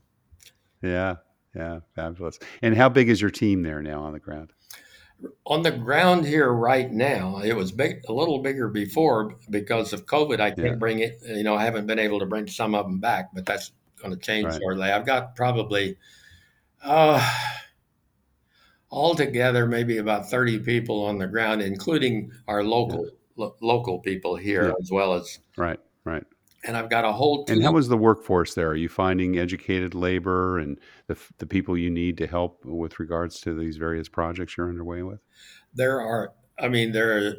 Yeah. 0.83 0.91
yeah. 0.91 1.17
Yeah. 1.55 1.81
Fabulous. 1.95 2.39
And 2.63 2.77
how 2.77 2.89
big 2.89 3.09
is 3.09 3.21
your 3.21 3.31
team 3.31 3.63
there 3.63 3.83
now 3.83 4.03
on 4.03 4.13
the 4.13 4.19
ground? 4.21 4.53
On 5.47 5.63
the 5.63 5.71
ground 5.71 6.27
here 6.27 6.53
right 6.53 6.93
now, 6.93 7.41
it 7.43 7.55
was 7.55 7.73
big, 7.73 8.03
a 8.09 8.13
little 8.13 8.41
bigger 8.43 8.69
before 8.69 9.37
because 9.49 9.93
of 9.95 10.05
COVID. 10.05 10.41
I 10.41 10.51
can't 10.51 10.67
Yeah. 10.67 10.75
bring 10.75 10.99
it, 10.99 11.19
you 11.27 11.43
know, 11.43 11.55
I 11.55 11.65
haven't 11.65 11.87
been 11.87 11.99
able 11.99 12.19
to 12.21 12.27
bring 12.27 12.47
some 12.47 12.75
of 12.75 12.85
them 12.85 13.01
back, 13.01 13.31
but 13.35 13.47
that's 13.47 13.73
going 14.03 14.13
to 14.13 14.21
change 14.21 14.47
Right. 14.47 14.61
shortly. 14.61 14.91
I've 14.91 15.07
got 15.07 15.35
probably, 15.35 15.97
uh, 16.83 17.27
altogether, 18.91 19.67
maybe 19.67 19.99
about 19.99 20.29
30 20.31 20.61
people 20.61 21.05
on 21.05 21.19
the 21.19 21.27
ground, 21.27 21.63
including 21.63 22.31
our 22.49 22.63
local 22.63 23.11
lo- 23.37 23.57
local 23.61 23.99
people 24.01 24.37
here 24.37 24.69
Yeah. 24.69 24.75
as 24.81 24.91
well 24.91 25.15
as, 25.15 25.39
Right. 25.57 25.81
Right. 26.05 26.25
and 26.65 26.77
I've 26.77 26.89
got 26.91 27.05
a 27.05 27.13
whole 27.13 27.45
team. 27.45 27.57
And 27.57 27.65
how 27.65 27.73
was 27.73 27.89
the 27.89 27.97
workforce 27.99 28.55
there? 28.55 28.69
Are 28.69 28.75
you 28.77 28.89
finding 28.89 29.39
educated 29.39 29.95
labor 29.95 30.59
and 30.59 30.79
the, 31.07 31.17
the 31.39 31.47
people 31.47 31.77
you 31.77 31.91
need 31.91 32.17
to 32.19 32.27
help 32.27 32.65
with 32.65 32.99
regards 32.99 33.41
to 33.43 33.55
these 33.55 33.77
various 33.77 34.09
projects 34.09 34.57
you're 34.57 34.69
underway 34.69 35.03
with? 35.03 35.21
there 35.75 36.01
are 36.01 36.33
i 36.59 36.69
mean 36.69 36.93
there 36.93 37.37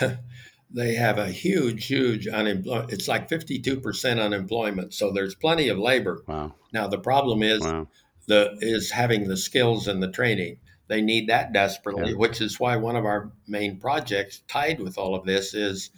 are. 0.00 0.18
they 0.70 0.94
have 0.94 1.18
a 1.18 1.28
huge 1.28 1.86
huge 1.86 2.26
unemployment 2.26 2.90
it's 2.92 3.06
like 3.08 3.28
52% 3.28 4.18
unemployment 4.20 4.94
so 4.94 5.12
there's 5.12 5.34
plenty 5.34 5.68
of 5.68 5.78
labor 5.78 6.22
Wow. 6.26 6.54
now 6.72 6.86
the 6.88 6.98
problem 6.98 7.42
is 7.42 7.60
Wow. 7.60 7.88
the 8.26 8.56
is 8.60 8.90
having 8.90 9.28
the 9.28 9.36
skills 9.36 9.86
and 9.86 10.02
the 10.02 10.10
training 10.10 10.56
they 10.88 11.00
need 11.02 11.28
that 11.28 11.52
desperately 11.52 12.10
Yeah. 12.10 12.16
which 12.16 12.40
is 12.40 12.60
why 12.60 12.76
one 12.76 12.96
of 12.96 13.04
our 13.04 13.32
main 13.46 13.78
projects 13.78 14.42
tied 14.48 14.80
with 14.80 14.98
all 14.98 15.14
of 15.14 15.24
this 15.24 15.54
is 15.54 15.90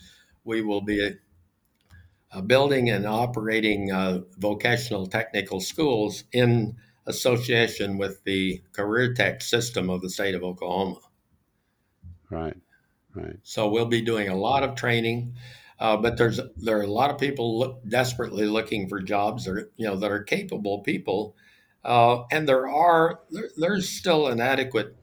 we 0.44 0.62
will 0.62 0.80
be 0.80 1.16
uh, 2.32 2.40
building 2.40 2.90
and 2.90 3.06
operating 3.06 3.90
uh, 3.92 4.20
vocational 4.38 5.06
technical 5.06 5.60
schools 5.60 6.24
in 6.32 6.76
association 7.06 7.98
with 7.98 8.22
the 8.24 8.62
career 8.72 9.14
tech 9.14 9.40
system 9.42 9.88
of 9.90 10.00
the 10.02 10.10
state 10.10 10.34
of 10.34 10.42
oklahoma 10.42 11.00
Right. 12.30 12.56
Right. 13.14 13.36
So 13.42 13.68
we'll 13.68 13.86
be 13.86 14.02
doing 14.02 14.28
a 14.28 14.36
lot 14.36 14.62
of 14.62 14.74
training, 14.74 15.36
uh, 15.78 15.96
but 15.96 16.16
there's 16.18 16.40
there 16.56 16.78
are 16.78 16.82
a 16.82 16.86
lot 16.86 17.10
of 17.10 17.18
people 17.18 17.58
look, 17.58 17.82
desperately 17.88 18.46
looking 18.46 18.88
for 18.88 19.00
jobs 19.00 19.44
that 19.44 19.52
are, 19.52 19.70
you 19.76 19.86
know 19.86 19.96
that 19.96 20.10
are 20.10 20.22
capable 20.22 20.80
people, 20.82 21.36
uh, 21.86 22.24
and 22.30 22.48
there 22.48 22.68
are 22.68 23.20
there, 23.30 23.48
there's 23.56 23.88
still 23.88 24.26
an 24.28 24.40
adequate 24.40 24.96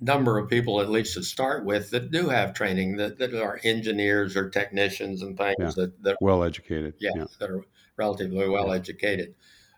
number 0.00 0.38
of 0.38 0.48
people 0.48 0.80
at 0.80 0.88
least 0.88 1.14
to 1.14 1.22
start 1.22 1.64
with 1.64 1.90
that 1.90 2.10
do 2.10 2.28
have 2.30 2.54
training 2.54 2.96
that, 2.96 3.18
that 3.18 3.34
are 3.34 3.60
engineers 3.64 4.34
or 4.36 4.48
technicians 4.48 5.20
and 5.22 5.36
things 5.36 5.56
Yeah. 5.58 5.72
that, 5.76 6.02
that 6.02 6.16
Well 6.22 6.42
educated. 6.42 6.94
yeah, 6.98 7.24
that 7.38 7.50
are 7.50 7.64
relatively 7.96 8.48
well 8.48 8.72
educated. 8.72 9.34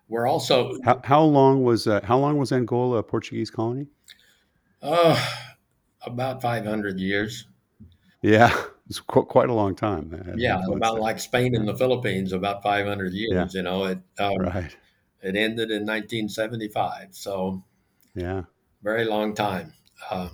We're 0.07 0.27
also 0.27 0.79
How, 0.85 1.01
how 1.03 1.23
long 1.23 1.63
was 1.63 1.87
uh, 1.87 1.99
how 2.03 2.17
long 2.19 2.37
was 2.37 2.51
Angola 2.51 2.97
a 2.99 3.03
Portuguese 3.03 3.49
colony? 3.49 3.87
uh, 4.81 5.19
about 6.05 6.41
500 6.41 6.99
years. 6.99 7.47
Yeah, 8.21 8.55
it's 8.89 8.99
qu- 9.01 9.25
quite 9.25 9.49
a 9.49 9.53
long 9.53 9.75
time. 9.75 10.33
Yeah, 10.37 10.61
about 10.71 10.99
like 10.99 11.19
Spain 11.19 11.55
and 11.55 11.67
the 11.67 11.75
Philippines, 11.75 12.31
about 12.31 12.63
500 12.63 13.13
years. 13.13 13.53
You 13.53 13.63
know, 13.63 13.85
it 13.85 13.99
um, 14.19 14.37
right. 14.37 14.75
It 15.23 15.35
ended 15.35 15.71
in 15.71 15.85
1975. 15.85 17.09
So, 17.11 17.63
yeah, 18.15 18.43
very 18.83 19.05
long 19.05 19.33
time. 19.33 19.73
Uh, 20.09 20.29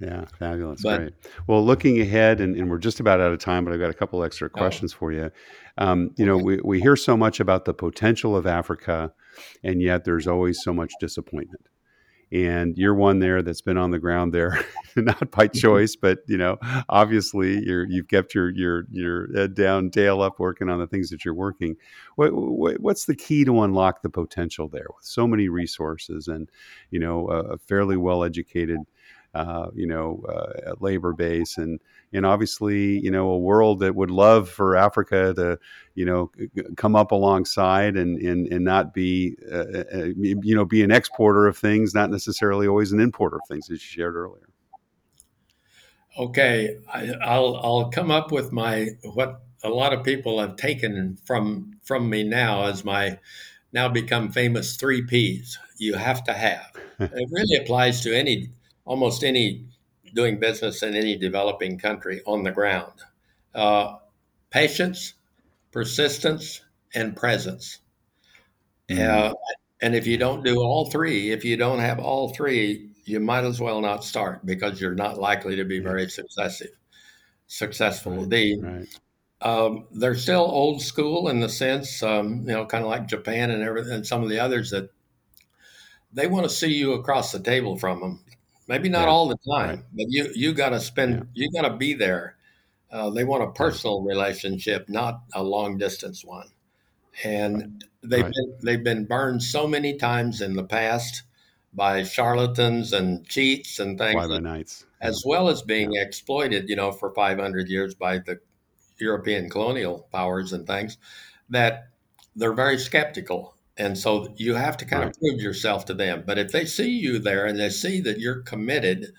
yeah, 0.00 0.26
fabulous. 0.38 0.82
But, 0.82 0.98
Great. 0.98 1.14
Well, 1.46 1.64
looking 1.64 2.00
ahead, 2.00 2.40
and, 2.40 2.56
and, 2.56 2.70
we're 2.70 2.78
just 2.78 3.00
about 3.00 3.20
out 3.20 3.32
of 3.32 3.40
time, 3.40 3.64
but 3.64 3.74
I've 3.74 3.80
got 3.80 3.90
a 3.90 3.94
couple 3.94 4.22
extra 4.22 4.48
oh. 4.48 4.56
questions 4.56 4.94
oh. 4.94 4.98
for 4.98 5.12
you. 5.12 5.30
Um, 5.76 6.12
you 6.16 6.24
know, 6.24 6.36
we, 6.36 6.60
we 6.62 6.80
hear 6.80 6.94
so 6.94 7.16
much 7.16 7.40
about 7.40 7.64
the 7.64 7.74
potential 7.74 8.36
of 8.36 8.46
Africa, 8.46 9.12
and 9.64 9.82
yet 9.82 10.04
there's 10.04 10.28
always 10.28 10.62
so 10.62 10.72
much 10.72 10.92
disappointment 11.00 11.68
and 12.30 12.76
you're 12.76 12.94
one 12.94 13.18
there 13.18 13.42
that's 13.42 13.60
been 13.60 13.78
on 13.78 13.90
the 13.90 13.98
ground 13.98 14.32
there, 14.34 14.64
not 14.96 15.30
by 15.30 15.46
mm-hmm. 15.48 15.58
choice, 15.58 15.96
but 15.96 16.18
you 16.26 16.36
know, 16.36 16.58
obviously 16.88 17.64
you're 17.64 17.86
you've 17.86 18.08
kept 18.08 18.34
your 18.34 18.50
your 18.50 18.84
your 18.90 19.34
head 19.34 19.54
down, 19.54 19.90
tail 19.90 20.20
up, 20.20 20.38
working 20.38 20.68
on 20.68 20.78
the 20.78 20.86
things 20.86 21.10
that 21.10 21.24
you're 21.24 21.34
working. 21.34 21.76
What, 22.16 22.32
what, 22.32 22.80
what's 22.80 23.06
the 23.06 23.16
key 23.16 23.44
to 23.44 23.62
unlock 23.62 24.02
the 24.02 24.10
potential 24.10 24.68
there 24.68 24.86
with 24.94 25.04
so 25.04 25.26
many 25.26 25.48
resources 25.48 26.28
and 26.28 26.50
you 26.90 27.00
know 27.00 27.28
a, 27.28 27.40
a 27.54 27.58
fairly 27.58 27.96
well 27.96 28.24
educated 28.24 28.80
uh, 29.38 29.70
you 29.72 29.86
know, 29.86 30.24
uh, 30.28 30.74
labor 30.80 31.12
base, 31.12 31.58
and 31.58 31.78
and 32.12 32.26
obviously, 32.26 32.98
you 32.98 33.10
know, 33.10 33.28
a 33.28 33.38
world 33.38 33.78
that 33.80 33.94
would 33.94 34.10
love 34.10 34.48
for 34.48 34.76
Africa 34.76 35.32
to, 35.34 35.58
you 35.94 36.04
know, 36.04 36.30
come 36.76 36.96
up 36.96 37.12
alongside 37.12 37.96
and 37.96 38.18
and, 38.18 38.48
and 38.48 38.64
not 38.64 38.92
be, 38.92 39.36
uh, 39.50 39.56
uh, 39.56 39.84
uh 39.94 40.04
you 40.16 40.56
know, 40.56 40.64
be 40.64 40.82
an 40.82 40.90
exporter 40.90 41.46
of 41.46 41.56
things, 41.56 41.94
not 41.94 42.10
necessarily 42.10 42.66
always 42.66 42.90
an 42.90 42.98
importer 42.98 43.36
of 43.36 43.42
things, 43.48 43.70
as 43.70 43.74
you 43.74 43.78
shared 43.78 44.16
earlier. 44.16 44.48
Okay, 46.18 46.76
I, 46.92 47.12
I'll 47.22 47.56
I'll 47.62 47.90
come 47.90 48.10
up 48.10 48.32
with 48.32 48.52
my 48.52 48.88
what 49.14 49.42
a 49.62 49.68
lot 49.68 49.92
of 49.92 50.02
people 50.02 50.40
have 50.40 50.56
taken 50.56 51.16
from 51.24 51.78
from 51.84 52.10
me 52.10 52.24
now 52.24 52.64
as 52.64 52.84
my 52.84 53.18
now 53.72 53.88
become 53.88 54.32
famous 54.32 54.74
three 54.74 55.02
P's. 55.02 55.58
You 55.76 55.94
have 55.94 56.24
to 56.24 56.32
have. 56.32 56.72
it 56.98 57.28
really 57.30 57.62
applies 57.62 58.00
to 58.00 58.16
any 58.16 58.50
almost 58.88 59.22
any 59.22 59.66
doing 60.14 60.40
business 60.40 60.82
in 60.82 60.94
any 60.94 61.14
developing 61.14 61.78
country 61.78 62.22
on 62.24 62.42
the 62.42 62.50
ground. 62.50 62.94
Uh, 63.54 63.96
patience, 64.48 65.12
persistence, 65.70 66.62
and 66.94 67.14
presence. 67.14 67.80
Mm-hmm. 68.88 69.32
Uh, 69.32 69.34
and 69.82 69.94
if 69.94 70.06
you 70.06 70.16
don't 70.16 70.42
do 70.42 70.60
all 70.62 70.90
three, 70.90 71.30
if 71.30 71.44
you 71.44 71.58
don't 71.58 71.80
have 71.80 71.98
all 71.98 72.30
three, 72.30 72.88
you 73.04 73.20
might 73.20 73.44
as 73.44 73.60
well 73.60 73.82
not 73.82 74.04
start 74.04 74.44
because 74.46 74.80
you're 74.80 74.94
not 74.94 75.18
likely 75.18 75.54
to 75.56 75.64
be 75.64 75.80
very 75.80 76.08
successful. 76.08 76.68
Successful. 77.46 78.12
Right, 78.12 78.30
the 78.30 78.60
right. 78.60 79.00
Um, 79.40 79.86
they're 79.92 80.16
still 80.16 80.40
old 80.40 80.80
school 80.80 81.28
in 81.28 81.40
the 81.40 81.48
sense, 81.48 82.02
um, 82.02 82.40
you 82.40 82.54
know, 82.54 82.64
kind 82.64 82.84
of 82.84 82.90
like 82.90 83.06
Japan 83.06 83.50
and 83.50 83.62
everything, 83.62 83.92
and 83.92 84.06
some 84.06 84.22
of 84.22 84.30
the 84.30 84.40
others 84.40 84.70
that 84.70 84.90
they 86.12 86.26
want 86.26 86.44
to 86.44 86.50
see 86.50 86.72
you 86.72 86.94
across 86.94 87.32
the 87.32 87.38
table 87.38 87.76
from 87.76 88.00
them. 88.00 88.20
Maybe 88.68 88.90
not 88.90 89.04
yeah. 89.04 89.08
all 89.08 89.28
the 89.28 89.38
time, 89.50 89.76
right. 89.76 89.84
but 89.92 90.06
you 90.08 90.30
you 90.34 90.52
got 90.52 90.70
to 90.70 90.80
spend 90.80 91.14
yeah. 91.14 91.46
you 91.46 91.50
got 91.52 91.68
to 91.68 91.76
be 91.76 91.94
there. 91.94 92.36
Uh, 92.90 93.10
they 93.10 93.24
want 93.24 93.42
a 93.42 93.50
personal 93.50 94.02
relationship, 94.02 94.88
not 94.88 95.22
a 95.34 95.42
long 95.42 95.78
distance 95.78 96.24
one. 96.24 96.48
And 97.24 97.84
they've 98.02 98.22
right. 98.22 98.32
been, 98.32 98.58
they've 98.62 98.84
been 98.84 99.04
burned 99.04 99.42
so 99.42 99.66
many 99.66 99.96
times 99.96 100.40
in 100.40 100.54
the 100.54 100.64
past 100.64 101.24
by 101.74 102.04
charlatans 102.04 102.92
and 102.92 103.26
cheats 103.26 103.78
and 103.78 103.98
things, 103.98 104.14
Fly 104.14 104.28
by 104.28 104.38
nights. 104.38 104.86
as 105.00 105.22
well 105.26 105.48
as 105.48 105.62
being 105.62 105.92
yeah. 105.92 106.02
exploited, 106.02 106.68
you 106.68 106.76
know, 106.76 106.92
for 106.92 107.12
500 107.12 107.68
years 107.68 107.94
by 107.94 108.18
the 108.18 108.38
European 108.98 109.50
colonial 109.50 110.08
powers 110.12 110.52
and 110.52 110.66
things. 110.66 110.96
That 111.50 111.88
they're 112.36 112.54
very 112.54 112.78
skeptical 112.78 113.54
and 113.78 113.96
so 113.96 114.34
you 114.36 114.54
have 114.54 114.76
to 114.78 114.84
kind 114.84 115.04
right. 115.04 115.10
of 115.10 115.18
prove 115.20 115.40
yourself 115.40 115.84
to 115.86 115.94
them. 115.94 116.24
But 116.26 116.38
if 116.38 116.50
they 116.50 116.66
see 116.66 116.90
you 116.90 117.20
there 117.20 117.46
and 117.46 117.58
they 117.58 117.70
see 117.70 118.00
that 118.00 118.18
you're 118.18 118.42
committed, 118.42 119.12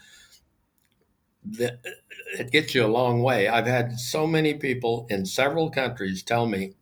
that 1.45 1.79
it 2.37 2.51
gets 2.51 2.75
you 2.75 2.85
a 2.85 2.87
long 2.87 3.23
way. 3.23 3.47
I've 3.47 3.65
had 3.65 3.97
so 3.97 4.27
many 4.27 4.53
people 4.55 5.07
in 5.09 5.25
several 5.25 5.69
countries 5.71 6.23
tell 6.23 6.45
me, 6.45 6.73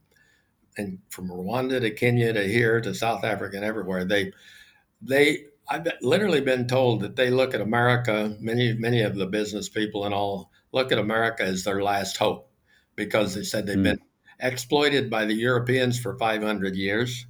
and 0.76 1.00
from 1.10 1.30
Rwanda 1.30 1.80
to 1.80 1.92
Kenya 1.92 2.34
to 2.34 2.48
here 2.48 2.82
to 2.82 2.96
South 2.96 3.24
Africa 3.24 3.56
and 3.58 3.66
everywhere, 3.66 4.06
they 4.06 4.34
they 5.02 5.46
I've 5.70 5.88
literally 6.02 6.42
been 6.42 6.68
told 6.68 7.02
that 7.02 7.16
they 7.16 7.30
look 7.30 7.54
at 7.54 7.62
America. 7.62 8.36
Many 8.40 8.74
many 8.74 9.04
of 9.04 9.16
the 9.16 9.28
business 9.28 9.70
people 9.70 10.06
and 10.06 10.16
all 10.16 10.52
look 10.72 10.92
at 10.92 10.98
America 10.98 11.44
as 11.44 11.64
their 11.64 11.84
last 11.84 12.18
hope 12.18 12.50
because 12.96 13.36
they 13.36 13.44
said 13.44 13.68
they've 13.68 13.78
mm. 13.78 13.84
been 13.84 14.02
exploited 14.40 15.10
by 15.10 15.26
the 15.26 15.34
Europeans 15.34 16.00
for 16.00 16.18
500 16.18 16.76
years 16.76 17.26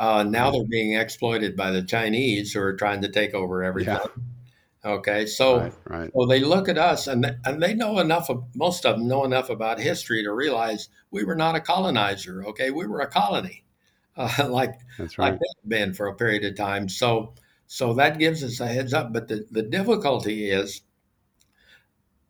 uh, 0.00 0.22
now 0.22 0.50
they're 0.50 0.64
being 0.64 0.94
exploited 0.94 1.54
by 1.54 1.70
the 1.70 1.82
Chinese 1.82 2.54
who 2.54 2.60
are 2.60 2.72
trying 2.72 3.02
to 3.02 3.08
take 3.08 3.34
over 3.34 3.62
everything. 3.62 3.98
Yeah. 4.02 4.92
Okay, 4.92 5.26
so 5.26 5.58
right, 5.58 5.72
right. 5.84 6.10
so 6.16 6.24
they 6.24 6.40
look 6.40 6.66
at 6.70 6.78
us 6.78 7.06
and 7.06 7.22
they, 7.22 7.36
and 7.44 7.62
they 7.62 7.74
know 7.74 7.98
enough 7.98 8.30
of 8.30 8.42
most 8.54 8.86
of 8.86 8.96
them 8.96 9.06
know 9.06 9.24
enough 9.24 9.50
about 9.50 9.78
history 9.78 10.22
to 10.22 10.32
realize 10.32 10.88
we 11.10 11.22
were 11.22 11.34
not 11.34 11.54
a 11.54 11.60
colonizer. 11.60 12.42
Okay, 12.46 12.70
we 12.70 12.86
were 12.86 13.00
a 13.00 13.06
colony, 13.06 13.62
uh, 14.16 14.48
like 14.48 14.72
right. 14.98 15.18
like 15.18 15.32
they've 15.34 15.68
been 15.68 15.92
for 15.92 16.06
a 16.06 16.14
period 16.14 16.44
of 16.44 16.56
time. 16.56 16.88
So 16.88 17.34
so 17.66 17.92
that 17.92 18.18
gives 18.18 18.42
us 18.42 18.58
a 18.58 18.66
heads 18.68 18.94
up. 18.94 19.12
But 19.12 19.28
the, 19.28 19.46
the 19.50 19.62
difficulty 19.62 20.50
is 20.50 20.80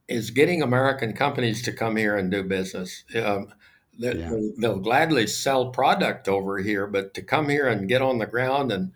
is 0.08 0.32
getting 0.32 0.60
American 0.60 1.12
companies 1.12 1.62
to 1.62 1.72
come 1.72 1.94
here 1.94 2.16
and 2.16 2.32
do 2.32 2.42
business. 2.42 3.04
Um, 3.14 3.54
yeah. 4.00 4.32
They'll 4.58 4.78
gladly 4.78 5.26
sell 5.26 5.70
product 5.70 6.28
over 6.28 6.58
here, 6.58 6.86
but 6.86 7.14
to 7.14 7.22
come 7.22 7.48
here 7.48 7.68
and 7.68 7.88
get 7.88 8.02
on 8.02 8.18
the 8.18 8.26
ground 8.26 8.72
and 8.72 8.92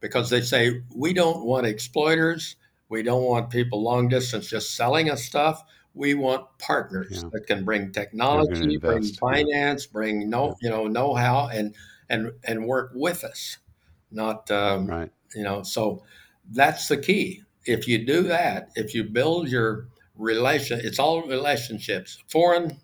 because 0.00 0.30
they 0.30 0.40
say 0.40 0.82
we 0.94 1.12
don't 1.12 1.44
want 1.44 1.66
exploiters, 1.66 2.56
we 2.88 3.02
don't 3.02 3.24
want 3.24 3.50
people 3.50 3.82
long 3.82 4.08
distance 4.08 4.48
just 4.48 4.76
selling 4.76 5.10
us 5.10 5.24
stuff. 5.24 5.64
We 5.94 6.14
want 6.14 6.46
partners 6.58 7.22
yeah. 7.22 7.30
that 7.32 7.46
can 7.46 7.64
bring 7.64 7.92
technology, 7.92 8.76
bring 8.76 9.02
finance, 9.02 9.86
yeah. 9.86 9.92
bring 9.92 10.30
no, 10.30 10.56
you 10.60 10.70
know, 10.70 10.86
know-how, 10.86 11.48
and 11.52 11.74
and 12.08 12.32
and 12.44 12.66
work 12.66 12.92
with 12.94 13.24
us. 13.24 13.58
Not 14.10 14.50
um, 14.50 14.86
right. 14.86 15.10
You 15.34 15.42
know, 15.42 15.62
so 15.62 16.04
that's 16.50 16.88
the 16.88 16.96
key. 16.96 17.42
If 17.64 17.88
you 17.88 18.04
do 18.06 18.22
that, 18.24 18.70
if 18.76 18.94
you 18.94 19.04
build 19.04 19.48
your 19.48 19.88
relation, 20.16 20.80
it's 20.82 20.98
all 20.98 21.22
relationships. 21.26 22.22
Foreign 22.28 22.78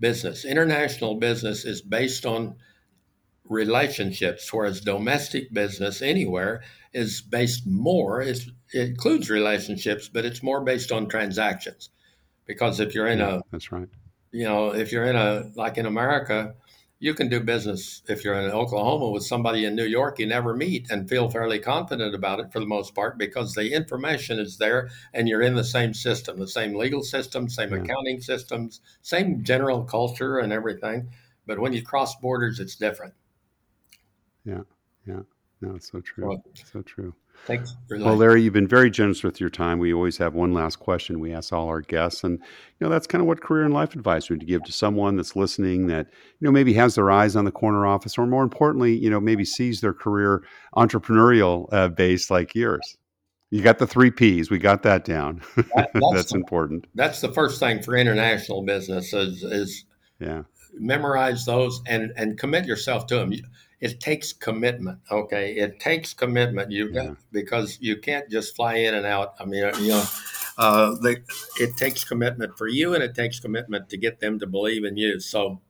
business. 0.00 0.44
International 0.44 1.14
business 1.16 1.64
is 1.64 1.82
based 1.82 2.26
on 2.26 2.56
relationships, 3.44 4.52
whereas 4.52 4.80
domestic 4.80 5.52
business 5.52 6.02
anywhere 6.02 6.62
is 6.92 7.20
based 7.20 7.66
more, 7.66 8.20
it 8.20 8.46
includes 8.72 9.30
relationships, 9.30 10.08
but 10.08 10.24
it's 10.24 10.42
more 10.42 10.62
based 10.62 10.92
on 10.92 11.08
transactions. 11.08 11.90
Because 12.46 12.80
if 12.80 12.94
you're 12.94 13.06
in 13.06 13.18
yeah, 13.18 13.36
a, 13.36 13.40
that's 13.50 13.70
right. 13.72 13.88
You 14.32 14.44
know, 14.44 14.74
if 14.74 14.92
you're 14.92 15.04
in 15.06 15.16
a, 15.16 15.50
like 15.54 15.78
in 15.78 15.86
America, 15.86 16.54
you 17.00 17.14
can 17.14 17.28
do 17.28 17.40
business 17.40 18.02
if 18.08 18.24
you're 18.24 18.34
in 18.34 18.50
Oklahoma 18.50 19.10
with 19.10 19.24
somebody 19.24 19.64
in 19.64 19.74
New 19.74 19.84
York 19.84 20.18
you 20.18 20.26
never 20.26 20.54
meet 20.54 20.90
and 20.90 21.08
feel 21.08 21.30
fairly 21.30 21.58
confident 21.58 22.14
about 22.14 22.40
it 22.40 22.52
for 22.52 22.60
the 22.60 22.66
most 22.66 22.94
part 22.94 23.18
because 23.18 23.54
the 23.54 23.72
information 23.72 24.38
is 24.38 24.58
there 24.58 24.90
and 25.14 25.28
you're 25.28 25.42
in 25.42 25.54
the 25.54 25.64
same 25.64 25.94
system, 25.94 26.38
the 26.38 26.48
same 26.48 26.74
legal 26.74 27.02
system, 27.02 27.48
same 27.48 27.70
yeah. 27.70 27.78
accounting 27.78 28.20
systems, 28.20 28.80
same 29.02 29.42
general 29.44 29.84
culture 29.84 30.38
and 30.38 30.52
everything. 30.52 31.08
But 31.46 31.58
when 31.58 31.72
you 31.72 31.82
cross 31.82 32.14
borders, 32.16 32.60
it's 32.60 32.76
different. 32.76 33.14
Yeah, 34.44 34.62
yeah. 35.06 35.20
No, 35.60 35.74
it's 35.74 35.90
so 35.90 36.00
true. 36.00 36.40
So, 36.54 36.64
so 36.72 36.82
true. 36.82 37.14
Thanks. 37.46 37.76
well, 37.90 38.16
Larry, 38.16 38.42
you've 38.42 38.52
been 38.52 38.68
very 38.68 38.90
generous 38.90 39.22
with 39.22 39.40
your 39.40 39.50
time. 39.50 39.78
We 39.78 39.94
always 39.94 40.16
have 40.18 40.34
one 40.34 40.52
last 40.52 40.76
question 40.76 41.20
we 41.20 41.32
ask 41.32 41.52
all 41.52 41.68
our 41.68 41.80
guests, 41.80 42.24
and 42.24 42.38
you 42.38 42.86
know 42.86 42.88
that's 42.88 43.06
kind 43.06 43.22
of 43.22 43.28
what 43.28 43.40
career 43.40 43.64
and 43.64 43.72
life 43.72 43.94
advice 43.94 44.28
we'd 44.28 44.46
give 44.46 44.62
to 44.64 44.72
someone 44.72 45.16
that's 45.16 45.34
listening 45.36 45.86
that 45.86 46.08
you 46.40 46.46
know 46.46 46.52
maybe 46.52 46.74
has 46.74 46.94
their 46.94 47.10
eyes 47.10 47.36
on 47.36 47.44
the 47.44 47.52
corner 47.52 47.86
office, 47.86 48.18
or 48.18 48.26
more 48.26 48.42
importantly, 48.42 48.96
you 48.96 49.08
know 49.08 49.20
maybe 49.20 49.44
sees 49.44 49.80
their 49.80 49.94
career 49.94 50.42
entrepreneurial 50.76 51.68
uh, 51.72 51.88
base 51.88 52.30
like 52.30 52.54
yours. 52.54 52.96
You 53.50 53.62
got 53.62 53.78
the 53.78 53.86
three 53.86 54.10
P's. 54.10 54.50
We 54.50 54.58
got 54.58 54.82
that 54.82 55.04
down. 55.04 55.40
That, 55.56 55.90
that's, 55.94 56.12
that's 56.12 56.32
the, 56.32 56.38
important. 56.38 56.86
That's 56.94 57.20
the 57.20 57.32
first 57.32 57.60
thing 57.60 57.82
for 57.82 57.96
international 57.96 58.62
business 58.62 59.12
is, 59.12 59.42
is 59.42 59.84
yeah 60.20 60.42
memorize 60.74 61.44
those 61.44 61.80
and 61.86 62.12
and 62.16 62.38
commit 62.38 62.66
yourself 62.66 63.06
to 63.06 63.16
them 63.16 63.32
it 63.80 64.00
takes 64.00 64.32
commitment. 64.32 64.98
Okay, 65.10 65.52
it 65.52 65.78
takes 65.78 66.12
commitment. 66.12 66.70
You 66.72 66.90
yeah. 66.92 67.14
because 67.30 67.78
you 67.80 67.96
can't 67.96 68.28
just 68.28 68.56
fly 68.56 68.74
in 68.74 68.94
and 68.94 69.06
out. 69.06 69.34
I 69.38 69.44
mean, 69.44 69.70
you 69.80 69.88
know, 69.88 70.04
uh, 70.56 70.90
the, 70.96 71.22
it 71.60 71.76
takes 71.76 72.04
commitment 72.04 72.58
for 72.58 72.66
you, 72.66 72.94
and 72.94 73.02
it 73.02 73.14
takes 73.14 73.38
commitment 73.38 73.88
to 73.90 73.96
get 73.96 74.20
them 74.20 74.38
to 74.40 74.46
believe 74.46 74.84
in 74.84 74.96
you. 74.96 75.20
So, 75.20 75.60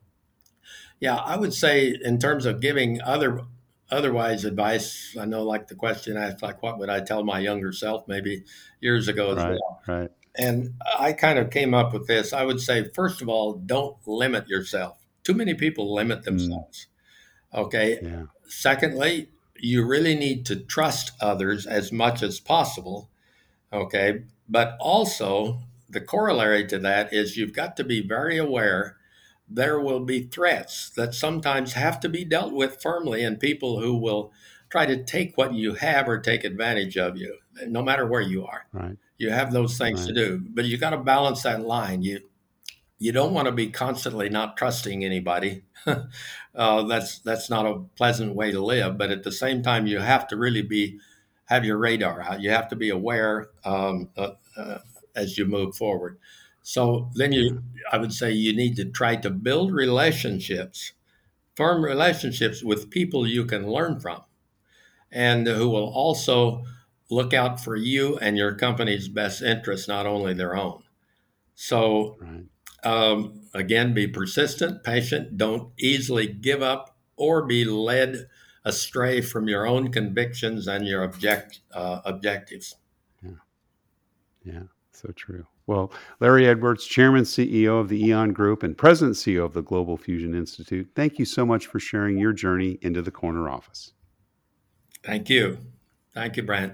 yeah, 0.99 1.17
I 1.17 1.37
would 1.37 1.53
say 1.53 1.95
in 2.03 2.19
terms 2.19 2.45
of 2.45 2.61
giving 2.61 3.01
other 3.01 3.41
otherwise 3.91 4.45
advice, 4.45 5.15
I 5.19 5.25
know 5.25 5.43
like 5.43 5.67
the 5.67 5.75
question 5.75 6.17
asked, 6.17 6.41
like 6.41 6.63
what 6.63 6.79
would 6.79 6.89
I 6.89 7.01
tell 7.01 7.23
my 7.23 7.39
younger 7.39 7.71
self 7.71 8.07
maybe 8.07 8.43
years 8.81 9.07
ago 9.07 9.31
as 9.31 9.37
right, 9.37 9.51
well. 9.51 9.81
Right. 9.87 10.11
And 10.35 10.75
I 10.97 11.13
kind 11.13 11.37
of 11.39 11.49
came 11.49 11.73
up 11.73 11.91
with 11.93 12.07
this. 12.07 12.33
I 12.33 12.43
would 12.43 12.61
say, 12.61 12.89
first 12.93 13.21
of 13.21 13.29
all, 13.29 13.53
don't 13.53 13.97
limit 14.07 14.47
yourself. 14.47 14.97
Too 15.23 15.33
many 15.33 15.53
people 15.53 15.93
limit 15.93 16.21
mm. 16.21 16.25
themselves. 16.25 16.85
Mm 16.85 16.88
Okay. 17.53 17.99
Yeah. 18.01 18.23
Secondly, 18.47 19.29
you 19.57 19.85
really 19.85 20.15
need 20.15 20.45
to 20.47 20.55
trust 20.55 21.11
others 21.21 21.65
as 21.65 21.91
much 21.91 22.23
as 22.23 22.39
possible. 22.39 23.09
Okay. 23.71 24.23
But 24.47 24.77
also, 24.79 25.61
the 25.89 26.01
corollary 26.01 26.65
to 26.67 26.79
that 26.79 27.13
is 27.13 27.37
you've 27.37 27.53
got 27.53 27.75
to 27.77 27.83
be 27.83 28.01
very 28.01 28.37
aware 28.37 28.97
there 29.51 29.79
will 29.79 29.99
be 30.01 30.21
threats 30.21 30.91
that 30.91 31.15
sometimes 31.15 31.73
have 31.73 31.99
to 31.99 32.07
be 32.07 32.23
dealt 32.23 32.53
with 32.53 32.79
firmly 32.81 33.23
and 33.23 33.39
people 33.39 33.79
who 33.79 33.95
will 33.95 34.31
try 34.69 34.85
to 34.85 35.03
take 35.03 35.35
what 35.35 35.53
you 35.55 35.73
have 35.73 36.07
or 36.07 36.19
take 36.19 36.43
advantage 36.43 36.95
of 36.97 37.17
you 37.17 37.37
no 37.65 37.81
matter 37.81 38.05
where 38.05 38.21
you 38.21 38.45
are 38.45 38.67
Right. 38.71 38.97
you 39.17 39.31
have 39.31 39.51
those 39.51 39.77
things 39.77 40.05
to 40.05 40.13
do 40.13 40.39
but 40.53 40.65
you 40.65 40.77
got 40.77 40.91
to 40.91 40.97
balance 40.97 41.41
that 41.43 41.61
line 41.61 42.03
you 42.03 42.28
you 42.99 43.11
don't 43.11 43.33
want 43.33 43.47
to 43.47 43.51
be 43.51 43.69
constantly 43.69 44.29
not 44.29 44.57
trusting 44.57 45.03
anybody 45.03 45.63
uh, 46.55 46.83
that's 46.83 47.19
that's 47.19 47.49
not 47.49 47.65
a 47.65 47.79
pleasant 47.95 48.35
way 48.35 48.51
to 48.51 48.59
live 48.59 48.97
but 48.97 49.11
at 49.11 49.23
the 49.23 49.31
same 49.31 49.63
time 49.63 49.87
you 49.87 49.99
have 49.99 50.27
to 50.27 50.37
really 50.37 50.61
be 50.61 50.99
have 51.45 51.65
your 51.65 51.77
radar 51.77 52.21
out 52.21 52.41
you 52.41 52.49
have 52.49 52.67
to 52.67 52.75
be 52.75 52.89
aware 52.89 53.49
um, 53.65 54.09
uh, 54.17 54.31
uh, 54.57 54.79
as 55.15 55.37
you 55.37 55.45
move 55.45 55.75
forward 55.75 56.17
so 56.61 57.09
then 57.15 57.31
you 57.31 57.63
i 57.91 57.97
would 57.97 58.13
say 58.13 58.31
you 58.31 58.55
need 58.55 58.75
to 58.75 58.85
try 58.85 59.15
to 59.15 59.29
build 59.29 59.71
relationships 59.71 60.93
firm 61.55 61.83
relationships 61.83 62.63
with 62.63 62.89
people 62.89 63.25
you 63.25 63.45
can 63.45 63.67
learn 63.67 63.99
from 63.99 64.21
and 65.11 65.47
who 65.47 65.69
will 65.69 65.89
also 65.89 66.63
look 67.09 67.33
out 67.33 67.59
for 67.59 67.75
you 67.75 68.17
and 68.17 68.37
your 68.37 68.53
company's 68.53 69.07
best 69.07 69.41
interests, 69.41 69.87
not 69.87 70.05
only 70.05 70.33
their 70.33 70.55
own. 70.55 70.83
So, 71.55 72.17
Right. 72.19 72.45
Um, 72.83 73.41
again, 73.53 73.93
be 73.93 74.07
persistent, 74.07 74.83
patient, 74.83 75.37
don't 75.37 75.71
easily 75.77 76.27
give 76.27 76.61
up 76.61 76.97
or 77.15 77.45
be 77.45 77.65
led 77.65 78.27
astray 78.65 79.21
from 79.21 79.47
your 79.47 79.65
own 79.65 79.91
convictions 79.91 80.67
and 80.67 80.87
your 80.87 81.03
object, 81.03 81.61
uh, 81.73 82.01
objectives. 82.05 82.75
Yeah. 84.43 84.63
So 84.91 85.11
true. 85.15 85.45
Well, 85.67 85.91
Larry 86.19 86.47
Edwards, 86.47 86.85
Chairman, 86.85 87.23
CEO 87.23 87.79
of 87.79 87.89
the 87.89 88.03
Eon 88.03 88.33
Group, 88.33 88.63
and 88.63 88.77
President, 88.77 89.15
CEO 89.15 89.45
of 89.45 89.53
the 89.53 89.61
Global 89.61 89.97
Fusion 89.97 90.33
Institute, 90.33 90.89
thank 90.95 91.19
you 91.19 91.25
so 91.25 91.45
much 91.45 91.67
for 91.67 91.79
sharing 91.79 92.17
your 92.17 92.33
journey 92.33 92.79
into 92.81 93.01
the 93.01 93.11
corner 93.11 93.47
office. 93.49 93.93
Thank 95.03 95.29
you. 95.29 95.59
Thank 96.13 96.37
you, 96.37 96.43
Brent. 96.43 96.73